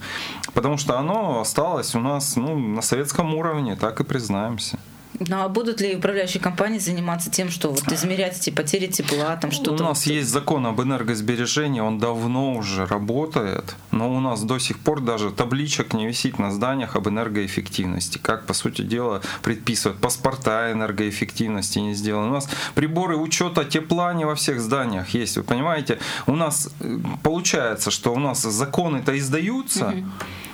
Потому 0.54 0.67
что 0.76 1.00
оно 1.00 1.40
осталось 1.40 1.96
у 1.96 2.00
нас 2.02 2.36
ну, 2.36 2.58
на 2.58 2.82
советском 2.82 3.34
уровне, 3.34 3.78
так 3.78 4.02
и 4.02 4.04
признаемся. 4.04 4.78
Ну 5.20 5.42
а 5.42 5.50
будут 5.50 5.82
ли 5.82 5.96
управляющие 5.96 6.42
компании 6.42 6.78
заниматься 6.78 7.32
тем, 7.32 7.50
что 7.50 7.70
вот 7.70 7.92
измерять 7.92 8.38
эти 8.38 8.50
потери 8.50 8.88
тепла, 8.88 9.36
там 9.38 9.52
что-то? 9.52 9.84
У 9.84 9.88
нас 9.88 10.06
вот... 10.06 10.14
есть 10.14 10.30
закон 10.30 10.66
об 10.68 10.82
энергосбережении, 10.82 11.80
он 11.80 11.98
давно 11.98 12.54
уже 12.54 12.86
работает, 12.86 13.76
но 13.92 14.14
у 14.14 14.20
нас 14.20 14.44
до 14.44 14.60
сих 14.60 14.78
пор 14.80 15.02
даже 15.02 15.32
табличек 15.32 15.94
не 15.94 16.06
висит 16.08 16.38
на 16.40 16.52
зданиях 16.52 16.96
об 16.96 17.08
энергоэффективности. 17.08 18.20
Как, 18.20 18.46
по 18.46 18.54
сути 18.54 18.84
дела, 18.84 19.22
предписывают 19.42 20.00
паспорта 20.00 20.72
энергоэффективности 20.72 21.80
не 21.80 21.94
сделаны. 21.94 22.30
У 22.30 22.34
нас 22.34 22.50
приборы 22.76 23.18
учета 23.18 23.66
тепла 23.66 24.14
не 24.14 24.26
во 24.26 24.36
всех 24.36 24.62
зданиях 24.62 25.10
есть. 25.10 25.38
Вы 25.38 25.44
понимаете, 25.44 26.00
у 26.28 26.36
нас 26.36 26.70
э, 26.80 27.00
получается, 27.24 27.90
что 27.90 28.14
у 28.14 28.20
нас 28.20 28.42
законы-то 28.42 29.18
издаются, 29.18 29.88
угу 29.88 30.06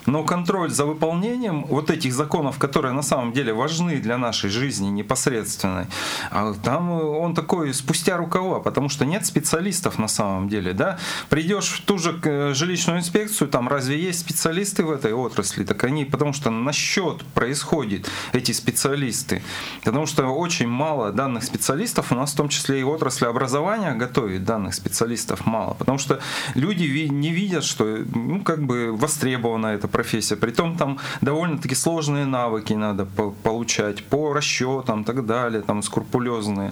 но 0.05 0.23
контроль 0.23 0.69
за 0.69 0.85
выполнением 0.85 1.65
вот 1.65 1.89
этих 1.89 2.13
законов, 2.13 2.57
которые 2.57 2.93
на 2.93 3.01
самом 3.01 3.33
деле 3.33 3.53
важны 3.53 3.97
для 3.97 4.17
нашей 4.17 4.49
жизни 4.49 4.87
непосредственной, 4.89 5.85
а 6.31 6.53
там 6.53 6.91
он 6.91 7.33
такой 7.33 7.73
спустя 7.73 8.17
рукава, 8.17 8.59
потому 8.59 8.89
что 8.89 9.05
нет 9.05 9.25
специалистов 9.25 9.99
на 9.99 10.07
самом 10.07 10.49
деле. 10.49 10.73
Да? 10.73 10.97
Придешь 11.29 11.69
в 11.69 11.81
ту 11.85 11.97
же 11.97 12.19
э, 12.23 12.53
жилищную 12.53 12.99
инспекцию, 12.99 13.47
там 13.47 13.67
разве 13.67 14.01
есть 14.01 14.19
специалисты 14.19 14.83
в 14.83 14.91
этой 14.91 15.13
отрасли? 15.13 15.63
Так 15.63 15.83
они, 15.83 16.05
потому 16.05 16.33
что 16.33 16.49
на 16.49 16.73
счет 16.73 17.23
происходят 17.33 18.09
эти 18.33 18.51
специалисты. 18.51 19.41
Потому 19.83 20.05
что 20.05 20.27
очень 20.27 20.67
мало 20.67 21.11
данных 21.11 21.43
специалистов, 21.43 22.11
у 22.11 22.15
нас 22.15 22.33
в 22.33 22.35
том 22.35 22.49
числе 22.49 22.79
и 22.79 22.83
отрасли 22.83 23.25
образования 23.25 23.93
готовит 23.93 24.43
данных 24.43 24.73
специалистов 24.73 25.45
мало. 25.45 25.73
Потому 25.73 25.97
что 25.97 26.19
люди 26.55 26.83
не 27.07 27.31
видят, 27.31 27.63
что 27.63 27.83
ну, 28.13 28.41
как 28.41 28.63
бы 28.63 28.91
востребовано 28.91 29.67
это 29.67 29.87
профессия. 29.93 30.35
Притом 30.35 30.75
там 30.77 30.97
довольно-таки 31.21 31.75
сложные 31.75 32.25
навыки 32.25 32.73
надо 32.73 33.05
получать 33.43 34.03
по 34.03 34.33
расчетам 34.33 35.01
и 35.01 35.05
так 35.05 35.25
далее, 35.25 35.61
там 35.61 35.81
скрупулезные. 35.83 36.71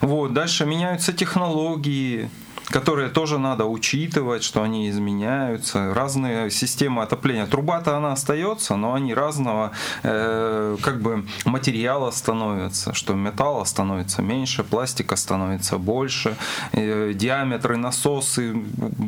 Вот. 0.00 0.32
Дальше 0.32 0.66
меняются 0.66 1.12
технологии, 1.12 2.28
которые 2.72 3.10
тоже 3.10 3.38
надо 3.38 3.66
учитывать, 3.66 4.42
что 4.42 4.62
они 4.62 4.88
изменяются. 4.88 5.94
Разные 5.94 6.50
системы 6.50 7.02
отопления. 7.02 7.46
Труба-то 7.46 7.96
она 7.96 8.12
остается, 8.12 8.76
но 8.76 8.94
они 8.94 9.14
разного 9.14 9.70
э, 10.02 10.76
как 10.82 11.00
бы 11.00 11.24
материала 11.44 12.10
становятся, 12.10 12.94
что 12.94 13.14
металла 13.14 13.64
становится 13.64 14.22
меньше, 14.22 14.64
пластика 14.64 15.16
становится 15.16 15.78
больше, 15.78 16.36
э, 16.72 17.12
диаметры, 17.14 17.76
насосы, 17.76 18.56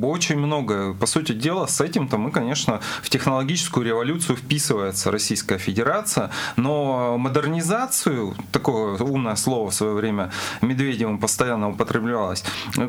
очень 0.03 0.38
много. 0.38 0.94
По 0.94 1.07
сути 1.07 1.33
дела, 1.33 1.66
с 1.66 1.81
этим-то 1.81 2.18
мы, 2.18 2.31
конечно, 2.31 2.81
в 3.03 3.09
технологическую 3.09 3.87
революцию 3.87 4.37
вписывается 4.37 5.11
Российская 5.11 5.59
Федерация, 5.59 6.31
но 6.57 7.16
модернизацию, 7.16 8.35
такое 8.53 8.98
умное 8.98 9.37
слово 9.37 9.70
в 9.70 9.74
свое 9.74 9.94
время 9.94 10.31
Медведевым 10.61 11.18
постоянно 11.18 11.70
употреблялось, 11.70 12.44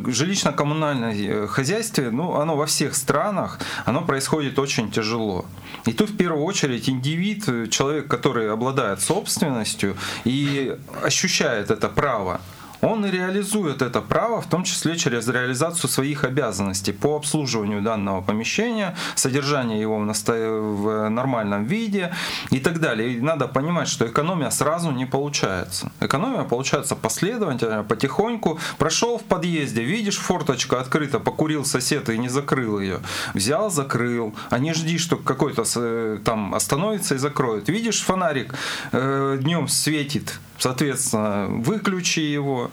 жилищно 0.08 0.52
коммунальное 0.66 1.14
э, 1.14 1.48
хозяйстве, 1.48 2.10
ну, 2.10 2.42
оно 2.42 2.56
во 2.56 2.66
всех 2.66 2.96
странах, 2.96 3.60
оно 3.86 4.02
происходит 4.02 4.58
очень 4.58 4.90
тяжело. 4.90 5.46
И 5.86 5.94
тут 5.94 6.10
в 6.10 6.18
первую 6.18 6.44
очередь 6.44 6.90
индивид, 6.90 7.48
э, 7.48 7.68
человек, 7.68 8.08
который 8.08 8.52
обладает 8.52 9.00
собственностью 9.00 9.96
и 10.24 10.76
ощущает 11.04 11.70
это 11.70 11.88
право, 11.88 12.42
он 12.82 13.06
и 13.06 13.12
реализует 13.12 13.82
это 13.82 14.02
право, 14.02 14.42
в 14.42 14.48
том 14.48 14.64
числе 14.64 14.98
через 14.98 15.28
реализацию 15.28 15.90
своих 15.90 16.24
обязанностей 16.24 16.92
по 16.92 17.16
обслуживанию 17.16 17.82
данного 17.82 18.22
помещения, 18.22 18.96
содержание 19.16 19.80
его 19.80 19.98
в, 19.98 21.10
нормальном 21.10 21.66
виде 21.66 22.14
и 22.52 22.60
так 22.60 22.80
далее. 22.80 23.14
И 23.14 23.22
надо 23.22 23.48
понимать, 23.48 23.88
что 23.88 24.06
экономия 24.06 24.50
сразу 24.50 24.92
не 24.92 25.06
получается. 25.06 25.92
Экономия 26.00 26.44
получается 26.44 26.96
последовательно, 26.96 27.84
потихоньку. 27.84 28.60
Прошел 28.78 29.18
в 29.18 29.24
подъезде, 29.24 29.84
видишь, 29.84 30.18
форточка 30.18 30.80
открыта, 30.80 31.20
покурил 31.20 31.66
сосед 31.66 32.10
и 32.10 32.18
не 32.18 32.30
закрыл 32.30 32.80
ее. 32.80 33.00
Взял, 33.34 33.70
закрыл. 33.70 34.34
А 34.50 34.60
не 34.60 34.74
жди, 34.74 34.98
что 34.98 35.18
какой-то 35.18 35.64
э, 35.76 36.20
там 36.24 36.54
остановится 36.54 37.16
и 37.16 37.18
закроет. 37.18 37.70
Видишь, 37.70 38.02
фонарик 38.02 38.54
э, 38.92 39.38
днем 39.42 39.68
светит, 39.68 40.40
соответственно, 40.58 41.48
выключи 41.50 42.20
его, 42.20 42.65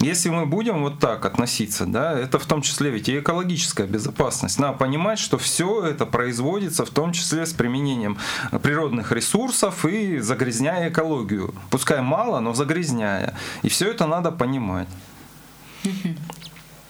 Если 0.00 0.28
мы 0.30 0.46
будем 0.46 0.82
вот 0.82 0.98
так 0.98 1.24
относиться, 1.24 1.86
да, 1.86 2.18
это 2.18 2.38
в 2.38 2.46
том 2.46 2.62
числе 2.62 2.90
ведь 2.90 3.08
и 3.08 3.18
экологическая 3.18 3.86
безопасность. 3.86 4.58
Надо 4.58 4.78
понимать, 4.78 5.18
что 5.18 5.38
все 5.38 5.84
это 5.84 6.06
производится 6.06 6.84
в 6.84 6.90
том 6.90 7.12
числе 7.12 7.46
с 7.46 7.52
применением 7.52 8.18
природных 8.62 9.12
ресурсов 9.12 9.84
и 9.84 10.18
загрязняя 10.18 10.88
экологию. 10.88 11.54
Пускай 11.70 12.00
мало, 12.00 12.40
но 12.40 12.54
загрязняя. 12.54 13.34
И 13.62 13.68
все 13.68 13.90
это 13.90 14.06
надо 14.06 14.30
понимать. 14.30 14.88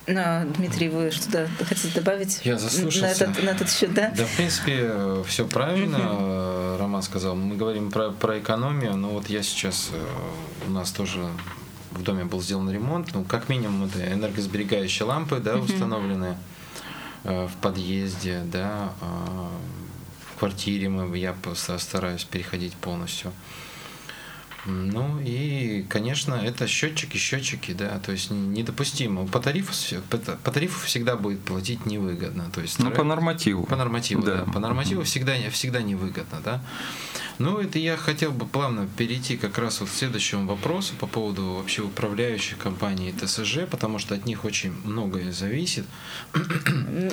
На, 0.07 0.47
Дмитрий, 0.47 0.89
вы 0.89 1.11
что-то 1.11 1.49
хотите 1.59 1.91
добавить? 1.95 2.41
Я 2.43 2.59
заслушался. 2.59 3.27
На 3.27 3.31
этот, 3.31 3.45
на 3.45 3.51
этот 3.51 3.71
счет, 3.71 3.93
да? 3.93 4.11
Да, 4.17 4.25
в 4.25 4.37
принципе, 4.37 4.91
все 5.27 5.47
правильно. 5.47 6.79
Роман 6.79 7.03
сказал. 7.03 7.37
Мы 7.37 7.57
говорим 7.57 7.91
про, 7.91 8.11
про 8.11 8.39
экономию, 8.39 8.97
но 8.97 9.11
вот 9.11 9.29
я 9.29 9.43
сейчас, 9.43 9.91
у 10.67 10.71
нас 10.71 10.93
тоже 10.93 11.29
в 11.91 12.03
доме 12.03 12.25
был 12.25 12.41
сделан 12.41 12.71
ремонт. 12.71 13.15
Ну, 13.15 13.25
как 13.25 13.49
минимум, 13.49 13.85
это 13.85 14.13
энергосберегающие 14.13 15.07
лампы, 15.07 15.41
да, 15.41 15.57
установлены 15.57 16.37
в 17.25 17.51
подъезде, 17.61 18.43
да, 18.45 18.93
в 19.01 20.39
квартире 20.39 20.89
мы, 20.89 21.17
я 21.19 21.35
стараюсь 21.79 22.25
переходить 22.25 22.75
полностью. 22.75 23.33
Ну 24.67 25.19
и, 25.21 25.87
конечно, 25.89 26.35
это 26.35 26.67
счетчики, 26.67 27.17
счетчики, 27.17 27.73
да, 27.73 27.99
то 28.01 28.13
есть 28.13 28.31
недопустимо. 28.31 29.27
По 29.27 29.41
тарифу, 29.41 29.73
по 30.11 30.51
тарифу 30.51 30.85
всегда 30.85 31.17
будет 31.17 31.41
платить 31.41 31.87
невыгодно. 31.87 32.51
То 32.53 32.61
есть, 32.61 32.79
ну, 32.79 32.91
по 32.91 33.03
нормативу. 33.03 33.65
По 33.65 33.77
нормативу, 33.77 34.23
да. 34.23 34.45
да. 34.45 34.53
По 34.53 34.59
нормативу 34.59 35.05
всегда, 35.05 35.35
всегда 35.51 35.81
невыгодно, 35.81 36.41
да. 36.45 36.61
Ну, 37.39 37.61
это 37.61 37.79
я 37.79 37.97
хотел 37.97 38.33
бы 38.33 38.47
плавно 38.47 38.89
перейти 38.97 39.37
как 39.37 39.59
раз 39.59 39.81
вот 39.81 39.89
к 39.89 39.93
следующему 39.93 40.47
вопросу 40.47 40.95
по 40.99 41.07
поводу 41.07 41.55
вообще 41.55 41.83
управляющих 41.83 42.59
компаний 42.59 43.13
ТСЖ, 43.13 43.61
потому 43.71 44.01
что 44.01 44.17
от 44.17 44.27
них 44.27 44.45
очень 44.45 44.73
многое 44.85 45.31
зависит. 45.31 45.85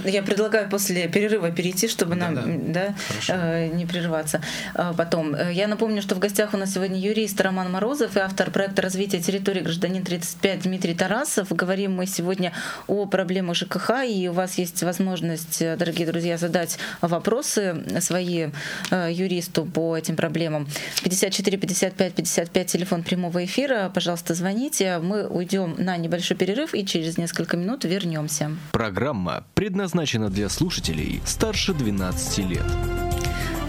Я 0.04 0.24
предлагаю 0.24 0.68
после 0.70 1.08
перерыва 1.08 1.52
перейти, 1.52 1.88
чтобы 1.88 2.16
нам 2.16 2.36
да, 2.36 2.44
да, 2.48 2.96
э, 3.28 3.68
не 3.68 3.86
прерываться. 3.86 4.42
А 4.74 4.94
потом, 4.94 5.36
э, 5.36 5.54
я 5.54 5.68
напомню, 5.68 6.02
что 6.02 6.16
в 6.16 6.20
гостях 6.20 6.54
у 6.54 6.58
нас 6.58 6.74
сегодня 6.74 7.00
юрист 7.00 7.40
Роман 7.42 7.72
Морозов 7.72 8.18
и 8.18 8.20
автор 8.20 8.50
проекта 8.50 8.82
развития 8.82 9.22
территории 9.22 9.62
гражданин 9.62 10.04
35 10.04 10.64
Дмитрий 10.64 10.96
Тарасов. 10.96 11.50
Говорим 11.52 11.94
мы 11.94 12.08
сегодня 12.08 12.52
о 12.88 13.06
проблемах 13.06 13.56
ЖКХ, 13.58 14.04
и 14.08 14.28
у 14.28 14.34
вас 14.34 14.58
есть 14.58 14.82
возможность, 14.82 15.60
дорогие 15.60 16.08
друзья, 16.08 16.38
задать 16.38 16.80
вопросы 17.02 17.84
свои 18.00 18.48
э, 18.90 19.12
юристу 19.12 19.66
по 19.66 20.00
этим 20.16 20.18
проблемам. 20.18 20.68
54 21.04 21.58
55 21.58 22.14
55 22.14 22.68
телефон 22.68 23.04
прямого 23.04 23.44
эфира. 23.44 23.92
Пожалуйста, 23.94 24.34
звоните. 24.34 25.00
Мы 25.00 25.28
уйдем 25.28 25.76
на 25.78 25.98
небольшой 25.98 26.38
перерыв 26.38 26.74
и 26.74 26.86
через 26.86 27.18
несколько 27.18 27.58
минут 27.58 27.86
вернемся. 27.86 28.52
Программа 28.72 29.44
предназначена 29.54 30.30
для 30.30 30.50
слушателей 30.50 31.22
старше 31.26 31.74
12 31.74 32.38
лет. 32.50 33.05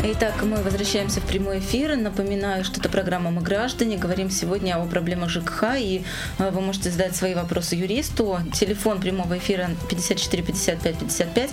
Итак, 0.08 0.44
мы 0.44 0.58
возвращаемся 0.62 1.20
в 1.20 1.24
прямой 1.24 1.58
эфир. 1.58 1.96
Напоминаю, 1.96 2.62
что 2.62 2.78
это 2.78 2.88
программа 2.88 3.32
«Мы 3.32 3.42
граждане». 3.42 3.96
Говорим 3.96 4.30
сегодня 4.30 4.76
о 4.76 4.86
проблемах 4.86 5.30
ЖКХ, 5.30 5.74
и 5.76 6.04
э, 6.38 6.50
вы 6.50 6.60
можете 6.60 6.90
задать 6.90 7.16
свои 7.16 7.34
вопросы 7.34 7.74
юристу. 7.74 8.38
Телефон 8.54 9.00
прямого 9.00 9.36
эфира 9.36 9.68
54 9.88 10.44
55 10.44 10.98
55. 10.98 11.50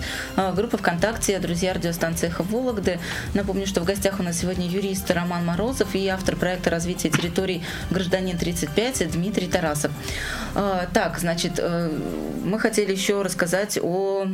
Группа 0.54 0.78
ВКонтакте 0.78 1.36
«Друзья 1.40 1.74
радиостанции 1.74 2.28
«Эхо 2.28 2.44
Вологды». 2.44 3.00
Напомню, 3.34 3.66
что 3.66 3.80
в 3.80 3.84
гостях 3.84 4.20
у 4.20 4.22
нас 4.22 4.38
сегодня 4.38 4.68
юрист 4.68 5.10
Роман 5.10 5.44
Морозов 5.44 5.92
и 5.96 6.06
автор 6.06 6.36
проекта 6.36 6.70
развития 6.70 7.10
территорий 7.10 7.60
«Гражданин 7.90 8.36
35» 8.36 9.10
Дмитрий 9.10 9.48
Тарасов. 9.48 9.90
Э, 10.54 10.86
так, 10.94 11.18
значит, 11.18 11.54
э, 11.58 11.90
мы 12.44 12.60
хотели 12.60 12.92
еще 12.92 13.20
рассказать 13.22 13.80
о 13.82 14.28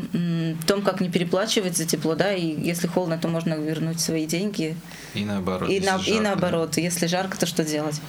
том, 0.67 0.83
как 0.83 1.01
не 1.01 1.09
переплачивать 1.09 1.79
за 1.79 1.87
тепло, 1.87 2.15
да, 2.15 2.35
и 2.35 2.61
если 2.61 2.87
холодно, 2.87 3.17
то 3.17 3.29
можно 3.29 3.55
вернуть 3.55 4.10
свои 4.11 4.27
деньги. 4.27 4.77
И 5.15 5.25
наоборот. 5.25 5.71
И, 5.71 5.79
на, 5.79 6.01
и 6.05 6.19
наоборот, 6.19 6.77
если 6.79 7.07
жарко, 7.07 7.39
то 7.39 7.47
что 7.47 7.65
делать? 7.65 8.01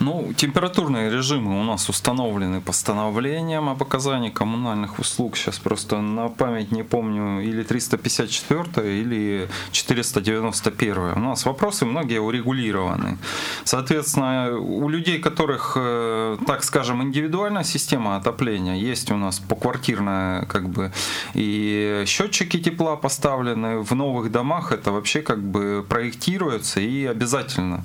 Ну, 0.00 0.32
температурные 0.36 1.10
режимы 1.10 1.60
у 1.60 1.64
нас 1.64 1.88
установлены 1.88 2.60
постановлением 2.60 3.68
об 3.68 3.82
оказании 3.82 4.30
коммунальных 4.30 5.00
услуг. 5.00 5.36
Сейчас 5.36 5.58
просто 5.58 6.00
на 6.00 6.28
память 6.28 6.70
не 6.70 6.84
помню, 6.84 7.40
или 7.40 7.64
354 7.64 9.00
или 9.00 9.48
491. 9.72 10.98
У 11.16 11.18
нас 11.18 11.44
вопросы 11.44 11.84
многие 11.84 12.20
урегулированы. 12.20 13.18
Соответственно, 13.64 14.56
у 14.56 14.88
людей, 14.88 15.18
которых, 15.18 15.72
э, 15.76 16.38
так 16.46 16.62
скажем, 16.62 17.02
индивидуальная 17.02 17.64
система 17.64 18.16
отопления, 18.16 18.76
есть 18.76 19.10
у 19.10 19.16
нас 19.16 19.40
поквартирная, 19.40 20.44
как 20.46 20.68
бы, 20.68 20.92
и 21.34 22.04
счетчики 22.06 22.60
тепла 22.60 22.94
поставлены 22.96 23.78
в 23.78 23.94
новых 23.96 24.30
домах, 24.30 24.70
это 24.70 24.92
вообще 24.92 25.22
как 25.22 25.42
бы 25.42 25.84
проектируется 25.88 26.80
и 26.80 27.04
обязательно. 27.04 27.82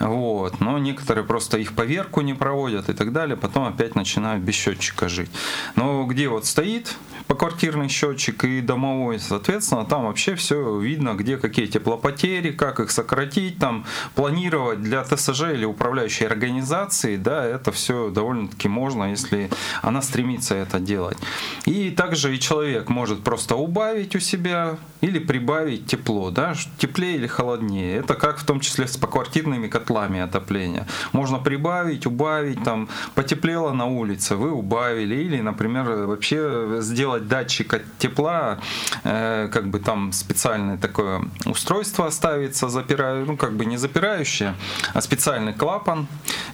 Вот. 0.00 0.60
Но 0.60 0.78
некоторые 0.78 1.24
просто 1.24 1.43
просто 1.44 1.58
их 1.58 1.74
поверку 1.74 2.22
не 2.22 2.32
проводят 2.32 2.88
и 2.88 2.94
так 2.94 3.12
далее, 3.12 3.36
потом 3.36 3.64
опять 3.64 3.94
начинают 3.96 4.42
без 4.42 4.54
счетчика 4.54 5.10
жить. 5.10 5.30
Но 5.76 6.06
где 6.06 6.28
вот 6.28 6.46
стоит 6.46 6.96
поквартирный 7.26 7.88
счетчик 7.88 8.44
и 8.44 8.60
домовой, 8.60 9.18
соответственно, 9.18 9.84
там 9.84 10.04
вообще 10.04 10.34
все 10.34 10.78
видно, 10.78 11.14
где 11.14 11.36
какие 11.36 11.66
теплопотери, 11.66 12.50
как 12.50 12.80
их 12.80 12.90
сократить, 12.90 13.58
там 13.58 13.84
планировать 14.14 14.82
для 14.82 15.02
ТСЖ 15.04 15.52
или 15.52 15.64
управляющей 15.64 16.26
организации, 16.26 17.16
да, 17.16 17.44
это 17.44 17.72
все 17.72 18.10
довольно-таки 18.10 18.68
можно, 18.68 19.10
если 19.10 19.50
она 19.82 20.02
стремится 20.02 20.54
это 20.54 20.78
делать. 20.78 21.18
И 21.66 21.90
также 21.90 22.34
и 22.34 22.40
человек 22.40 22.88
может 22.88 23.22
просто 23.22 23.56
убавить 23.56 24.14
у 24.16 24.20
себя 24.20 24.76
или 25.00 25.18
прибавить 25.18 25.86
тепло, 25.86 26.30
да, 26.30 26.54
теплее 26.78 27.16
или 27.16 27.26
холоднее. 27.26 27.96
Это 27.96 28.14
как 28.14 28.38
в 28.38 28.44
том 28.44 28.60
числе 28.60 28.86
с 28.86 28.96
поквартирными 28.96 29.68
котлами 29.68 30.20
отопления. 30.20 30.86
Можно 31.12 31.38
прибавить, 31.38 32.06
убавить, 32.06 32.62
там 32.64 32.88
потеплело 33.14 33.72
на 33.72 33.86
улице, 33.86 34.36
вы 34.36 34.50
убавили, 34.50 35.14
или, 35.14 35.40
например, 35.40 36.06
вообще 36.06 36.78
сделать 36.80 37.13
датчик 37.20 37.74
от 37.74 37.82
тепла, 37.98 38.58
э, 39.04 39.48
как 39.52 39.68
бы 39.68 39.78
там 39.78 40.12
специальное 40.12 40.76
такое 40.76 41.22
устройство 41.46 42.10
ставится, 42.10 42.68
запираю, 42.68 43.26
ну 43.26 43.36
как 43.36 43.56
бы 43.56 43.64
не 43.64 43.76
запирающее, 43.76 44.54
а 44.92 45.00
специальный 45.00 45.52
клапан, 45.52 46.06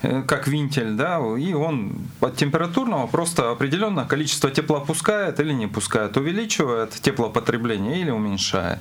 э, 0.03 0.23
как 0.23 0.49
винтель, 0.49 0.93
да, 0.93 1.21
и 1.39 1.53
он 1.53 1.93
от 2.21 2.37
температурного 2.37 3.07
просто 3.07 3.51
определенное 3.51 4.05
количество 4.05 4.51
тепла 4.51 4.81
пускает 4.81 5.41
или 5.41 5.53
не 5.53 5.67
пускает, 5.67 6.17
увеличивает 6.17 6.91
теплопотребление 6.91 8.01
или 8.01 8.11
уменьшает. 8.11 8.79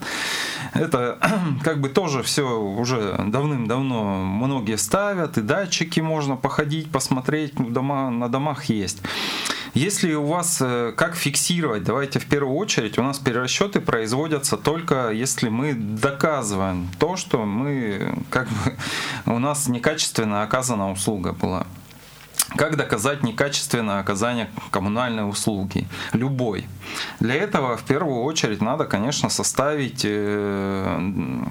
Это 0.74 1.18
как 1.64 1.80
бы 1.80 1.90
тоже 1.90 2.24
все 2.24 2.60
уже 2.60 3.16
давным-давно 3.28 4.18
многие 4.18 4.78
ставят, 4.78 5.38
и 5.38 5.42
датчики 5.42 6.00
можно 6.00 6.36
походить, 6.36 6.92
посмотреть, 6.92 7.54
дома, 7.56 8.10
на 8.10 8.30
домах 8.30 8.66
есть. 8.66 9.02
Если 9.74 10.14
у 10.14 10.26
вас 10.26 10.60
э, 10.62 10.94
как 10.96 11.16
фиксировать, 11.16 11.84
давайте 11.84 12.20
в 12.20 12.26
первую 12.26 12.56
очередь, 12.58 12.98
у 12.98 13.04
нас 13.04 13.20
перерасчеты 13.20 13.80
производятся 13.82 14.58
только 14.58 15.12
если 15.12 15.50
мы 15.50 15.74
доказываем 15.74 16.90
то, 17.00 17.16
что 17.16 17.46
мы 17.46 18.14
как 18.30 18.48
бы 18.48 18.76
у 19.34 19.40
нас 19.40 19.68
некачественно 19.68 20.44
оказана 20.44 20.92
услуга 20.92 21.34
была. 21.34 21.66
Как 22.56 22.78
доказать 22.78 23.22
некачественное 23.22 24.00
оказание 24.00 24.50
коммунальной 24.72 25.30
услуги? 25.30 25.88
Любой. 26.14 26.68
Для 27.20 27.36
этого 27.36 27.78
в 27.78 27.84
первую 27.84 28.24
очередь 28.24 28.62
надо, 28.62 28.86
конечно, 28.86 29.30
составить 29.30 30.02
э, 30.04 31.44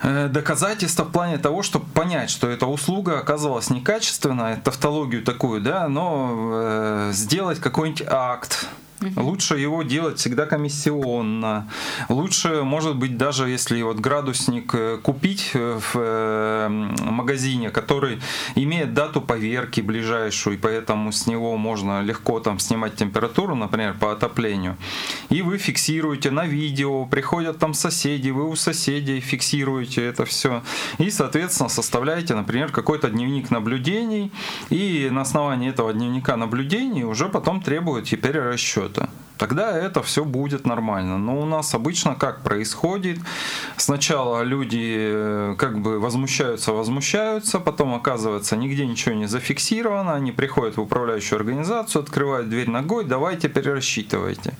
Э, 0.00 0.28
доказательства 0.28 1.04
в 1.04 1.10
плане 1.10 1.38
того, 1.38 1.62
чтобы 1.62 1.86
понять, 1.86 2.30
что 2.30 2.48
эта 2.48 2.66
услуга 2.66 3.18
оказалась 3.18 3.68
некачественной, 3.70 4.56
тавтологию 4.56 5.24
такую, 5.24 5.60
да, 5.60 5.88
но 5.88 6.50
э, 6.52 7.10
сделать 7.12 7.58
какой-нибудь 7.58 8.04
акт, 8.06 8.68
Лучше 9.16 9.58
его 9.58 9.82
делать 9.82 10.18
всегда 10.18 10.46
комиссионно. 10.46 11.68
Лучше, 12.08 12.62
может 12.62 12.96
быть, 12.96 13.16
даже 13.16 13.48
если 13.48 13.80
вот 13.82 13.98
градусник 13.98 14.74
э, 14.74 14.98
купить 15.00 15.52
э, 15.54 15.78
в 15.78 15.92
э, 15.94 16.68
магазине, 16.68 17.70
который 17.70 18.20
имеет 18.56 18.94
дату 18.94 19.20
поверки 19.20 19.80
ближайшую, 19.80 20.56
и 20.56 20.58
поэтому 20.58 21.12
с 21.12 21.26
него 21.26 21.56
можно 21.56 22.02
легко 22.02 22.40
там 22.40 22.58
снимать 22.58 22.96
температуру, 22.96 23.54
например, 23.54 23.94
по 23.98 24.12
отоплению. 24.12 24.76
И 25.28 25.42
вы 25.42 25.58
фиксируете 25.58 26.30
на 26.30 26.46
видео, 26.46 27.06
приходят 27.06 27.58
там 27.58 27.74
соседи, 27.74 28.30
вы 28.30 28.48
у 28.48 28.56
соседей 28.56 29.20
фиксируете 29.20 30.04
это 30.04 30.24
все. 30.24 30.62
И, 30.98 31.10
соответственно, 31.10 31.68
составляете, 31.68 32.34
например, 32.34 32.72
какой-то 32.72 33.10
дневник 33.10 33.50
наблюдений, 33.50 34.32
и 34.70 35.08
на 35.12 35.20
основании 35.20 35.70
этого 35.70 35.92
дневника 35.92 36.36
наблюдений 36.36 37.04
уже 37.04 37.28
потом 37.28 37.62
требуете 37.62 38.08
теперь 38.16 38.38
расчет 38.38 38.87
счета. 38.88 39.27
Тогда 39.38 39.76
это 39.76 40.02
все 40.02 40.24
будет 40.24 40.66
нормально. 40.66 41.18
Но 41.18 41.40
у 41.40 41.46
нас 41.46 41.74
обычно 41.74 42.14
как 42.14 42.42
происходит? 42.42 43.18
Сначала 43.76 44.42
люди 44.42 44.96
э, 44.98 45.54
как 45.56 45.78
бы 45.78 46.00
возмущаются, 46.00 46.72
возмущаются, 46.72 47.60
потом 47.60 47.94
оказывается 47.94 48.56
нигде 48.56 48.86
ничего 48.86 49.14
не 49.14 49.26
зафиксировано, 49.26 50.14
они 50.14 50.32
приходят 50.32 50.76
в 50.76 50.80
управляющую 50.80 51.36
организацию, 51.36 52.02
открывают 52.02 52.50
дверь 52.50 52.68
ногой, 52.68 53.04
давайте 53.04 53.48
перерасчитывайте. 53.48 54.54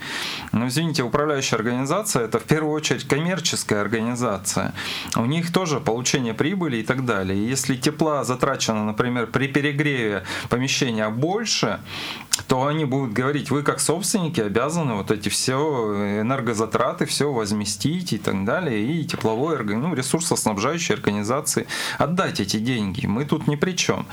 Но 0.52 0.68
извините, 0.68 1.02
управляющая 1.02 1.58
организация 1.58 2.24
это 2.24 2.38
в 2.38 2.44
первую 2.44 2.72
очередь 2.72 3.06
коммерческая 3.06 3.80
организация. 3.80 4.72
У 5.16 5.26
них 5.26 5.52
тоже 5.52 5.80
получение 5.80 6.34
прибыли 6.34 6.78
и 6.78 6.82
так 6.82 7.04
далее. 7.04 7.48
Если 7.48 7.76
тепла 7.76 8.24
затрачено, 8.24 8.84
например, 8.84 9.26
при 9.26 9.48
перегреве 9.48 10.22
помещения 10.48 11.08
больше, 11.08 11.80
то 12.46 12.66
они 12.66 12.84
будут 12.84 13.12
говорить, 13.12 13.50
вы 13.50 13.62
как 13.62 13.80
собственники 13.80 14.40
обязаны 14.40 14.67
вот 14.68 15.10
эти 15.10 15.28
все 15.28 16.20
энергозатраты, 16.20 17.06
все 17.06 17.32
возместить 17.32 18.12
и 18.12 18.18
так 18.18 18.44
далее, 18.44 18.84
и 18.84 19.04
тепловой 19.04 19.62
ну, 19.64 19.94
ресурсоснабжающей 19.94 20.94
организации 20.94 21.66
отдать 21.98 22.40
эти 22.40 22.58
деньги. 22.58 23.06
Мы 23.06 23.24
тут 23.24 23.46
ни 23.46 23.56
при 23.56 23.72
чем. 23.72 24.06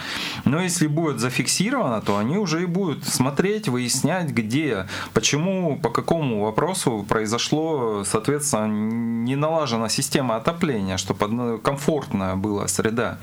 Но 0.46 0.62
если 0.62 0.88
будет 0.88 1.20
зафиксировано, 1.20 2.02
то 2.02 2.18
они 2.18 2.38
уже 2.38 2.64
и 2.64 2.66
будут 2.66 3.06
смотреть, 3.06 3.68
выяснять, 3.68 4.30
где, 4.30 4.88
почему, 5.14 5.78
по 5.78 5.90
какому 5.90 6.44
вопросу 6.44 7.06
произошло, 7.08 8.04
соответственно, 8.04 8.68
не 8.68 9.36
налажена 9.36 9.90
система 9.90 10.36
отопления, 10.36 10.98
чтобы 10.98 11.60
комфортная 11.60 12.36
была 12.36 12.68
среда. 12.68 13.18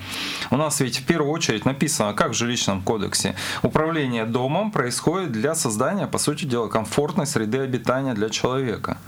У 0.51 0.57
нас 0.57 0.81
ведь 0.81 0.99
в 0.99 1.05
первую 1.05 1.33
очередь 1.33 1.65
написано, 1.65 2.13
как 2.15 2.31
в 2.31 2.35
жилищном 2.35 2.83
кодексе, 2.83 3.35
управление 3.63 4.25
домом 4.25 4.71
происходит 4.71 5.33
для 5.33 5.55
создания, 5.55 6.07
по 6.07 6.19
сути 6.19 6.45
дела, 6.45 6.69
комфортной 6.69 7.22
среды 7.27 7.59
обитания 7.59 8.15
для 8.15 8.29
человека. 8.29 8.99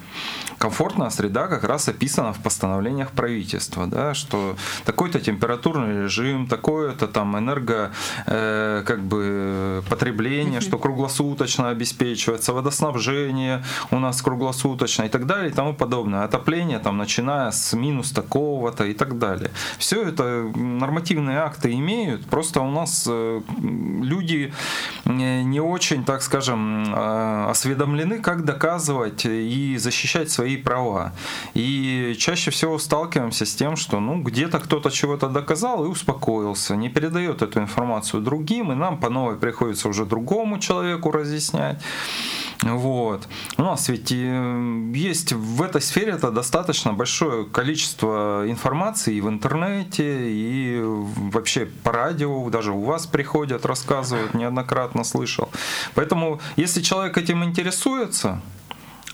Комфортная 0.64 1.10
среда 1.10 1.46
как 1.46 1.64
раз 1.64 1.90
описана 1.90 2.32
в 2.32 2.38
постановлениях 2.38 3.10
правительства, 3.10 3.86
да, 3.86 4.14
что 4.14 4.56
такой-то 4.86 5.20
температурный 5.20 6.04
режим, 6.04 6.46
такое-то 6.46 7.06
там 7.06 7.38
энерго 7.38 7.92
э, 8.24 8.82
как 8.86 9.00
бы 9.02 9.84
потребление, 9.90 10.62
что 10.62 10.78
круглосуточно 10.78 11.68
обеспечивается, 11.68 12.54
водоснабжение 12.54 13.62
у 13.90 13.98
нас 13.98 14.22
круглосуточно 14.22 15.02
и 15.02 15.10
так 15.10 15.26
далее 15.26 15.50
и 15.50 15.52
тому 15.52 15.74
подобное. 15.74 16.24
Отопление 16.24 16.78
там 16.78 16.96
начиная 16.96 17.50
с 17.50 17.74
минус 17.74 18.12
такого-то 18.12 18.86
и 18.86 18.94
так 18.94 19.18
далее. 19.18 19.50
Все 19.76 20.02
это 20.02 20.50
нормативные 20.54 21.40
акты 21.40 21.74
имеют, 21.74 22.24
просто 22.24 22.62
у 22.62 22.70
нас 22.70 23.06
э, 23.06 23.42
люди 23.54 24.50
не 25.04 25.60
очень, 25.60 26.06
так 26.06 26.22
скажем, 26.22 26.84
э, 26.94 27.50
осведомлены, 27.50 28.20
как 28.20 28.46
доказывать 28.46 29.26
и 29.26 29.76
защищать 29.76 30.30
свои 30.30 30.53
права. 30.56 31.12
И 31.54 32.16
чаще 32.18 32.50
всего 32.50 32.78
сталкиваемся 32.78 33.46
с 33.46 33.54
тем, 33.54 33.76
что 33.76 34.00
ну, 34.00 34.22
где-то 34.22 34.58
кто-то 34.58 34.90
чего-то 34.90 35.28
доказал 35.28 35.84
и 35.84 35.88
успокоился, 35.88 36.76
не 36.76 36.88
передает 36.88 37.42
эту 37.42 37.60
информацию 37.60 38.22
другим, 38.22 38.72
и 38.72 38.74
нам 38.74 38.98
по 38.98 39.10
новой 39.10 39.36
приходится 39.36 39.88
уже 39.88 40.04
другому 40.04 40.58
человеку 40.58 41.10
разъяснять. 41.10 41.80
Вот. 42.62 43.28
У 43.58 43.62
нас 43.62 43.88
ведь 43.88 44.10
есть 44.10 45.32
в 45.32 45.62
этой 45.62 45.80
сфере 45.80 46.12
это 46.12 46.30
достаточно 46.30 46.92
большое 46.92 47.44
количество 47.44 48.44
информации 48.46 49.16
и 49.16 49.20
в 49.20 49.28
интернете, 49.28 50.30
и 50.30 50.80
вообще 50.82 51.66
по 51.66 51.92
радио, 51.92 52.48
даже 52.50 52.72
у 52.72 52.80
вас 52.80 53.06
приходят, 53.06 53.66
рассказывают, 53.66 54.34
неоднократно 54.34 55.04
слышал. 55.04 55.50
Поэтому, 55.94 56.40
если 56.56 56.80
человек 56.80 57.18
этим 57.18 57.44
интересуется, 57.44 58.40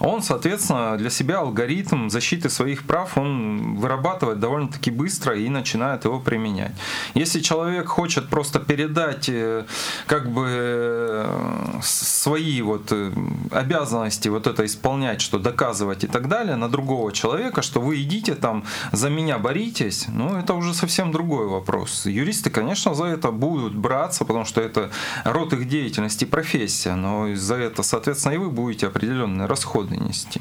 он, 0.00 0.22
соответственно, 0.22 0.96
для 0.96 1.10
себя 1.10 1.38
алгоритм 1.38 2.08
защиты 2.08 2.48
своих 2.48 2.84
прав 2.84 3.18
он 3.18 3.76
вырабатывает 3.76 4.40
довольно-таки 4.40 4.90
быстро 4.90 5.36
и 5.36 5.48
начинает 5.48 6.04
его 6.04 6.18
применять. 6.18 6.72
Если 7.14 7.40
человек 7.40 7.86
хочет 7.86 8.28
просто 8.28 8.60
передать 8.60 9.28
э, 9.28 9.66
как 10.06 10.30
бы 10.30 10.46
э, 10.48 11.80
свои 11.82 12.62
вот 12.62 12.92
э, 12.92 13.12
обязанности 13.50 14.28
вот 14.28 14.46
это 14.46 14.64
исполнять, 14.64 15.20
что 15.20 15.38
доказывать 15.38 16.04
и 16.04 16.06
так 16.06 16.28
далее 16.28 16.56
на 16.56 16.68
другого 16.68 17.12
человека, 17.12 17.62
что 17.62 17.80
вы 17.80 18.02
идите 18.02 18.34
там 18.34 18.64
за 18.92 19.10
меня 19.10 19.38
боритесь, 19.38 20.06
ну 20.08 20.36
это 20.36 20.54
уже 20.54 20.72
совсем 20.72 21.12
другой 21.12 21.46
вопрос. 21.46 22.06
Юристы, 22.06 22.48
конечно, 22.50 22.94
за 22.94 23.04
это 23.04 23.30
будут 23.30 23.74
браться, 23.74 24.24
потому 24.24 24.46
что 24.46 24.60
это 24.60 24.90
род 25.24 25.52
их 25.52 25.68
деятельности, 25.68 26.24
профессия, 26.24 26.94
но 26.94 27.34
за 27.34 27.56
это, 27.56 27.82
соответственно, 27.82 28.34
и 28.34 28.38
вы 28.38 28.50
будете 28.50 28.86
определенные 28.86 29.46
расходы 29.46 29.89
расходы 29.90 29.96
нести. 29.96 30.40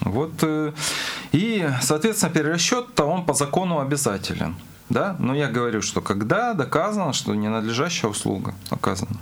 Вот, 0.00 0.32
э, 0.42 0.72
и, 1.32 1.68
соответственно, 1.82 2.32
перерасчет-то 2.32 3.04
он 3.04 3.24
по 3.24 3.34
закону 3.34 3.80
обязателен. 3.80 4.54
Да? 4.90 5.16
Но 5.18 5.34
я 5.34 5.48
говорю, 5.48 5.82
что 5.82 6.00
когда 6.00 6.54
доказано, 6.54 7.12
что 7.12 7.34
ненадлежащая 7.34 8.10
услуга 8.10 8.54
оказана. 8.70 9.18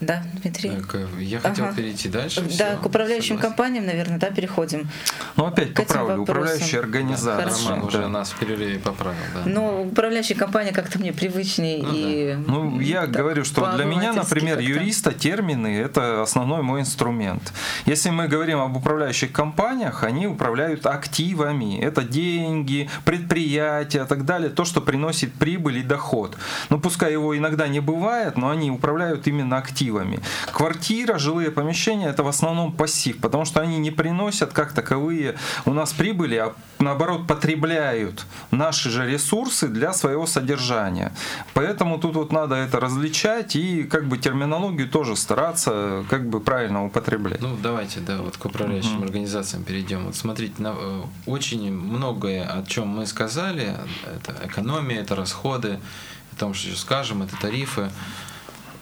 Да, 0.00 0.22
Дмитрий. 0.40 0.70
Так, 0.70 0.94
э, 0.94 1.06
я 1.18 1.40
хотел 1.40 1.66
ага. 1.66 1.74
перейти 1.74 2.08
дальше. 2.08 2.40
Да, 2.40 2.48
все, 2.48 2.76
к 2.78 2.86
управляющим 2.86 3.36
согласен. 3.36 3.50
компаниям, 3.50 3.86
наверное, 3.86 4.18
да, 4.18 4.30
переходим. 4.30 4.88
Ну, 5.36 5.44
опять 5.44 5.74
к 5.74 5.76
поправлю, 5.76 6.22
управляющие 6.22 6.80
организации. 6.80 7.44
Да, 7.44 7.70
Роман 7.70 7.80
да. 7.80 7.86
уже 7.86 8.08
нас 8.08 8.30
в 8.30 8.38
перерыве 8.38 8.78
поправил, 8.78 9.18
да. 9.34 9.42
Ну, 9.44 9.88
управляющая 9.88 10.36
компания 10.36 10.72
как-то 10.72 10.98
мне 10.98 11.12
привычнее 11.12 11.82
ну, 11.82 11.92
и... 11.94 12.34
Да. 12.34 12.52
Ну, 12.52 12.80
я 12.80 13.06
да, 13.06 13.20
говорю, 13.20 13.44
что 13.44 13.70
для 13.76 13.84
меня, 13.84 14.14
например, 14.14 14.58
юриста 14.58 15.12
термины– 15.12 15.78
это 15.84 16.22
основной 16.22 16.62
мой 16.62 16.80
инструмент. 16.80 17.52
Если 17.84 18.08
мы 18.08 18.26
говорим 18.26 18.60
об 18.60 18.76
управляющих 18.76 19.32
компаниях, 19.32 20.02
они 20.02 20.26
управляют 20.26 20.86
активами. 20.86 21.78
Это 21.78 22.02
деньги, 22.04 22.88
предприятия 23.04 24.04
и 24.04 24.06
так 24.06 24.24
далее, 24.24 24.48
то, 24.48 24.64
что 24.64 24.80
приносит 24.80 25.34
прибыль 25.34 25.78
и 25.78 25.82
доход. 25.82 26.38
Ну, 26.70 26.80
пускай 26.80 27.12
его 27.12 27.36
иногда 27.36 27.68
не 27.68 27.80
бывает, 27.80 28.38
но 28.38 28.48
они 28.48 28.70
управляют 28.70 29.26
именно 29.26 29.58
активами 29.58 29.89
активами. 29.90 30.20
Квартира, 30.52 31.18
жилые 31.18 31.50
помещения– 31.50 32.08
это 32.10 32.22
в 32.22 32.28
основном 32.28 32.72
пассив, 32.72 33.18
потому 33.18 33.44
что 33.44 33.60
они 33.60 33.78
не 33.78 33.90
приносят 33.90 34.52
как 34.52 34.72
таковые 34.72 35.34
у 35.66 35.72
нас 35.72 35.92
прибыли, 35.92 36.36
а 36.36 36.52
наоборот 36.78 37.26
потребляют 37.26 38.26
наши 38.50 38.90
же 38.90 39.10
ресурсы 39.10 39.68
для 39.68 39.92
своего 39.92 40.26
содержания. 40.26 41.12
Поэтому 41.54 41.98
тут 41.98 42.14
вот 42.14 42.32
надо 42.32 42.54
это 42.54 42.80
различать 42.80 43.56
и 43.56 43.84
как 43.84 44.06
бы 44.06 44.18
терминологию 44.18 44.88
тоже 44.88 45.16
стараться 45.16 46.04
как 46.08 46.28
бы 46.28 46.40
правильно 46.40 46.84
употреблять. 46.84 47.40
Ну 47.40 47.56
давайте, 47.62 48.00
да, 48.00 48.16
вот 48.18 48.36
к 48.36 48.44
управляющим 48.44 48.96
угу. 48.96 49.04
организациям 49.04 49.64
перейдем. 49.64 50.06
Вот 50.06 50.16
смотрите, 50.16 50.54
на, 50.58 50.74
э, 50.76 51.02
очень 51.26 51.72
многое, 51.72 52.44
о 52.44 52.64
чем 52.66 52.88
мы 52.88 53.06
сказали, 53.06 53.76
это 54.06 54.34
экономия, 54.46 55.00
это 55.00 55.16
расходы, 55.16 55.78
о 56.32 56.36
том, 56.36 56.54
что 56.54 56.76
скажем, 56.76 57.22
это 57.22 57.36
тарифы. 57.40 57.90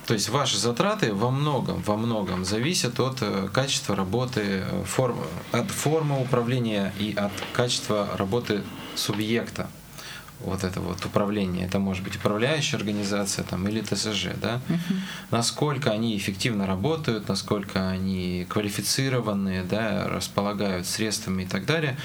То 0.09 0.15
есть 0.15 0.31
ваши 0.31 0.57
затраты 0.57 1.13
во 1.13 1.31
многом, 1.31 1.83
во 1.83 1.95
многом 1.95 2.47
зависят 2.47 2.99
от 2.99 3.19
э, 3.21 3.47
качества 3.53 3.95
работы, 3.95 4.41
э, 4.43 4.85
форм, 4.87 5.19
от 5.53 5.71
формы 5.71 6.19
управления 6.23 6.95
и 6.99 7.13
от 7.15 7.31
качества 7.53 8.09
работы 8.17 8.63
субъекта. 8.95 9.69
Вот 10.41 10.65
это 10.65 10.81
вот 10.81 11.05
управление, 11.05 11.67
это 11.67 11.79
может 11.79 12.03
быть 12.05 12.17
управляющая 12.17 12.79
организация 12.79 13.45
там, 13.45 13.69
или 13.69 13.83
ТСЖ, 13.83 14.29
да? 14.41 14.63
Uh-huh. 14.71 14.97
Насколько 15.31 15.91
они 15.91 16.17
эффективно 16.17 16.67
работают, 16.67 17.29
насколько 17.29 17.91
они 17.91 18.47
квалифицированные, 18.49 19.63
да, 19.63 20.09
располагают 20.09 20.87
средствами 20.87 21.43
и 21.43 21.47
так 21.47 21.67
далее. 21.67 21.99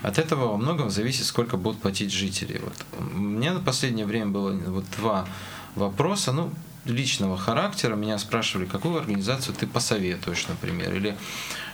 От 0.00 0.18
этого 0.18 0.52
во 0.52 0.56
многом 0.56 0.88
зависит, 0.88 1.26
сколько 1.26 1.58
будут 1.58 1.82
платить 1.82 2.10
жители. 2.10 2.58
Вот. 2.64 2.86
У 2.98 3.18
меня 3.18 3.52
на 3.52 3.60
последнее 3.60 4.06
время 4.06 4.30
было 4.30 4.50
вот 4.50 4.86
два 4.96 5.26
вопроса. 5.74 6.32
Ну, 6.32 6.50
личного 6.84 7.36
характера 7.36 7.94
меня 7.94 8.18
спрашивали, 8.18 8.66
какую 8.66 8.98
организацию 8.98 9.54
ты 9.54 9.66
посоветуешь, 9.66 10.46
например, 10.48 10.94
или 10.94 11.16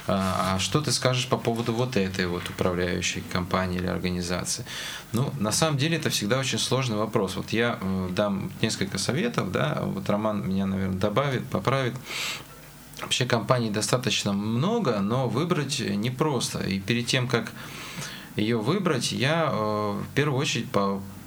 а, 0.09 0.55
а 0.55 0.59
что 0.59 0.81
ты 0.81 0.93
скажешь 0.93 1.27
по 1.27 1.37
поводу 1.37 1.73
вот 1.73 1.97
этой 1.97 2.27
вот 2.27 2.49
управляющей 2.49 3.23
компании 3.33 3.79
или 3.79 3.87
организации? 3.87 4.65
Ну, 5.13 5.33
на 5.39 5.51
самом 5.51 5.79
деле 5.79 5.97
это 5.97 6.11
всегда 6.11 6.39
очень 6.39 6.59
сложный 6.59 6.97
вопрос. 6.97 7.37
Вот 7.37 7.51
я 7.51 7.79
э, 7.81 8.09
дам 8.13 8.53
несколько 8.63 8.99
советов, 8.99 9.51
да, 9.51 9.83
вот 9.83 10.09
Роман 10.09 10.49
меня, 10.49 10.67
наверное, 10.67 10.99
добавит, 10.99 11.47
поправит. 11.47 11.95
Вообще 13.01 13.27
компаний 13.27 13.71
достаточно 13.71 14.33
много, 14.33 15.01
но 15.01 15.29
выбрать 15.29 15.81
непросто. 15.81 16.61
И 16.61 16.79
перед 16.79 17.07
тем, 17.07 17.29
как 17.29 17.53
ее 18.37 18.59
выбрать, 18.59 19.13
я 19.13 19.49
э, 19.51 20.01
в 20.01 20.15
первую 20.15 20.41
очередь 20.41 20.71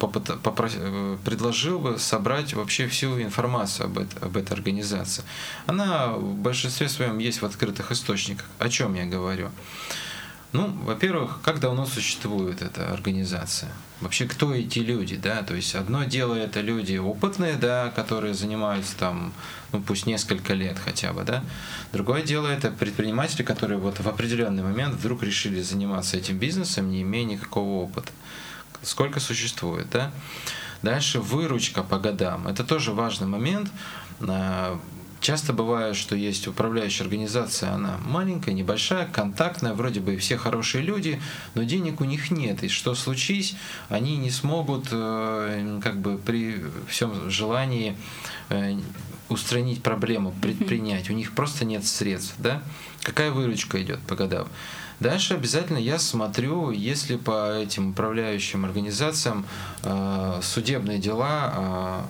э, 0.00 1.16
предложил 1.24 1.78
бы 1.78 1.98
собрать 1.98 2.54
вообще 2.54 2.86
всю 2.86 3.20
информацию 3.20 3.86
об, 3.86 3.98
это, 3.98 4.26
об 4.26 4.36
этой 4.36 4.52
организации. 4.52 5.24
Она 5.66 6.08
в 6.08 6.34
большинстве 6.34 6.88
своем 6.88 7.18
есть 7.18 7.42
в 7.42 7.46
открытых 7.46 7.92
источниках. 7.92 8.46
О 8.58 8.68
чем 8.68 8.94
я 8.94 9.04
говорю? 9.06 9.50
Ну, 10.52 10.66
во-первых, 10.84 11.40
как 11.42 11.60
давно 11.60 11.86
существует 11.86 12.60
эта 12.60 12.92
организация? 12.92 13.70
Вообще, 14.00 14.26
кто 14.26 14.52
эти 14.52 14.80
люди, 14.80 15.14
да? 15.14 15.42
То 15.42 15.54
есть 15.54 15.76
одно 15.76 16.02
дело 16.04 16.34
это 16.34 16.60
люди 16.60 16.96
опытные, 16.96 17.54
да, 17.54 17.92
которые 17.94 18.34
занимаются 18.34 18.96
там, 18.96 19.32
ну 19.72 19.80
пусть 19.80 20.06
несколько 20.06 20.54
лет 20.54 20.76
хотя 20.84 21.12
бы, 21.12 21.22
да. 21.22 21.44
Другое 21.92 22.22
дело 22.22 22.48
это 22.48 22.72
предприниматели, 22.72 23.44
которые 23.44 23.78
вот 23.78 24.00
в 24.00 24.08
определенный 24.08 24.64
момент 24.64 24.96
вдруг 24.96 25.22
решили 25.22 25.62
заниматься 25.62 26.16
этим 26.16 26.38
бизнесом, 26.38 26.90
не 26.90 27.02
имея 27.02 27.24
никакого 27.24 27.84
опыта. 27.84 28.10
Сколько 28.82 29.20
существует, 29.20 29.88
да? 29.90 30.12
Дальше 30.82 31.20
выручка 31.20 31.82
по 31.82 31.98
годам. 31.98 32.48
Это 32.48 32.64
тоже 32.64 32.92
важный 32.92 33.26
момент 33.26 33.70
а, 34.20 34.80
Часто 35.20 35.52
бывает, 35.52 35.96
что 35.96 36.16
есть 36.16 36.48
управляющая 36.48 37.04
организация, 37.04 37.72
она 37.72 37.98
маленькая, 38.06 38.52
небольшая, 38.52 39.06
контактная, 39.06 39.74
вроде 39.74 40.00
бы 40.00 40.16
все 40.16 40.38
хорошие 40.38 40.82
люди, 40.82 41.20
но 41.54 41.62
денег 41.62 42.00
у 42.00 42.04
них 42.04 42.30
нет. 42.30 42.64
И 42.64 42.68
что 42.68 42.94
случись, 42.94 43.54
они 43.90 44.16
не 44.16 44.30
смогут 44.30 44.88
э, 44.90 45.80
как 45.84 46.00
бы 46.00 46.16
при 46.16 46.64
всем 46.88 47.30
желании 47.30 47.98
э, 48.48 48.78
устранить 49.28 49.82
проблему, 49.82 50.34
предпринять. 50.40 51.10
У 51.10 51.12
них 51.12 51.32
просто 51.32 51.66
нет 51.66 51.84
средств. 51.84 52.34
Да? 52.38 52.62
Какая 53.02 53.30
выручка 53.30 53.80
идет 53.82 54.00
по 54.00 54.16
годам? 54.16 54.48
Дальше 55.00 55.34
обязательно 55.34 55.78
я 55.78 55.98
смотрю, 55.98 56.70
если 56.70 57.16
по 57.16 57.58
этим 57.58 57.90
управляющим 57.90 58.64
организациям 58.66 59.46
э, 59.82 60.40
судебные 60.42 60.98
дела 60.98 62.04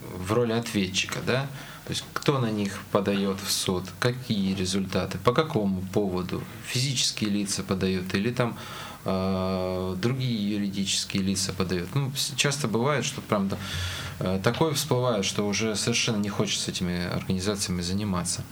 в 0.00 0.32
роли 0.32 0.52
ответчика, 0.52 1.20
да, 1.26 1.46
то 1.84 1.90
есть 1.90 2.04
кто 2.12 2.38
на 2.38 2.50
них 2.50 2.80
подает 2.92 3.38
в 3.40 3.50
суд, 3.50 3.84
какие 3.98 4.54
результаты, 4.54 5.18
по 5.18 5.32
какому 5.32 5.82
поводу, 5.92 6.42
физические 6.66 7.30
лица 7.30 7.62
подают 7.64 8.14
или 8.14 8.30
там 8.30 8.56
э, 9.04 9.96
другие 10.00 10.54
юридические 10.56 11.24
лица 11.24 11.52
подают. 11.52 11.92
Ну, 11.94 12.12
часто 12.36 12.68
бывает, 12.68 13.04
что 13.04 13.20
правда 13.20 13.58
э, 13.58 14.11
такое 14.42 14.72
всплывает, 14.72 15.24
что 15.24 15.46
уже 15.46 15.76
совершенно 15.76 16.16
не 16.16 16.28
хочется 16.28 16.70
этими 16.70 17.06
организациями 17.06 17.82
заниматься. 17.82 18.44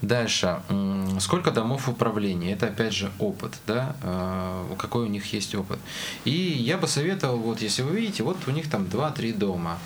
Дальше. 0.00 0.62
Сколько 1.20 1.50
домов 1.50 1.88
управления? 1.88 2.52
Это 2.52 2.66
опять 2.66 2.94
же 2.94 3.10
опыт, 3.18 3.52
да, 3.66 3.94
э, 4.02 4.74
какой 4.78 5.04
у 5.04 5.08
них 5.08 5.32
есть 5.32 5.54
опыт. 5.54 5.78
И 6.24 6.30
я 6.30 6.78
бы 6.78 6.88
советовал, 6.88 7.38
вот 7.38 7.62
если 7.62 7.82
вы 7.82 8.00
видите, 8.00 8.22
вот 8.22 8.36
у 8.46 8.50
них 8.50 8.70
там 8.70 8.84
2-3 8.84 9.36
дома. 9.36 9.78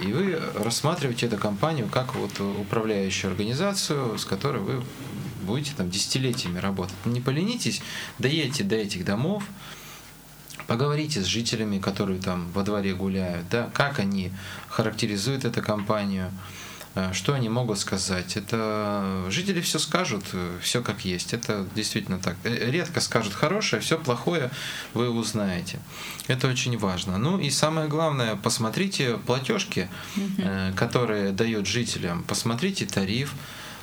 И 0.00 0.12
вы 0.12 0.40
рассматриваете 0.54 1.26
эту 1.26 1.38
компанию 1.38 1.88
как 1.88 2.14
вот 2.14 2.38
управляющую 2.40 3.30
организацию, 3.30 4.18
с 4.18 4.24
которой 4.24 4.60
вы 4.60 4.82
будете 5.42 5.72
там 5.76 5.90
десятилетиями 5.90 6.58
работать. 6.58 6.94
Не 7.04 7.20
поленитесь, 7.20 7.80
доедете 8.18 8.64
до 8.64 8.76
этих 8.76 9.04
домов, 9.04 9.42
поговорите 10.68 11.20
с 11.20 11.24
жителями, 11.24 11.80
которые 11.80 12.20
там 12.20 12.48
во 12.52 12.62
дворе 12.62 12.94
гуляют, 12.94 13.48
да, 13.48 13.68
как 13.74 13.98
они 13.98 14.30
характеризуют 14.68 15.44
эту 15.44 15.60
компанию, 15.62 16.30
Э, 16.98 17.12
что 17.12 17.34
они 17.34 17.48
могут 17.48 17.78
сказать? 17.78 18.36
Это 18.36 19.26
жители 19.30 19.60
все 19.60 19.78
скажут, 19.78 20.24
э, 20.32 20.58
все 20.62 20.82
как 20.82 21.04
есть. 21.04 21.32
Это 21.32 21.66
действительно 21.74 22.18
так. 22.18 22.36
Э, 22.44 22.70
редко 22.70 23.00
скажут 23.00 23.34
хорошее, 23.34 23.80
все 23.80 23.98
плохое 23.98 24.50
вы 24.94 25.10
узнаете. 25.10 25.78
Это 26.26 26.48
очень 26.48 26.76
важно. 26.78 27.18
Ну 27.18 27.38
и 27.38 27.50
самое 27.50 27.88
главное, 27.88 28.36
посмотрите 28.36 29.16
платежки, 29.26 29.88
которые 30.76 31.32
дают 31.32 31.66
жителям. 31.66 32.22
Посмотрите 32.24 32.86
тариф 32.86 33.34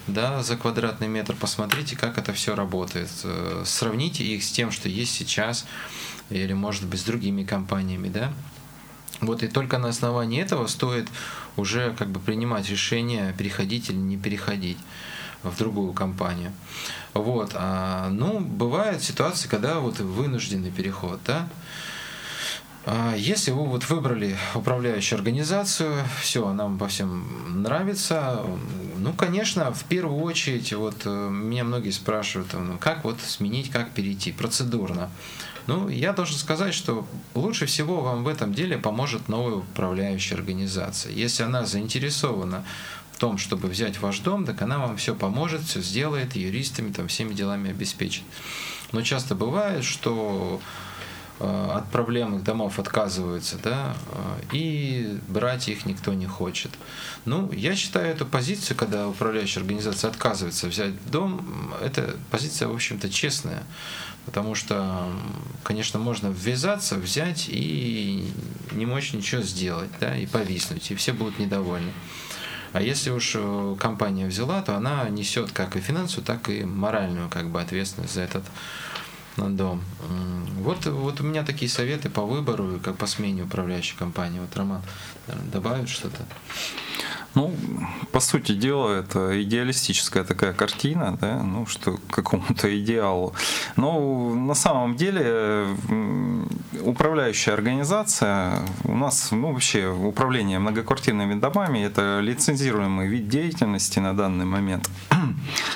да, 0.08 0.44
за 0.44 0.56
квадратный 0.56 1.08
метр, 1.08 1.36
посмотрите, 1.36 1.96
как 1.96 2.18
это 2.18 2.34
все 2.34 2.56
работает. 2.56 3.10
Сравните 3.66 4.24
их 4.24 4.44
с 4.44 4.52
тем, 4.52 4.72
что 4.72 4.90
есть 4.90 5.14
сейчас, 5.14 5.66
или, 6.30 6.54
может 6.54 6.86
быть, 6.86 7.00
с 7.00 7.04
другими 7.04 7.44
компаниями, 7.44 8.10
да. 8.10 8.34
Вот 9.22 9.44
и 9.44 9.48
только 9.48 9.78
на 9.78 9.90
основании 9.90 10.42
этого 10.42 10.68
стоит 10.68 11.08
уже 11.56 11.94
как 11.98 12.10
бы 12.10 12.20
принимать 12.20 12.70
решение, 12.70 13.34
переходить 13.38 13.90
или 13.90 13.98
не 13.98 14.18
переходить 14.18 14.78
в 15.44 15.58
другую 15.58 15.94
компанию. 15.94 16.52
Вот. 17.14 17.52
А, 17.54 18.10
ну, 18.10 18.40
бывают 18.40 19.02
ситуации, 19.04 19.48
когда 19.48 19.80
вот 19.80 20.00
вынужденный 20.00 20.72
переход, 20.72 21.20
да. 21.26 21.48
А, 22.86 23.16
если 23.16 23.52
вы 23.52 23.66
вот 23.66 23.90
выбрали 23.90 24.38
управляющую 24.54 25.18
организацию, 25.18 25.94
все, 26.22 26.52
нам 26.54 26.78
по 26.78 26.88
всем 26.88 27.64
нравится, 27.64 28.46
ну, 28.98 29.14
конечно, 29.14 29.74
в 29.74 29.86
первую 29.86 30.22
очередь, 30.24 30.74
вот 30.74 31.02
э, 31.06 31.30
меня 31.30 31.64
многие 31.64 31.92
спрашивают, 31.92 32.54
ну, 32.54 32.78
как 32.78 33.04
вот 33.04 33.20
сменить, 33.22 33.72
как 33.72 33.92
перейти 33.92 34.32
процедурно. 34.32 35.10
Ну, 35.68 35.90
я 35.90 36.14
должен 36.14 36.38
сказать, 36.38 36.74
что 36.74 37.08
лучше 37.34 37.66
всего 37.66 38.02
вам 38.02 38.24
в 38.24 38.28
этом 38.28 38.54
деле 38.54 38.78
поможет 38.78 39.30
новая 39.30 39.56
управляющая 39.56 40.38
организация. 40.38 41.12
Если 41.12 41.44
она 41.44 41.66
заинтересована 41.66 42.64
в 43.14 43.18
том, 43.18 43.38
чтобы 43.38 43.68
взять 43.70 44.00
ваш 44.00 44.20
дом, 44.20 44.46
так 44.46 44.62
она 44.62 44.78
вам 44.78 44.98
все 44.98 45.16
поможет, 45.16 45.62
все 45.64 45.82
сделает, 45.82 46.36
юристами 46.36 46.92
там 46.92 47.08
всеми 47.08 47.34
делами 47.34 47.72
обеспечит. 47.72 48.24
Но 48.92 49.02
часто 49.02 49.36
бывает, 49.36 49.84
что 49.84 50.62
э, 51.40 51.70
от 51.74 51.90
проблемных 51.92 52.44
домов 52.44 52.78
отказываются, 52.78 53.58
да, 53.64 53.96
э, 54.12 54.56
и 54.56 55.20
брать 55.28 55.70
их 55.70 55.86
никто 55.86 56.14
не 56.14 56.28
хочет. 56.28 56.72
Ну, 57.24 57.52
я 57.52 57.76
считаю 57.76 58.08
эту 58.08 58.26
позицию, 58.26 58.78
когда 58.78 59.08
управляющая 59.08 59.62
организация 59.62 60.10
отказывается 60.12 60.68
взять 60.68 60.94
дом, 61.10 61.74
это 61.82 62.18
позиция, 62.32 62.68
в 62.68 62.76
общем-то, 62.76 63.10
честная. 63.10 63.64
Потому 64.26 64.56
что, 64.56 65.08
конечно, 65.64 66.00
можно 66.00 66.28
ввязаться, 66.28 66.96
взять 66.96 67.46
и 67.48 68.32
не 68.72 68.86
мочь 68.86 69.14
ничего 69.14 69.42
сделать, 69.42 69.90
да, 70.00 70.18
и 70.18 70.26
повиснуть, 70.26 70.92
и 70.92 70.96
все 70.96 71.14
будут 71.14 71.40
недовольны. 71.40 71.92
А 72.74 72.82
если 72.82 73.12
уж 73.12 73.34
э, 73.36 73.76
компания 73.80 74.26
взяла, 74.26 74.62
то 74.62 74.76
она 74.76 75.08
несет 75.10 75.52
как 75.52 75.78
и 75.78 75.80
финансовую, 75.80 76.26
так 76.26 76.50
и 76.50 76.66
моральную 76.66 77.30
как 77.30 77.50
бы 77.50 77.62
ответственность 77.62 78.14
за 78.14 78.22
этот 78.22 78.44
дом. 79.38 79.82
Вот, 80.60 80.86
вот 80.86 81.22
у 81.22 81.24
меня 81.24 81.44
такие 81.44 81.70
советы 81.70 82.10
по 82.10 82.22
выбору, 82.22 82.80
как 82.84 82.98
по 82.98 83.06
смене 83.06 83.44
управляющей 83.44 83.96
компании. 83.98 84.40
Вот 84.40 84.56
Роман 84.56 84.82
добавит 85.52 85.90
что-то. 85.90 86.26
Ну, 87.36 87.54
по 88.12 88.22
сути 88.22 88.54
дела, 88.54 89.00
это 89.00 89.42
идеалистическая 89.44 90.24
такая 90.24 90.54
картина, 90.54 91.18
да, 91.20 91.44
ну, 91.44 91.66
что 91.66 92.00
какому-то 92.10 92.68
идеалу. 92.80 93.34
Но 93.76 94.34
на 94.34 94.56
самом 94.56 94.96
деле 94.96 95.68
управляющая 96.82 97.54
организация 97.54 98.60
у 98.86 98.96
нас, 98.96 99.32
ну, 99.32 99.52
вообще 99.52 99.88
управление 99.88 100.60
многоквартирными 100.60 101.40
домами– 101.40 101.80
это 101.86 102.20
лицензируемый 102.22 103.08
вид 103.08 103.28
деятельности 103.28 104.00
на 104.00 104.14
данный 104.16 104.46
момент. 104.46 104.90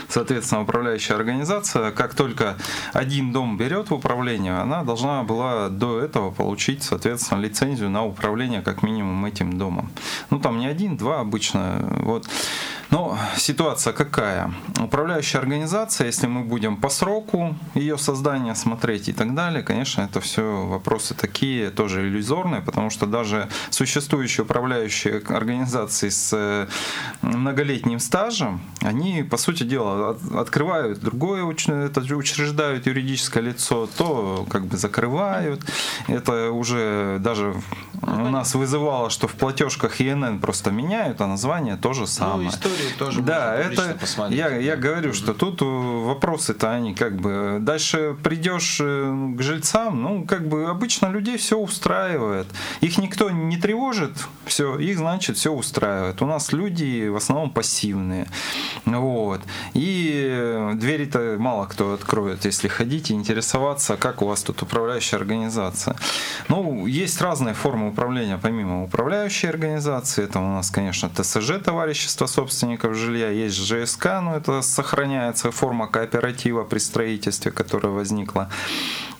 Соответственно, 0.07 0.61
управляющая 0.61 1.15
организация, 1.15 1.91
как 1.91 2.15
только 2.15 2.57
один 2.93 3.31
дом 3.31 3.57
берет 3.57 3.89
в 3.89 3.93
управление, 3.93 4.57
она 4.57 4.83
должна 4.83 5.23
была 5.23 5.69
до 5.69 5.99
этого 5.99 6.31
получить, 6.31 6.83
соответственно, 6.83 7.39
лицензию 7.39 7.89
на 7.89 8.05
управление 8.05 8.61
как 8.61 8.83
минимум 8.83 9.25
этим 9.25 9.57
домом. 9.57 9.89
Ну, 10.29 10.39
там 10.39 10.59
не 10.59 10.67
один, 10.67 10.97
два 10.97 11.19
обычно. 11.19 11.89
Вот. 12.01 12.27
Но 12.91 13.17
ситуация 13.37 13.93
какая? 13.93 14.51
Управляющая 14.79 15.39
организация, 15.39 16.07
если 16.07 16.25
мы 16.25 16.43
будем 16.43 16.75
по 16.77 16.89
сроку 16.89 17.55
ее 17.75 17.97
создания 17.99 18.55
смотреть 18.55 19.09
и 19.09 19.13
так 19.13 19.35
далее, 19.35 19.61
конечно, 19.61 20.01
это 20.01 20.19
все 20.21 20.65
вопросы 20.65 21.13
такие, 21.13 21.69
тоже 21.69 22.07
иллюзорные, 22.07 22.61
потому 22.61 22.89
что 22.89 23.05
даже 23.05 23.47
существующие 23.69 24.43
управляющие 24.43 25.19
организации 25.19 26.09
с 26.09 26.31
э, 26.33 26.67
многолетним 27.21 27.99
стажем, 27.99 28.61
они, 28.81 29.21
по 29.21 29.37
сути 29.39 29.63
дела, 29.63 30.17
открывают 30.35 30.99
другое, 30.99 31.49
это 31.51 32.01
учреждают 32.15 32.85
юридическое 32.87 33.43
лицо, 33.43 33.89
то 33.97 34.45
как 34.49 34.65
бы 34.65 34.77
закрывают. 34.77 35.61
Это 36.07 36.51
уже 36.51 37.17
даже 37.19 37.55
у 38.01 38.29
нас 38.29 38.55
вызывало, 38.55 39.09
что 39.09 39.27
в 39.27 39.33
платежках 39.33 40.01
ИНН 40.01 40.39
просто 40.39 40.71
меняют, 40.71 41.21
а 41.21 41.27
название 41.27 41.75
то 41.75 41.93
же 41.93 42.01
ну, 42.01 42.07
самое. 42.07 42.43
Ну, 42.43 42.49
истории 42.49 42.93
тоже 42.97 43.21
Да, 43.21 43.55
это 43.55 43.97
я, 44.29 44.55
я 44.55 44.75
говорю, 44.75 45.13
что 45.13 45.33
тут 45.33 45.61
э, 45.61 45.65
вопросы-то 45.65 46.71
они 46.71 46.93
как 46.93 47.17
бы... 47.17 47.57
Дальше 47.59 48.15
придешь 48.23 48.79
э, 48.81 49.33
к 49.37 49.41
жильцам, 49.41 50.01
ну, 50.01 50.25
как 50.25 50.47
бы 50.47 50.69
обычно 50.69 51.07
людей 51.07 51.37
все 51.37 51.57
устраивает. 51.57 52.47
Их 52.81 52.97
никто 52.97 53.29
не 53.29 53.57
тревожит, 53.57 54.11
все, 54.45 54.77
их, 54.77 54.97
значит, 54.97 55.37
все 55.37 55.51
устраивает. 55.51 56.21
У 56.21 56.25
нас 56.25 56.51
люди 56.53 57.07
в 57.07 57.15
основном 57.15 57.51
пассивные. 57.51 58.27
Вот. 58.85 59.18
И 59.73 60.73
двери-то 60.75 61.35
мало 61.39 61.65
кто 61.65 61.93
откроет, 61.93 62.45
если 62.45 62.67
ходить 62.67 63.11
и 63.11 63.13
интересоваться, 63.13 63.97
как 63.97 64.21
у 64.21 64.25
вас 64.25 64.43
тут 64.43 64.61
управляющая 64.61 65.19
организация. 65.19 65.95
Ну, 66.47 66.87
есть 66.87 67.21
разные 67.21 67.53
формы 67.53 67.89
управления 67.89 68.39
помимо 68.41 68.83
управляющей 68.83 69.49
организации, 69.49 70.23
это 70.25 70.39
у 70.39 70.47
нас, 70.47 70.71
конечно, 70.71 71.09
ТСЖ, 71.09 71.59
товарищество 71.63 72.27
собственников 72.27 72.95
жилья, 72.95 73.29
есть 73.29 73.57
ЖСК, 73.57 74.05
но 74.21 74.35
это 74.37 74.61
сохраняется 74.61 75.51
форма 75.51 75.87
кооператива 75.87 76.63
при 76.63 76.79
строительстве, 76.79 77.51
которая 77.51 77.91
возникла. 77.91 78.49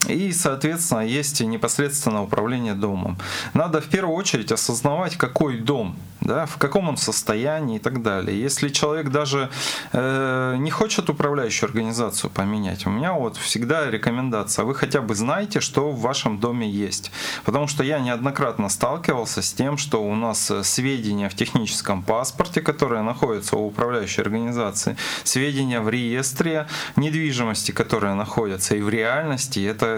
И, 0.07 0.31
соответственно, 0.31 1.01
есть 1.01 1.41
непосредственно 1.41 2.23
управление 2.23 2.73
домом. 2.73 3.17
Надо 3.53 3.81
в 3.81 3.85
первую 3.85 4.15
очередь 4.15 4.51
осознавать, 4.51 5.17
какой 5.17 5.57
дом, 5.57 5.97
да, 6.21 6.45
в 6.45 6.57
каком 6.57 6.89
он 6.89 6.97
состоянии 6.97 7.75
и 7.75 7.79
так 7.79 8.01
далее. 8.01 8.39
Если 8.39 8.69
человек 8.69 9.09
даже 9.09 9.49
э, 9.91 10.55
не 10.57 10.71
хочет 10.71 11.09
управляющую 11.09 11.67
организацию 11.67 12.29
поменять, 12.29 12.85
у 12.87 12.89
меня 12.89 13.13
вот 13.13 13.37
всегда 13.37 13.89
рекомендация, 13.89 14.65
вы 14.65 14.73
хотя 14.73 15.01
бы 15.01 15.15
знаете, 15.15 15.59
что 15.59 15.91
в 15.91 15.99
вашем 15.99 16.39
доме 16.39 16.69
есть. 16.69 17.11
Потому 17.43 17.67
что 17.67 17.83
я 17.83 17.99
неоднократно 17.99 18.69
сталкивался 18.69 19.41
с 19.41 19.51
тем, 19.51 19.77
что 19.77 20.01
у 20.03 20.15
нас 20.15 20.51
сведения 20.63 21.29
в 21.29 21.35
техническом 21.35 22.03
паспорте, 22.03 22.61
которые 22.61 23.01
находятся 23.01 23.57
у 23.57 23.67
управляющей 23.67 24.23
организации, 24.23 24.97
сведения 25.23 25.81
в 25.81 25.89
реестре 25.89 26.67
недвижимости, 26.95 27.71
которые 27.71 28.13
находятся 28.13 28.75
и 28.75 28.81
в 28.81 28.89
реальности, 28.89 29.59
это 29.59 29.88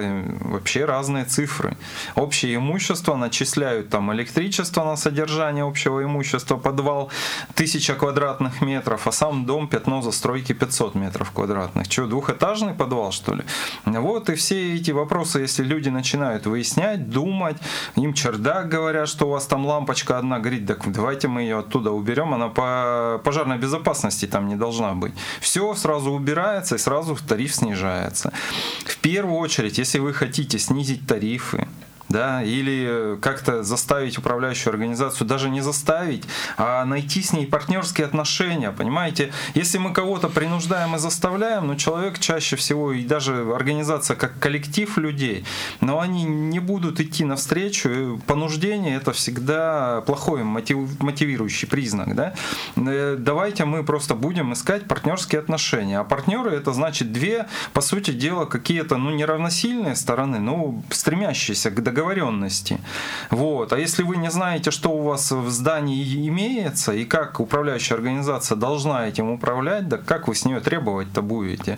вообще 0.42 0.86
разные 0.86 1.26
цифры. 1.26 1.78
Общее 2.16 2.56
имущество 2.56 3.16
начисляют 3.16 3.89
там 3.89 4.12
электричество 4.14 4.84
на 4.84 4.96
содержание 4.96 5.64
общего 5.64 6.04
имущества, 6.04 6.58
подвал 6.58 7.12
1000 7.54 7.96
квадратных 7.96 8.62
метров, 8.62 9.08
а 9.08 9.12
сам 9.12 9.46
дом 9.46 9.68
пятно 9.68 10.02
застройки 10.02 10.54
500 10.54 10.96
метров 10.96 11.32
квадратных. 11.32 11.92
Что, 11.92 12.08
двухэтажный 12.08 12.74
подвал, 12.74 13.12
что 13.12 13.34
ли? 13.34 13.44
Вот 13.86 14.30
и 14.30 14.36
все 14.36 14.76
эти 14.76 14.92
вопросы, 14.92 15.39
если 15.39 15.64
люди 15.64 15.89
начинают 15.89 16.46
выяснять, 16.46 17.10
думать, 17.10 17.58
им 17.96 18.14
чердак 18.14 18.70
говорят, 18.70 19.10
что 19.10 19.28
у 19.28 19.32
вас 19.32 19.46
там 19.46 19.66
лампочка 19.66 20.18
одна 20.18 20.39
горит, 20.39 20.68
так 20.68 20.92
давайте 20.92 21.28
мы 21.28 21.42
ее 21.42 21.60
оттуда 21.60 21.92
уберем, 21.92 22.34
она 22.34 22.48
по 22.50 23.22
пожарной 23.24 23.58
безопасности 23.58 24.26
там 24.28 24.48
не 24.48 24.56
должна 24.56 24.94
быть. 24.94 25.14
Все 25.39 25.74
сразу 25.76 26.12
убирается 26.12 26.76
и 26.76 26.78
сразу 26.78 27.18
тариф 27.28 27.56
снижается. 27.56 28.32
В 28.86 28.98
первую 28.98 29.39
очередь, 29.39 29.80
если 29.82 29.97
вы 29.97 30.13
хотите 30.13 30.59
снизить 30.59 31.07
тарифы, 31.07 31.67
да, 32.12 32.43
или 32.43 33.18
как-то 33.22 33.64
заставить 33.64 34.18
управляющую 34.18 34.72
организацию, 34.72 35.28
даже 35.28 35.49
не 35.49 35.62
заставить, 35.62 36.26
а 36.57 36.84
найти 36.86 37.22
с 37.22 37.34
ней 37.34 37.47
партнерские 37.47 38.05
отношения, 38.05 38.72
понимаете? 38.72 39.32
Если 39.53 39.78
мы 39.78 39.93
кого-то 39.93 40.28
принуждаем 40.28 40.95
и 40.95 40.99
заставляем, 40.99 41.68
ну, 41.68 41.76
человек 41.76 42.20
чаще 42.20 42.55
всего, 42.55 42.91
и 42.91 43.03
даже 43.03 43.53
организация 43.53 44.16
как 44.16 44.38
коллектив 44.39 44.97
людей, 44.97 45.45
но 45.80 45.99
они 45.99 46.24
не 46.24 46.59
будут 46.59 46.99
идти 46.99 47.24
навстречу, 47.24 48.22
понуждение 48.28 48.97
это 48.97 49.14
всегда 49.14 50.01
плохой 50.05 50.43
мотив, 50.43 51.01
мотивирующий 51.01 51.68
признак, 51.68 52.16
да? 52.16 52.34
Э, 52.76 53.16
давайте 53.18 53.66
мы 53.66 53.84
просто 53.84 54.16
будем 54.16 54.53
искать 54.53 54.88
партнерские 54.88 55.39
отношения, 55.39 55.99
а 55.99 56.03
партнеры 56.03 56.51
это 56.51 56.74
значит 56.74 57.14
две, 57.14 57.47
по 57.74 57.82
сути 57.82 58.12
дела, 58.12 58.45
какие-то, 58.45 58.97
ну, 58.97 59.12
неравносильные 59.12 59.95
стороны, 59.95 60.39
ну, 60.39 60.84
стремящиеся 60.89 61.72
к 61.72 61.82
договору 61.82 62.01
договоренности. 62.02 62.80
Вот. 63.30 63.74
А 63.74 63.80
если 63.80 64.04
вы 64.04 64.18
не 64.18 64.32
знаете, 64.32 64.72
что 64.72 64.89
у 64.89 65.02
вас 65.02 65.32
в 65.32 65.49
здании 65.49 66.28
имеется 66.28 66.93
и 66.93 67.06
как 67.06 67.39
управляющая 67.39 67.95
организация 67.95 68.56
должна 68.56 69.08
этим 69.08 69.30
управлять, 69.30 69.88
да 69.88 69.97
как 69.97 70.28
вы 70.28 70.36
с 70.36 70.45
нее 70.45 70.60
требовать-то 70.60 71.22
будете? 71.22 71.78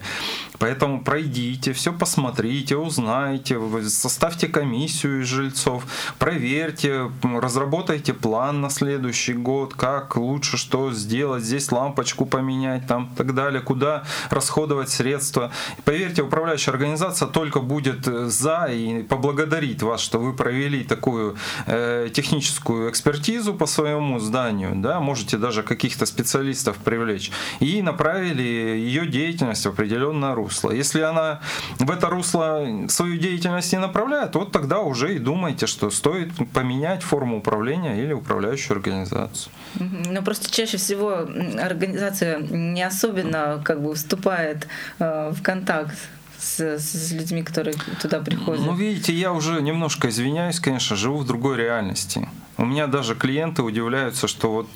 Поэтому 0.59 1.03
пройдите, 1.03 1.74
все 1.74 1.91
посмотрите, 1.91 2.78
узнайте, 2.78 3.59
составьте 3.89 4.47
комиссию 4.47 5.21
из 5.21 5.28
жильцов, 5.28 5.84
проверьте, 6.19 7.11
разработайте 7.24 8.13
план 8.13 8.61
на 8.61 8.69
следующий 8.69 9.34
год, 9.34 9.74
как 9.74 10.15
лучше 10.15 10.57
что 10.57 10.91
сделать, 10.91 11.43
здесь 11.43 11.71
лампочку 11.71 12.26
поменять, 12.26 12.88
там 12.88 13.09
так 13.17 13.34
далее, 13.34 13.61
куда 13.61 14.03
расходовать 14.30 14.89
средства. 14.89 15.51
Поверьте, 15.84 16.21
управляющая 16.21 16.74
организация 16.74 17.28
только 17.28 17.59
будет 17.59 18.05
за 18.05 18.65
и 18.65 19.03
поблагодарит 19.03 19.82
вас, 19.82 20.01
что 20.14 20.20
вы 20.20 20.34
провели 20.34 20.84
такую 20.84 21.36
э, 21.66 22.07
техническую 22.14 22.91
экспертизу 22.91 23.55
по 23.55 23.66
своему 23.66 24.20
зданию, 24.20 24.74
да, 24.76 24.99
можете 24.99 25.38
даже 25.38 25.64
каких-то 25.64 26.05
специалистов 26.05 26.78
привлечь, 26.78 27.32
и 27.59 27.82
направили 27.82 28.43
ее 28.43 29.07
деятельность 29.07 29.66
в 29.66 29.70
определенное 29.70 30.36
русло. 30.36 30.70
Если 30.70 31.01
она 31.01 31.39
в 31.80 31.89
это 31.89 32.09
русло 32.09 32.64
свою 32.89 33.18
деятельность 33.18 33.74
не 33.74 33.80
направляет, 33.80 34.36
вот 34.36 34.51
тогда 34.51 34.82
уже 34.82 35.16
и 35.16 35.18
думайте, 35.18 35.66
что 35.66 35.89
стоит 35.89 36.30
поменять 36.53 37.01
форму 37.01 37.39
управления 37.39 38.03
или 38.03 38.14
управляющую 38.14 38.76
организацию. 38.76 39.51
Ну 39.80 40.22
просто 40.22 40.51
чаще 40.51 40.78
всего 40.78 41.28
организация 41.59 42.39
не 42.39 42.84
особенно 42.84 43.64
как 43.66 43.82
бы 43.82 43.95
вступает 43.95 44.68
э, 44.99 45.32
в 45.32 45.41
контакт 45.41 45.97
с, 46.43 46.59
с 46.77 47.11
людьми, 47.11 47.43
которые 47.43 47.75
туда 48.01 48.19
приходят? 48.19 48.65
Ну, 48.65 48.75
видите, 48.75 49.13
я 49.13 49.31
уже 49.31 49.61
немножко 49.61 50.09
извиняюсь, 50.09 50.59
конечно, 50.59 50.95
живу 50.95 51.17
в 51.17 51.25
другой 51.25 51.57
реальности. 51.57 52.27
У 52.57 52.65
меня 52.65 52.87
даже 52.87 53.15
клиенты 53.15 53.63
удивляются, 53.63 54.27
что 54.27 54.51
вот 54.51 54.69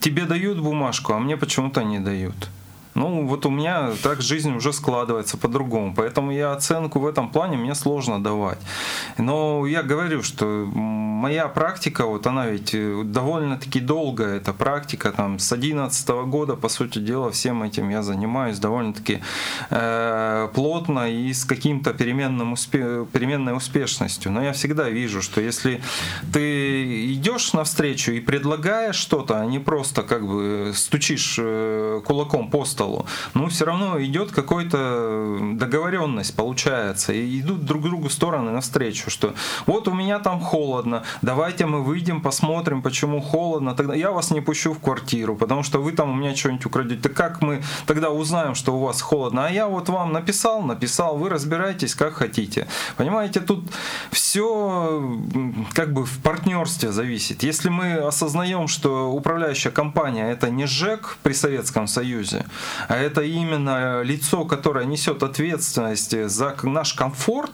тебе 0.00 0.24
дают 0.24 0.58
бумажку, 0.58 1.12
а 1.12 1.18
мне 1.18 1.36
почему-то 1.36 1.82
не 1.82 1.98
дают. 1.98 2.34
Ну, 2.94 3.26
вот 3.26 3.46
у 3.46 3.50
меня 3.50 3.90
так 4.02 4.22
жизнь 4.22 4.54
уже 4.54 4.72
складывается 4.72 5.36
по-другому, 5.36 5.94
поэтому 5.96 6.30
я 6.30 6.52
оценку 6.52 7.00
в 7.00 7.06
этом 7.06 7.28
плане 7.28 7.56
мне 7.56 7.74
сложно 7.74 8.22
давать. 8.22 8.58
Но 9.18 9.66
я 9.66 9.82
говорю, 9.82 10.22
что 10.22 10.44
моя 11.24 11.48
практика, 11.48 12.06
вот 12.06 12.26
она 12.26 12.46
ведь 12.46 12.74
э, 12.74 13.02
довольно-таки 13.04 13.80
долгая, 13.80 14.36
эта 14.36 14.52
практика, 14.52 15.10
там, 15.10 15.38
с 15.38 15.48
2011 15.48 16.08
года, 16.26 16.54
по 16.56 16.68
сути 16.68 16.98
дела, 16.98 17.30
всем 17.30 17.62
этим 17.62 17.88
я 17.88 18.02
занимаюсь 18.02 18.58
довольно-таки 18.58 19.20
э, 19.70 20.48
плотно 20.54 21.10
и 21.10 21.32
с 21.32 21.44
каким-то 21.44 21.94
переменным 21.94 22.52
успе 22.52 23.06
переменной 23.12 23.56
успешностью. 23.56 24.30
Но 24.32 24.42
я 24.42 24.52
всегда 24.52 24.88
вижу, 24.88 25.22
что 25.22 25.40
если 25.40 25.80
ты 26.32 27.12
идешь 27.12 27.52
навстречу 27.52 28.12
и 28.12 28.20
предлагаешь 28.20 28.96
что-то, 28.96 29.40
а 29.40 29.46
не 29.46 29.58
просто 29.58 30.02
как 30.02 30.26
бы 30.26 30.72
стучишь 30.74 31.36
э, 31.38 32.00
кулаком 32.04 32.50
по 32.50 32.64
столу, 32.64 32.83
столу, 32.84 33.06
но 33.34 33.48
все 33.48 33.64
равно 33.64 34.02
идет 34.02 34.30
какой-то 34.30 35.38
договоренность 35.54 36.36
получается, 36.36 37.12
и 37.12 37.40
идут 37.40 37.64
друг 37.64 37.82
другу 37.82 38.10
стороны 38.10 38.50
навстречу, 38.50 39.10
что 39.10 39.34
вот 39.66 39.88
у 39.88 39.94
меня 39.94 40.18
там 40.18 40.40
холодно, 40.40 41.02
давайте 41.22 41.66
мы 41.66 41.82
выйдем, 41.82 42.20
посмотрим, 42.20 42.82
почему 42.82 43.20
холодно, 43.20 43.74
тогда 43.74 43.94
я 43.94 44.10
вас 44.10 44.30
не 44.30 44.40
пущу 44.40 44.72
в 44.72 44.80
квартиру, 44.80 45.36
потому 45.36 45.62
что 45.62 45.78
вы 45.78 45.92
там 45.92 46.10
у 46.10 46.14
меня 46.14 46.34
что-нибудь 46.34 46.66
украдете. 46.66 47.08
Как 47.08 47.42
мы 47.42 47.62
тогда 47.86 48.10
узнаем, 48.10 48.54
что 48.54 48.76
у 48.76 48.80
вас 48.80 49.00
холодно? 49.00 49.46
А 49.46 49.50
я 49.50 49.66
вот 49.66 49.88
вам 49.88 50.12
написал, 50.12 50.62
написал, 50.62 51.16
вы 51.16 51.28
разбирайтесь 51.28 51.94
как 51.94 52.14
хотите. 52.14 52.66
Понимаете, 52.96 53.40
тут 53.40 53.64
все 54.10 55.18
как 55.72 55.92
бы 55.92 56.04
в 56.04 56.18
партнерстве 56.22 56.92
зависит. 56.92 57.42
Если 57.42 57.70
мы 57.70 57.94
осознаем, 57.94 58.68
что 58.68 59.10
управляющая 59.12 59.72
компания 59.72 60.30
это 60.30 60.50
не 60.50 60.66
ЖЭК 60.66 61.16
при 61.22 61.32
Советском 61.32 61.86
Союзе, 61.86 62.44
а 62.88 62.96
это 62.96 63.22
именно 63.22 64.02
лицо, 64.02 64.44
которое 64.44 64.84
несет 64.84 65.22
ответственность 65.22 66.28
за 66.28 66.56
наш 66.62 66.94
комфорт, 66.94 67.52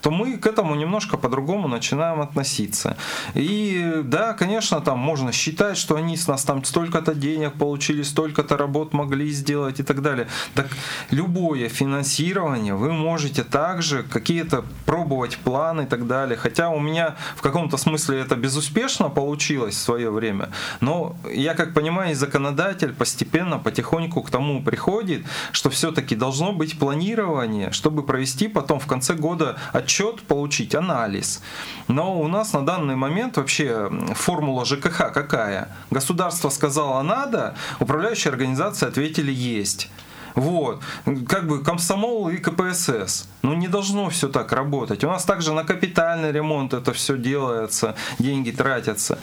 то 0.00 0.10
мы 0.10 0.36
к 0.36 0.46
этому 0.46 0.74
немножко 0.74 1.16
по-другому 1.16 1.68
начинаем 1.68 2.20
относиться. 2.20 2.96
И 3.34 4.02
да, 4.04 4.32
конечно, 4.32 4.80
там 4.80 4.98
можно 4.98 5.32
считать, 5.32 5.76
что 5.76 5.96
они 5.96 6.16
с 6.16 6.28
нас 6.28 6.44
там 6.44 6.64
столько-то 6.64 7.14
денег 7.14 7.54
получили, 7.54 8.02
столько-то 8.02 8.56
работ 8.56 8.92
могли 8.92 9.30
сделать 9.30 9.80
и 9.80 9.82
так 9.82 10.02
далее. 10.02 10.28
Так 10.54 10.68
любое 11.10 11.68
финансирование 11.68 12.74
вы 12.74 12.92
можете 12.92 13.44
также 13.44 14.02
какие-то 14.02 14.64
пробовать 14.86 15.38
планы 15.38 15.82
и 15.82 15.86
так 15.86 16.06
далее. 16.06 16.36
Хотя 16.36 16.68
у 16.70 16.80
меня 16.80 17.16
в 17.36 17.42
каком-то 17.42 17.76
смысле 17.76 18.20
это 18.20 18.36
безуспешно 18.36 19.08
получилось 19.08 19.74
в 19.74 19.78
свое 19.78 20.10
время, 20.10 20.48
но 20.80 21.16
я 21.32 21.54
как 21.54 21.74
понимаю, 21.74 22.14
законодатель 22.14 22.92
постепенно, 22.92 23.58
потихоньку 23.58 24.22
к 24.22 24.30
тому 24.30 24.62
приходит, 24.62 25.26
что 25.52 25.70
все-таки 25.70 26.16
должно 26.16 26.52
быть 26.52 26.78
планирование, 26.78 27.72
чтобы 27.72 28.02
провести 28.02 28.48
потом 28.48 28.78
в 28.80 28.86
конце 28.86 29.14
года 29.14 29.56
отчет, 29.72 29.87
получить 30.22 30.74
анализ. 30.74 31.42
Но 31.88 32.20
у 32.20 32.28
нас 32.28 32.52
на 32.52 32.64
данный 32.64 32.96
момент 32.96 33.36
вообще 33.36 33.90
формула 34.14 34.64
ЖКХ 34.64 35.12
какая? 35.12 35.68
Государство 35.90 36.50
сказало 36.50 37.02
надо, 37.02 37.54
управляющие 37.80 38.30
организации 38.30 38.86
ответили 38.86 39.32
есть. 39.32 39.90
Вот. 40.34 40.82
Как 41.26 41.48
бы 41.48 41.64
комсомол 41.64 42.28
и 42.28 42.36
КПСС. 42.36 43.28
Ну 43.42 43.54
не 43.54 43.66
должно 43.66 44.08
все 44.08 44.28
так 44.28 44.52
работать. 44.52 45.02
У 45.02 45.08
нас 45.08 45.24
также 45.24 45.52
на 45.52 45.64
капитальный 45.64 46.30
ремонт 46.30 46.74
это 46.74 46.92
все 46.92 47.16
делается, 47.16 47.96
деньги 48.18 48.52
тратятся. 48.52 49.18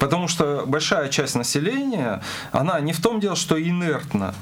Потому 0.00 0.26
что 0.26 0.64
большая 0.66 1.08
часть 1.08 1.36
населения, 1.36 2.20
она 2.50 2.80
не 2.80 2.92
в 2.92 3.00
том 3.00 3.20
дело, 3.20 3.36
что 3.36 3.60
инертна, 3.62 4.34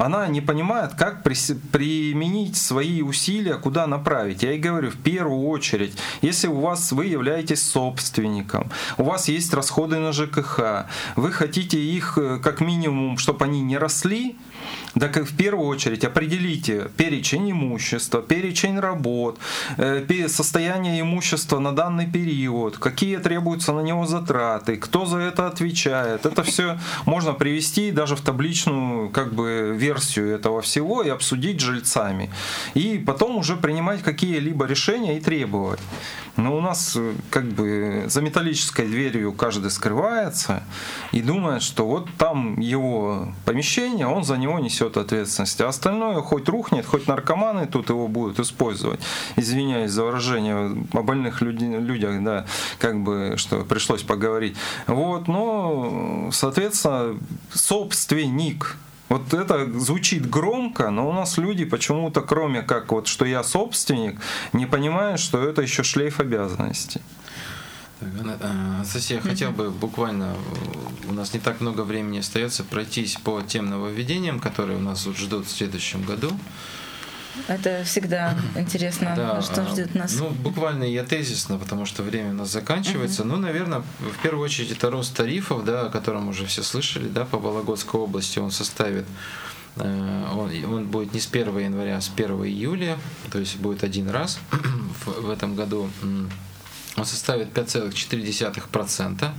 она 0.00 0.26
не 0.28 0.40
понимает, 0.40 0.94
как 0.94 1.22
применить 1.22 2.56
свои 2.56 3.02
усилия, 3.02 3.56
куда 3.56 3.86
направить. 3.86 4.42
Я 4.42 4.52
и 4.52 4.58
говорю, 4.58 4.90
в 4.90 4.96
первую 4.96 5.46
очередь, 5.48 5.96
если 6.22 6.48
у 6.48 6.60
вас 6.60 6.92
вы 6.92 7.06
являетесь 7.06 7.62
собственником, 7.62 8.70
у 8.96 9.04
вас 9.04 9.28
есть 9.28 9.52
расходы 9.52 9.98
на 9.98 10.12
ЖКХ, 10.12 10.86
вы 11.16 11.32
хотите 11.32 11.78
их 11.78 12.16
э, 12.16 12.38
как 12.42 12.60
минимум, 12.60 13.18
чтобы 13.18 13.44
они 13.44 13.60
не 13.60 13.76
росли, 13.76 14.36
так 14.98 15.16
в 15.16 15.36
первую 15.36 15.68
очередь 15.68 16.04
определите 16.04 16.90
перечень 16.96 17.52
имущества, 17.52 18.22
перечень 18.22 18.80
работ, 18.80 19.38
э, 19.76 20.28
состояние 20.28 21.00
имущества 21.00 21.58
на 21.60 21.72
данный 21.72 22.06
период, 22.06 22.78
какие 22.78 23.18
требуются 23.18 23.72
на 23.72 23.80
него 23.80 24.06
затраты, 24.06 24.76
кто 24.76 25.06
за 25.06 25.18
это 25.18 25.46
отвечает. 25.46 26.26
Это 26.26 26.42
все 26.42 26.78
можно 27.06 27.32
привести 27.32 27.92
даже 27.92 28.16
в 28.16 28.20
табличную 28.20 29.10
как 29.10 29.32
бы 29.32 29.74
версию 29.76 30.34
этого 30.34 30.60
всего 30.60 31.02
и 31.02 31.08
обсудить 31.08 31.60
с 31.60 31.64
жильцами. 31.64 32.30
И 32.74 32.98
потом 32.98 33.36
уже 33.36 33.56
принимать 33.56 34.02
какие-либо 34.02 34.66
решения 34.66 35.18
и 35.18 35.20
требовать. 35.20 35.80
Но 36.36 36.56
у 36.56 36.60
нас 36.60 36.96
э, 36.96 37.12
как 37.30 37.44
бы 37.44 38.04
за 38.06 38.22
металлической 38.22 38.86
дверью 38.86 39.32
каждый 39.32 39.70
скрывается 39.70 40.62
и 41.12 41.22
думает, 41.22 41.62
что 41.62 41.86
вот 41.86 42.08
там 42.16 42.58
его 42.60 43.28
помещение, 43.44 44.06
он 44.06 44.24
за 44.24 44.36
него 44.36 44.58
несет 44.58 44.79
ответственность. 44.80 45.60
А 45.60 45.68
остальное 45.68 46.20
хоть 46.20 46.48
рухнет, 46.48 46.86
хоть 46.86 47.06
наркоманы 47.06 47.66
тут 47.66 47.90
его 47.90 48.08
будут 48.08 48.38
использовать. 48.40 49.00
Извиняюсь 49.36 49.90
за 49.90 50.04
выражение 50.04 50.86
о 50.92 51.02
больных 51.02 51.42
людях, 51.42 52.22
да, 52.22 52.46
как 52.78 53.02
бы, 53.02 53.34
что 53.36 53.64
пришлось 53.64 54.02
поговорить. 54.02 54.56
Вот, 54.86 55.28
но, 55.28 56.30
соответственно, 56.32 57.18
собственник 57.52 58.76
вот 59.08 59.34
это 59.34 59.66
звучит 59.78 60.30
громко, 60.30 60.90
но 60.90 61.08
у 61.08 61.12
нас 61.12 61.36
люди 61.36 61.64
почему-то, 61.64 62.20
кроме 62.20 62.62
как 62.62 62.92
вот, 62.92 63.08
что 63.08 63.24
я 63.24 63.42
собственник, 63.42 64.20
не 64.52 64.66
понимают, 64.66 65.20
что 65.20 65.42
это 65.42 65.62
еще 65.62 65.82
шлейф 65.82 66.20
обязанностей. 66.20 67.00
Анастасия, 68.00 69.16
я 69.16 69.22
хотел 69.22 69.50
бы 69.50 69.70
буквально, 69.70 70.34
у 71.08 71.12
нас 71.12 71.34
не 71.34 71.40
так 71.40 71.60
много 71.60 71.82
времени 71.82 72.18
остается, 72.18 72.64
пройтись 72.64 73.16
по 73.16 73.42
тем 73.42 73.68
нововведениям, 73.68 74.40
которые 74.40 74.78
у 74.78 74.80
нас 74.80 75.04
ждут 75.04 75.46
в 75.46 75.50
следующем 75.50 76.02
году. 76.02 76.30
Это 77.48 77.84
всегда 77.84 78.36
интересно, 78.56 79.14
да, 79.16 79.42
что 79.42 79.66
ждет 79.68 79.94
нас. 79.94 80.16
Ну, 80.18 80.30
буквально 80.30 80.84
я 80.84 81.04
тезисно, 81.04 81.58
потому 81.58 81.86
что 81.86 82.02
время 82.02 82.30
у 82.30 82.34
нас 82.34 82.50
заканчивается. 82.50 83.22
Uh-huh. 83.22 83.26
Ну, 83.26 83.36
наверное, 83.36 83.82
в 84.00 84.22
первую 84.22 84.44
очередь 84.44 84.72
это 84.72 84.90
рост 84.90 85.14
тарифов, 85.16 85.64
да, 85.64 85.82
о 85.82 85.90
котором 85.90 86.28
уже 86.28 86.46
все 86.46 86.62
слышали, 86.62 87.08
да, 87.08 87.24
по 87.24 87.38
Вологодской 87.38 88.00
области 88.00 88.38
он 88.38 88.50
составит 88.50 89.06
э, 89.76 90.26
он, 90.32 90.50
он 90.72 90.86
будет 90.86 91.14
не 91.14 91.20
с 91.20 91.28
1 91.28 91.56
января, 91.58 91.96
а 91.96 92.00
с 92.00 92.10
1 92.14 92.30
июля, 92.44 92.98
то 93.30 93.38
есть 93.38 93.56
будет 93.58 93.84
один 93.84 94.10
раз 94.10 94.38
в, 95.04 95.26
в 95.26 95.30
этом 95.30 95.54
году. 95.54 95.88
Он 96.96 97.04
составит 97.04 97.56
5,4% 97.56 99.30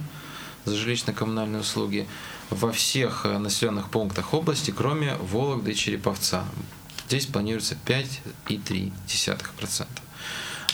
за 0.65 0.75
жилищно-коммунальные 0.75 1.61
услуги 1.61 2.07
во 2.49 2.71
всех 2.71 3.25
э, 3.25 3.37
населенных 3.37 3.89
пунктах 3.89 4.33
области, 4.33 4.71
кроме 4.71 5.15
Вологды 5.15 5.71
и 5.71 5.75
Череповца. 5.75 6.45
Здесь 7.07 7.25
планируется 7.25 7.75
5,3%. 7.85 9.87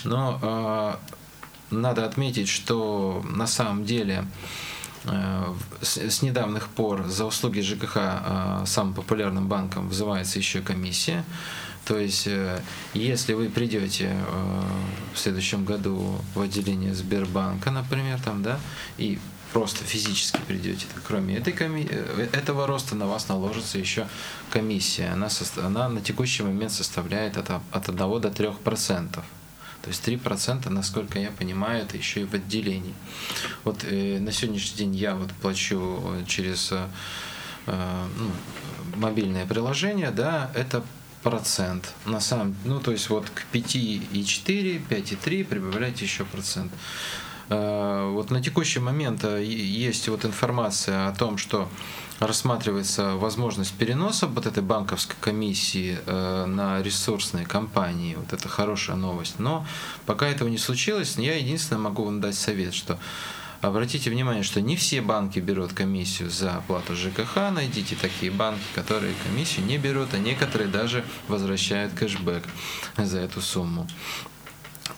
Но 0.04 0.38
э, 0.40 0.94
надо 1.70 2.04
отметить, 2.04 2.48
что 2.48 3.24
на 3.28 3.46
самом 3.46 3.84
деле 3.84 4.24
э, 5.04 5.54
с, 5.82 5.98
с 5.98 6.22
недавних 6.22 6.68
пор 6.68 7.06
за 7.06 7.24
услуги 7.24 7.60
ЖКХ 7.60 7.96
э, 7.96 8.62
самым 8.66 8.94
популярным 8.94 9.48
банком 9.48 9.88
вызывается 9.88 10.38
еще 10.38 10.60
комиссия. 10.60 11.24
То 11.88 11.98
есть, 11.98 12.26
э, 12.26 12.60
если 12.92 13.32
вы 13.32 13.48
придете 13.48 14.10
э, 14.14 14.62
в 15.14 15.18
следующем 15.18 15.64
году 15.64 16.20
в 16.34 16.42
отделение 16.42 16.94
Сбербанка, 16.94 17.70
например, 17.70 18.20
там, 18.20 18.42
да, 18.42 18.60
и 18.98 19.18
просто 19.54 19.84
физически 19.84 20.38
придете, 20.46 20.84
кроме 21.06 21.38
этой 21.38 21.54
коми... 21.54 21.88
Э, 21.90 22.28
этого 22.32 22.66
роста 22.66 22.94
на 22.94 23.06
вас 23.06 23.28
наложится 23.28 23.78
еще 23.78 24.06
комиссия. 24.50 25.08
Она, 25.08 25.30
со... 25.30 25.46
она 25.64 25.88
на 25.88 26.02
текущий 26.02 26.42
момент 26.42 26.72
составляет 26.72 27.38
от, 27.38 27.48
от 27.48 27.88
1 27.88 27.96
до 27.96 28.30
3 28.30 28.50
процентов. 28.62 29.24
То 29.80 29.88
есть 29.88 30.06
3%, 30.06 30.68
насколько 30.68 31.18
я 31.18 31.30
понимаю, 31.30 31.84
это 31.84 31.96
еще 31.96 32.20
и 32.20 32.24
в 32.24 32.34
отделении. 32.34 32.94
Вот 33.64 33.84
на 33.84 34.30
сегодняшний 34.30 34.76
день 34.76 34.94
я 34.94 35.14
вот 35.14 35.30
плачу 35.40 36.02
через 36.26 36.70
ну, 37.66 38.30
мобильное 38.96 39.46
приложение, 39.46 40.10
да, 40.10 40.50
это 40.54 40.82
процент. 41.22 41.94
На 42.06 42.20
самом, 42.20 42.56
ну 42.64 42.80
то 42.80 42.92
есть 42.92 43.10
вот 43.10 43.28
к 43.30 43.44
5,4, 43.52 44.82
5,3 44.88 45.44
прибавляйте 45.44 46.04
еще 46.04 46.24
процент. 46.24 46.72
Э, 47.50 48.10
вот 48.12 48.30
на 48.30 48.42
текущий 48.42 48.80
момент 48.80 49.24
э, 49.24 49.42
есть 49.44 50.08
вот 50.08 50.24
информация 50.24 51.08
о 51.08 51.14
том, 51.14 51.38
что 51.38 51.68
рассматривается 52.20 53.14
возможность 53.14 53.74
переноса 53.74 54.26
вот 54.26 54.46
этой 54.46 54.62
банковской 54.62 55.16
комиссии 55.20 55.98
э, 56.04 56.44
на 56.46 56.82
ресурсные 56.82 57.46
компании. 57.46 58.16
Вот 58.16 58.32
это 58.32 58.48
хорошая 58.48 58.96
новость. 58.96 59.38
Но 59.38 59.66
пока 60.04 60.26
этого 60.26 60.48
не 60.48 60.58
случилось, 60.58 61.16
я 61.16 61.36
единственное 61.36 61.82
могу 61.82 62.04
вам 62.04 62.20
дать 62.20 62.34
совет, 62.34 62.74
что 62.74 62.98
Обратите 63.60 64.10
внимание, 64.10 64.44
что 64.44 64.60
не 64.60 64.76
все 64.76 65.00
банки 65.00 65.40
берут 65.40 65.72
комиссию 65.72 66.30
за 66.30 66.56
оплату 66.56 66.94
ЖКХ. 66.94 67.50
Найдите 67.52 67.96
такие 67.96 68.30
банки, 68.30 68.62
которые 68.74 69.14
комиссию 69.24 69.66
не 69.66 69.78
берут, 69.78 70.14
а 70.14 70.18
некоторые 70.18 70.68
даже 70.68 71.04
возвращают 71.26 71.92
кэшбэк 71.94 72.44
за 72.96 73.18
эту 73.18 73.40
сумму. 73.40 73.88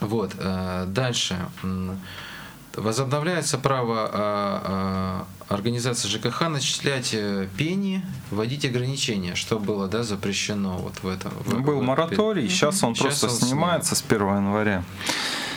Вот. 0.00 0.34
Дальше. 0.88 1.38
Возобновляется 2.76 3.58
право 3.58 4.08
а, 4.12 5.26
а, 5.48 5.52
организации 5.52 6.08
ЖКХ 6.08 6.42
начислять 6.42 7.10
э, 7.12 7.48
пени, 7.56 8.00
вводить 8.30 8.64
ограничения, 8.64 9.34
что 9.34 9.58
было 9.58 9.88
да, 9.88 10.04
запрещено 10.04 10.78
вот 10.78 11.02
в 11.02 11.08
этом. 11.08 11.32
В, 11.44 11.62
Был 11.62 11.82
мораторий, 11.82 12.48
сейчас 12.48 12.84
он 12.84 12.94
сейчас 12.94 13.18
просто 13.18 13.26
он 13.26 13.48
снимается 13.48 13.96
с 13.96 14.04
1 14.08 14.20
января. 14.20 14.84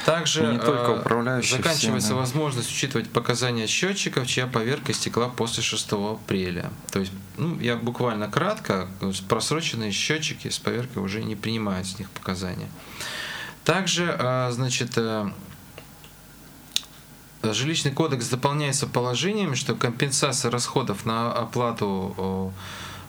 Также 0.05 0.45
не 0.47 0.59
только 0.59 1.01
а, 1.01 1.41
заканчивается 1.41 2.09
всеми. 2.09 2.17
возможность 2.17 2.69
учитывать 2.69 3.09
показания 3.09 3.67
счетчиков, 3.67 4.27
чья 4.27 4.47
поверка 4.47 4.93
стекла 4.93 5.29
после 5.29 5.63
6 5.63 5.93
апреля. 5.93 6.71
То 6.91 6.99
есть, 6.99 7.11
ну, 7.37 7.59
я 7.59 7.77
буквально 7.77 8.29
кратко, 8.29 8.89
просроченные 9.29 9.91
счетчики 9.91 10.49
с 10.49 10.59
поверкой 10.59 11.03
уже 11.03 11.23
не 11.23 11.35
принимают 11.35 11.87
с 11.87 11.99
них 11.99 12.09
показания. 12.09 12.67
Также, 13.63 14.49
значит, 14.51 14.97
э, 14.97 15.29
Жилищный 17.43 17.91
кодекс 17.91 18.29
дополняется 18.29 18.87
положениями, 18.87 19.55
что 19.55 19.75
компенсация 19.75 20.49
расходов 20.49 21.05
на 21.05 21.33
оплату 21.33 22.53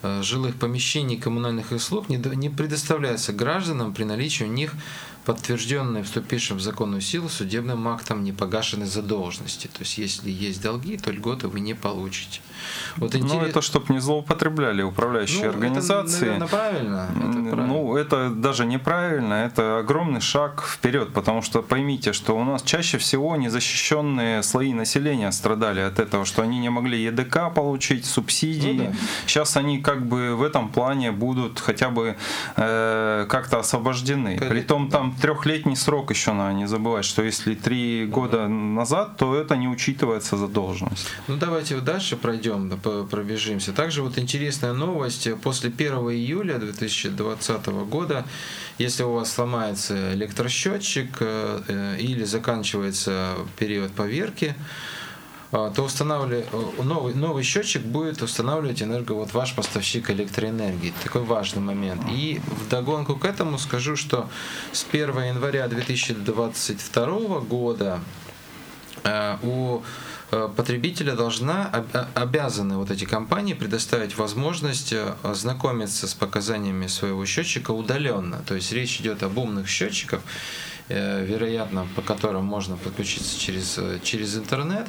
э, 0.03 0.22
жилых 0.22 0.57
помещений 0.57 1.16
коммунальных 1.16 1.70
услуг 1.70 2.09
не 2.09 2.49
предоставляется 2.51 3.32
гражданам 3.32 3.95
при 3.95 4.03
наличии 4.03 4.42
у 4.42 4.49
них 4.49 4.72
подтвержденной 5.25 6.03
вступившим 6.03 6.59
в 6.59 6.61
законную 6.61 7.01
силу 7.01 7.29
судебным 7.29 7.89
актом 7.89 8.25
непогашенной 8.25 8.87
задолженности. 8.87 9.66
То 9.68 9.81
есть, 9.81 9.99
если 9.99 10.31
есть 10.31 10.62
долги, 10.62 10.97
то 10.97 11.11
льготы 11.11 11.49
вы 11.49 11.61
не 11.61 11.75
получите. 11.75 12.41
Вот 12.97 13.14
интерес... 13.14 13.33
Ну, 13.33 13.43
это 13.43 13.62
чтобы 13.62 13.93
не 13.93 14.01
злоупотребляли 14.01 14.83
управляющие 14.83 15.45
ну, 15.45 15.51
организации. 15.51 16.16
Это, 16.16 16.27
наверное, 16.27 16.49
правильно. 16.49 17.09
Это 17.16 17.33
правильно. 17.33 17.66
Ну, 17.66 17.97
это 17.97 18.31
даже 18.31 18.66
неправильно, 18.66 19.35
это 19.35 19.79
огромный 19.79 20.20
шаг 20.20 20.64
вперед, 20.66 21.12
потому 21.12 21.43
что 21.43 21.62
поймите, 21.62 22.12
что 22.12 22.37
у 22.37 22.45
нас 22.45 22.62
чаще 22.62 22.99
всего 22.99 23.37
незащищенные 23.37 24.43
слои 24.43 24.72
населения 24.72 25.31
страдали 25.33 25.81
от 25.81 25.99
этого, 25.99 26.25
что 26.25 26.43
они 26.43 26.59
не 26.59 26.70
могли 26.70 27.03
ЕДК 27.03 27.53
получить, 27.55 28.05
субсидии. 28.05 28.72
Ну, 28.72 28.85
да. 28.85 28.93
Сейчас 29.27 29.57
они 29.57 29.81
как 29.81 30.07
бы 30.07 30.35
в 30.37 30.43
этом 30.43 30.68
плане 30.68 31.12
будут 31.12 31.61
хотя 31.61 31.91
бы 31.91 32.16
э, 32.57 33.27
как-то 33.29 33.59
освобождены. 33.59 34.39
При 34.39 34.62
том 34.62 34.91
там 34.91 35.14
трехлетний 35.21 35.77
срок 35.77 36.11
еще 36.11 36.33
надо 36.33 36.55
не 36.55 36.67
забывать, 36.67 37.05
что 37.05 37.23
если 37.23 37.55
три 37.55 38.07
года 38.07 38.49
назад, 38.49 39.17
то 39.17 39.35
это 39.35 39.57
не 39.57 39.69
учитывается 39.69 40.37
задолженность. 40.37 41.09
Ну 41.29 41.37
давайте 41.37 41.81
дальше 41.81 42.17
пройдем, 42.17 42.79
пробежимся. 43.11 43.73
Также 43.73 44.03
вот 44.03 44.19
интересная 44.19 44.73
новость. 44.73 45.29
После 45.43 45.71
1 45.71 45.95
июля 46.11 46.59
2020 46.59 47.67
года, 47.67 48.25
если 48.79 49.03
у 49.03 49.12
вас 49.12 49.33
сломается 49.33 50.15
электросчетчик 50.15 51.17
э, 51.21 51.62
э, 51.69 51.97
или 51.99 52.25
заканчивается 52.25 53.35
период 53.59 53.93
поверки, 53.93 54.55
то 55.55 55.84
устанавливали, 55.84 56.46
э, 56.50 56.82
новый, 56.82 57.14
новый 57.14 57.44
счетчик 57.44 57.82
будет 57.82 58.22
устанавливать 58.22 58.82
энерго, 58.82 59.12
вот 59.12 59.32
ваш 59.34 59.55
поставщик 59.55 60.11
электроэнергии. 60.11 60.92
Такой 61.05 61.22
важный 61.22 61.62
момент. 61.62 62.02
И 62.11 62.40
в 62.44 62.68
догонку 62.68 63.14
к 63.14 63.24
этому 63.24 63.59
скажу, 63.59 63.94
что 63.94 64.28
с 64.72 64.84
1 64.90 65.16
января 65.22 65.68
2022 65.68 67.40
года 67.42 68.00
э, 69.05 69.36
у 69.44 69.82
э, 70.32 70.48
потребителя 70.57 71.14
должна, 71.14 71.70
обязаны 72.14 72.76
вот 72.76 72.90
эти 72.90 73.05
компании 73.05 73.55
предоставить 73.55 74.18
возможность 74.18 74.92
ознакомиться 75.22 76.09
с 76.09 76.14
показаниями 76.14 76.88
своего 76.88 77.24
счетчика 77.26 77.70
удаленно. 77.70 78.42
То 78.44 78.57
есть 78.57 78.72
речь 78.72 79.00
идет 79.00 79.22
об 79.22 79.38
умных 79.38 79.68
счетчиках, 79.68 80.20
вероятно, 80.88 81.86
по 81.94 82.02
которым 82.02 82.44
можно 82.44 82.76
подключиться 82.76 83.38
через, 83.40 83.78
через 84.02 84.36
интернет, 84.36 84.86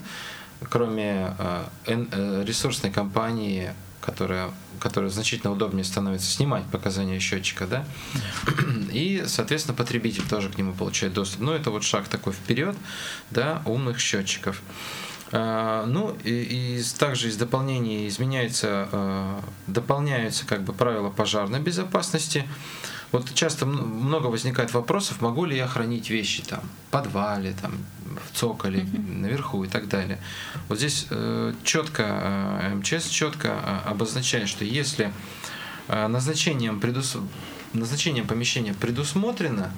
кроме 0.69 1.35
ресурсной 1.87 2.91
компании 2.91 3.73
которая, 4.05 4.51
которая 4.79 5.09
значительно 5.09 5.51
удобнее 5.51 5.83
становится 5.83 6.29
снимать 6.29 6.63
показания 6.65 7.19
счетчика, 7.19 7.65
да, 7.65 7.85
и, 8.91 9.23
соответственно, 9.25 9.75
потребитель 9.75 10.27
тоже 10.27 10.49
к 10.49 10.57
нему 10.57 10.73
получает 10.73 11.13
доступ. 11.13 11.41
Но 11.41 11.55
это 11.55 11.71
вот 11.71 11.83
шаг 11.83 12.07
такой 12.07 12.33
вперед, 12.33 12.75
да, 13.31 13.61
умных 13.65 13.99
счетчиков. 13.99 14.61
А, 15.31 15.85
ну, 15.87 16.15
и, 16.23 16.77
и 16.77 16.83
также 16.97 17.29
из 17.29 17.35
дополнений 17.35 18.07
изменяется, 18.07 18.87
а, 18.91 19.43
дополняются 19.65 20.45
как 20.45 20.61
бы 20.61 20.71
правила 20.71 21.09
пожарной 21.09 21.59
безопасности. 21.59 22.47
Вот 23.11 23.33
часто 23.33 23.65
много 23.65 24.27
возникает 24.27 24.73
вопросов, 24.73 25.21
могу 25.21 25.45
ли 25.45 25.55
я 25.55 25.67
хранить 25.67 26.09
вещи 26.09 26.43
там 26.43 26.61
в 26.87 26.91
подвале, 26.91 27.55
там, 27.61 27.73
в 28.05 28.37
цоколе, 28.37 28.81
mm-hmm. 28.81 29.17
наверху 29.19 29.63
и 29.63 29.67
так 29.67 29.87
далее. 29.87 30.19
Вот 30.67 30.77
здесь 30.77 31.07
э, 31.09 31.53
четко, 31.63 32.03
э, 32.03 32.75
МЧС 32.75 33.07
четко 33.07 33.47
э, 33.47 33.89
обозначает, 33.89 34.49
что 34.49 34.65
если 34.65 35.11
э, 35.87 36.07
назначением, 36.07 36.79
предус... 36.79 37.17
назначением 37.73 38.27
помещения 38.27 38.73
предусмотрено 38.73 39.71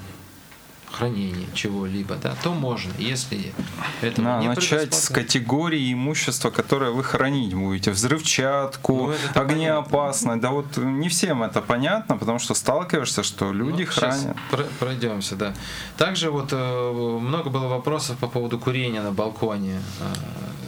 хранение 0.91 1.47
чего-либо, 1.53 2.15
да, 2.15 2.35
то 2.43 2.53
можно. 2.53 2.91
Если 2.97 3.53
это 4.01 4.21
да, 4.21 4.39
не 4.39 4.47
начать 4.47 4.93
с 4.93 5.09
категории 5.09 5.93
имущества, 5.93 6.49
которое 6.49 6.91
вы 6.91 7.03
хранить 7.03 7.53
будете. 7.53 7.91
Взрывчатку, 7.91 9.13
ну, 9.35 9.41
огнеопасное. 9.41 10.37
Да 10.37 10.51
вот 10.51 10.77
не 10.77 11.09
всем 11.09 11.43
это 11.43 11.61
понятно, 11.61 12.17
потому 12.17 12.39
что 12.39 12.53
сталкиваешься, 12.53 13.23
что 13.23 13.51
люди 13.51 13.83
ну, 13.83 13.91
хранят. 13.91 14.37
Пройдемся, 14.79 15.35
да. 15.35 15.53
Также 15.97 16.31
вот 16.31 16.49
э, 16.51 16.91
много 17.21 17.49
было 17.49 17.67
вопросов 17.67 18.17
по 18.17 18.27
поводу 18.27 18.57
курения 18.57 19.01
на 19.01 19.11
балконе. 19.11 19.81
Э, 19.99 20.05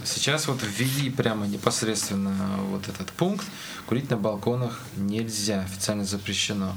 сейчас 0.03 0.47
вот 0.47 0.59
ввели 0.61 1.09
прямо 1.09 1.47
непосредственно 1.47 2.35
вот 2.69 2.87
этот 2.87 3.09
пункт. 3.11 3.45
Курить 3.85 4.09
на 4.09 4.17
балконах 4.17 4.79
нельзя, 4.95 5.61
официально 5.61 6.05
запрещено. 6.05 6.73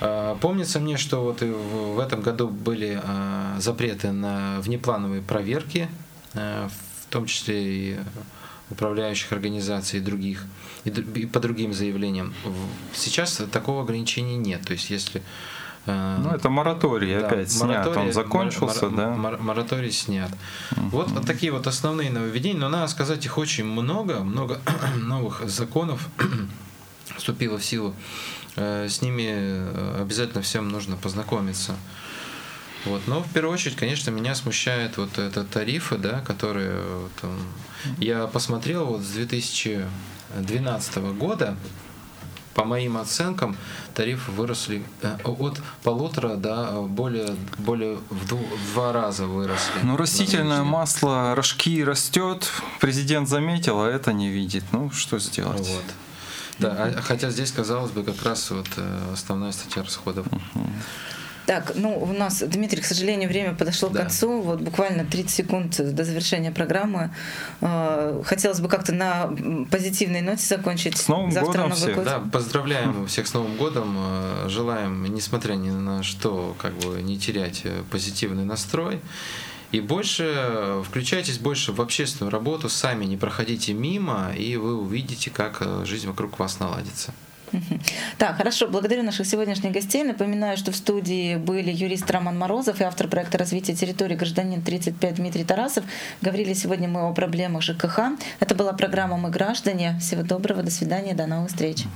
А, 0.00 0.36
помнится 0.36 0.80
мне, 0.80 0.96
что 0.96 1.22
вот 1.22 1.40
в 1.40 1.98
этом 1.98 2.20
году 2.20 2.48
были 2.48 3.00
а, 3.02 3.56
запреты 3.58 4.12
на 4.12 4.60
внеплановые 4.60 5.22
проверки, 5.22 5.88
а, 6.34 6.68
в 7.00 7.06
том 7.10 7.26
числе 7.26 7.64
и 7.64 7.98
управляющих 8.70 9.32
организаций 9.32 10.00
и 10.00 10.02
других, 10.02 10.44
и 10.84 10.90
по 10.90 11.40
другим 11.40 11.72
заявлениям. 11.72 12.34
Сейчас 12.92 13.40
такого 13.52 13.82
ограничения 13.82 14.36
нет. 14.36 14.62
То 14.66 14.72
есть 14.72 14.90
если 14.90 15.22
ну, 15.86 16.30
это 16.30 16.50
мораторий 16.50 17.16
да, 17.16 17.28
опять 17.28 17.52
снят, 17.52 17.68
мораторий, 17.68 18.08
он 18.08 18.12
закончился, 18.12 18.86
мор, 18.86 18.96
да? 18.96 19.10
Мор, 19.10 19.38
мораторий 19.38 19.92
снят. 19.92 20.28
Uh-huh. 20.72 20.88
Вот, 20.90 21.10
вот 21.12 21.26
такие 21.26 21.52
вот 21.52 21.68
основные 21.68 22.10
нововведения, 22.10 22.58
но 22.58 22.68
надо 22.68 22.88
сказать, 22.88 23.24
их 23.24 23.38
очень 23.38 23.64
много, 23.64 24.24
много 24.24 24.60
новых 24.96 25.48
законов 25.48 26.08
вступило 27.16 27.56
в 27.58 27.64
силу 27.64 27.94
с 28.56 29.02
ними 29.02 29.26
э, 29.28 29.98
обязательно 30.00 30.42
всем 30.42 30.68
нужно 30.68 30.96
познакомиться. 30.96 31.76
Вот. 32.84 33.02
Но 33.06 33.22
в 33.22 33.30
первую 33.32 33.52
очередь, 33.52 33.76
конечно, 33.76 34.10
меня 34.10 34.34
смущают 34.34 34.96
вот 34.96 35.18
это 35.18 35.44
тарифы, 35.44 35.98
да, 35.98 36.20
которые 36.20 36.80
там, 37.20 37.36
я 37.98 38.26
посмотрел 38.26 38.86
вот 38.86 39.02
с 39.02 39.10
2012 39.10 40.96
года, 41.18 41.56
по 42.54 42.64
моим 42.64 42.96
оценкам, 42.96 43.54
тарифы 43.94 44.30
выросли 44.30 44.82
э, 45.02 45.18
от 45.24 45.60
полутора 45.82 46.36
до 46.36 46.86
более, 46.88 47.36
более 47.58 47.98
в, 48.08 48.26
дву, 48.26 48.38
в 48.38 48.72
два 48.72 48.92
раза 48.92 49.26
выросли. 49.26 49.80
Ну, 49.82 49.98
растительное 49.98 50.62
масло, 50.62 51.34
рожки 51.34 51.84
растет, 51.84 52.50
президент 52.80 53.28
заметил, 53.28 53.82
а 53.82 53.90
это 53.90 54.14
не 54.14 54.30
видит. 54.30 54.64
Ну, 54.72 54.90
что 54.90 55.18
сделать? 55.18 55.68
Вот. 55.68 55.84
Да, 56.58 56.92
а, 56.96 57.02
хотя 57.02 57.30
здесь, 57.30 57.52
казалось 57.52 57.90
бы, 57.90 58.02
как 58.02 58.22
раз 58.22 58.50
вот 58.50 58.68
э, 58.76 59.12
основная 59.12 59.52
статья 59.52 59.82
расходов. 59.82 60.26
Так, 61.46 61.72
ну, 61.76 61.96
у 61.96 62.12
нас, 62.12 62.42
Дмитрий, 62.44 62.80
к 62.80 62.84
сожалению, 62.84 63.28
время 63.28 63.54
подошло 63.54 63.88
да. 63.88 64.00
к 64.00 64.02
концу. 64.02 64.40
Вот 64.40 64.60
буквально 64.60 65.04
30 65.04 65.30
секунд 65.30 65.76
до 65.76 66.04
завершения 66.04 66.50
программы. 66.50 67.10
Э, 67.60 68.20
хотелось 68.24 68.60
бы 68.60 68.68
как-то 68.68 68.92
на 68.92 69.30
позитивной 69.70 70.22
ноте 70.22 70.44
закончить. 70.44 70.96
С 70.96 71.06
Новым 71.06 71.30
Завтра 71.30 71.52
годом 71.52 71.68
Новый 71.68 71.76
всех. 71.76 71.94
Год. 71.94 72.04
Да, 72.04 72.18
поздравляем 72.32 73.06
всех 73.06 73.28
с 73.28 73.34
Новым 73.34 73.56
годом. 73.56 73.96
Э, 73.96 74.48
желаем, 74.48 75.04
несмотря 75.14 75.54
ни 75.54 75.70
на 75.70 76.02
что, 76.02 76.56
как 76.58 76.74
бы 76.78 77.00
не 77.00 77.16
терять 77.16 77.62
позитивный 77.90 78.44
настрой. 78.44 79.00
И 79.72 79.80
больше 79.80 80.82
включайтесь 80.84 81.38
больше 81.38 81.72
в 81.72 81.80
общественную 81.80 82.30
работу, 82.30 82.68
сами 82.68 83.04
не 83.04 83.16
проходите 83.16 83.72
мимо, 83.72 84.32
и 84.36 84.56
вы 84.56 84.76
увидите, 84.76 85.30
как 85.30 85.58
э, 85.60 85.84
жизнь 85.84 86.06
вокруг 86.06 86.38
вас 86.38 86.60
наладится. 86.60 87.12
Так, 88.18 88.36
хорошо. 88.36 88.68
Благодарю 88.68 89.02
наших 89.02 89.26
сегодняшних 89.26 89.72
гостей. 89.72 90.02
Напоминаю, 90.02 90.56
что 90.56 90.72
в 90.72 90.76
студии 90.76 91.36
были 91.36 91.70
юрист 91.70 92.10
Роман 92.10 92.38
Морозов 92.38 92.80
и 92.80 92.84
автор 92.84 93.08
проекта 93.08 93.38
развития 93.38 93.74
территории 93.74 94.14
гражданин 94.14 94.62
35 94.62 95.14
Дмитрий 95.14 95.44
Тарасов. 95.44 95.84
Говорили 96.22 96.54
сегодня 96.54 96.88
мы 96.88 97.08
о 97.08 97.12
проблемах 97.12 97.62
ЖКХ. 97.62 98.00
Это 98.40 98.54
была 98.54 98.72
программа 98.72 99.16
«Мы 99.16 99.30
граждане». 99.30 99.98
Всего 100.00 100.22
доброго, 100.22 100.62
до 100.62 100.70
свидания, 100.70 101.14
до 101.14 101.26
новых 101.26 101.48
встреч. 101.48 101.86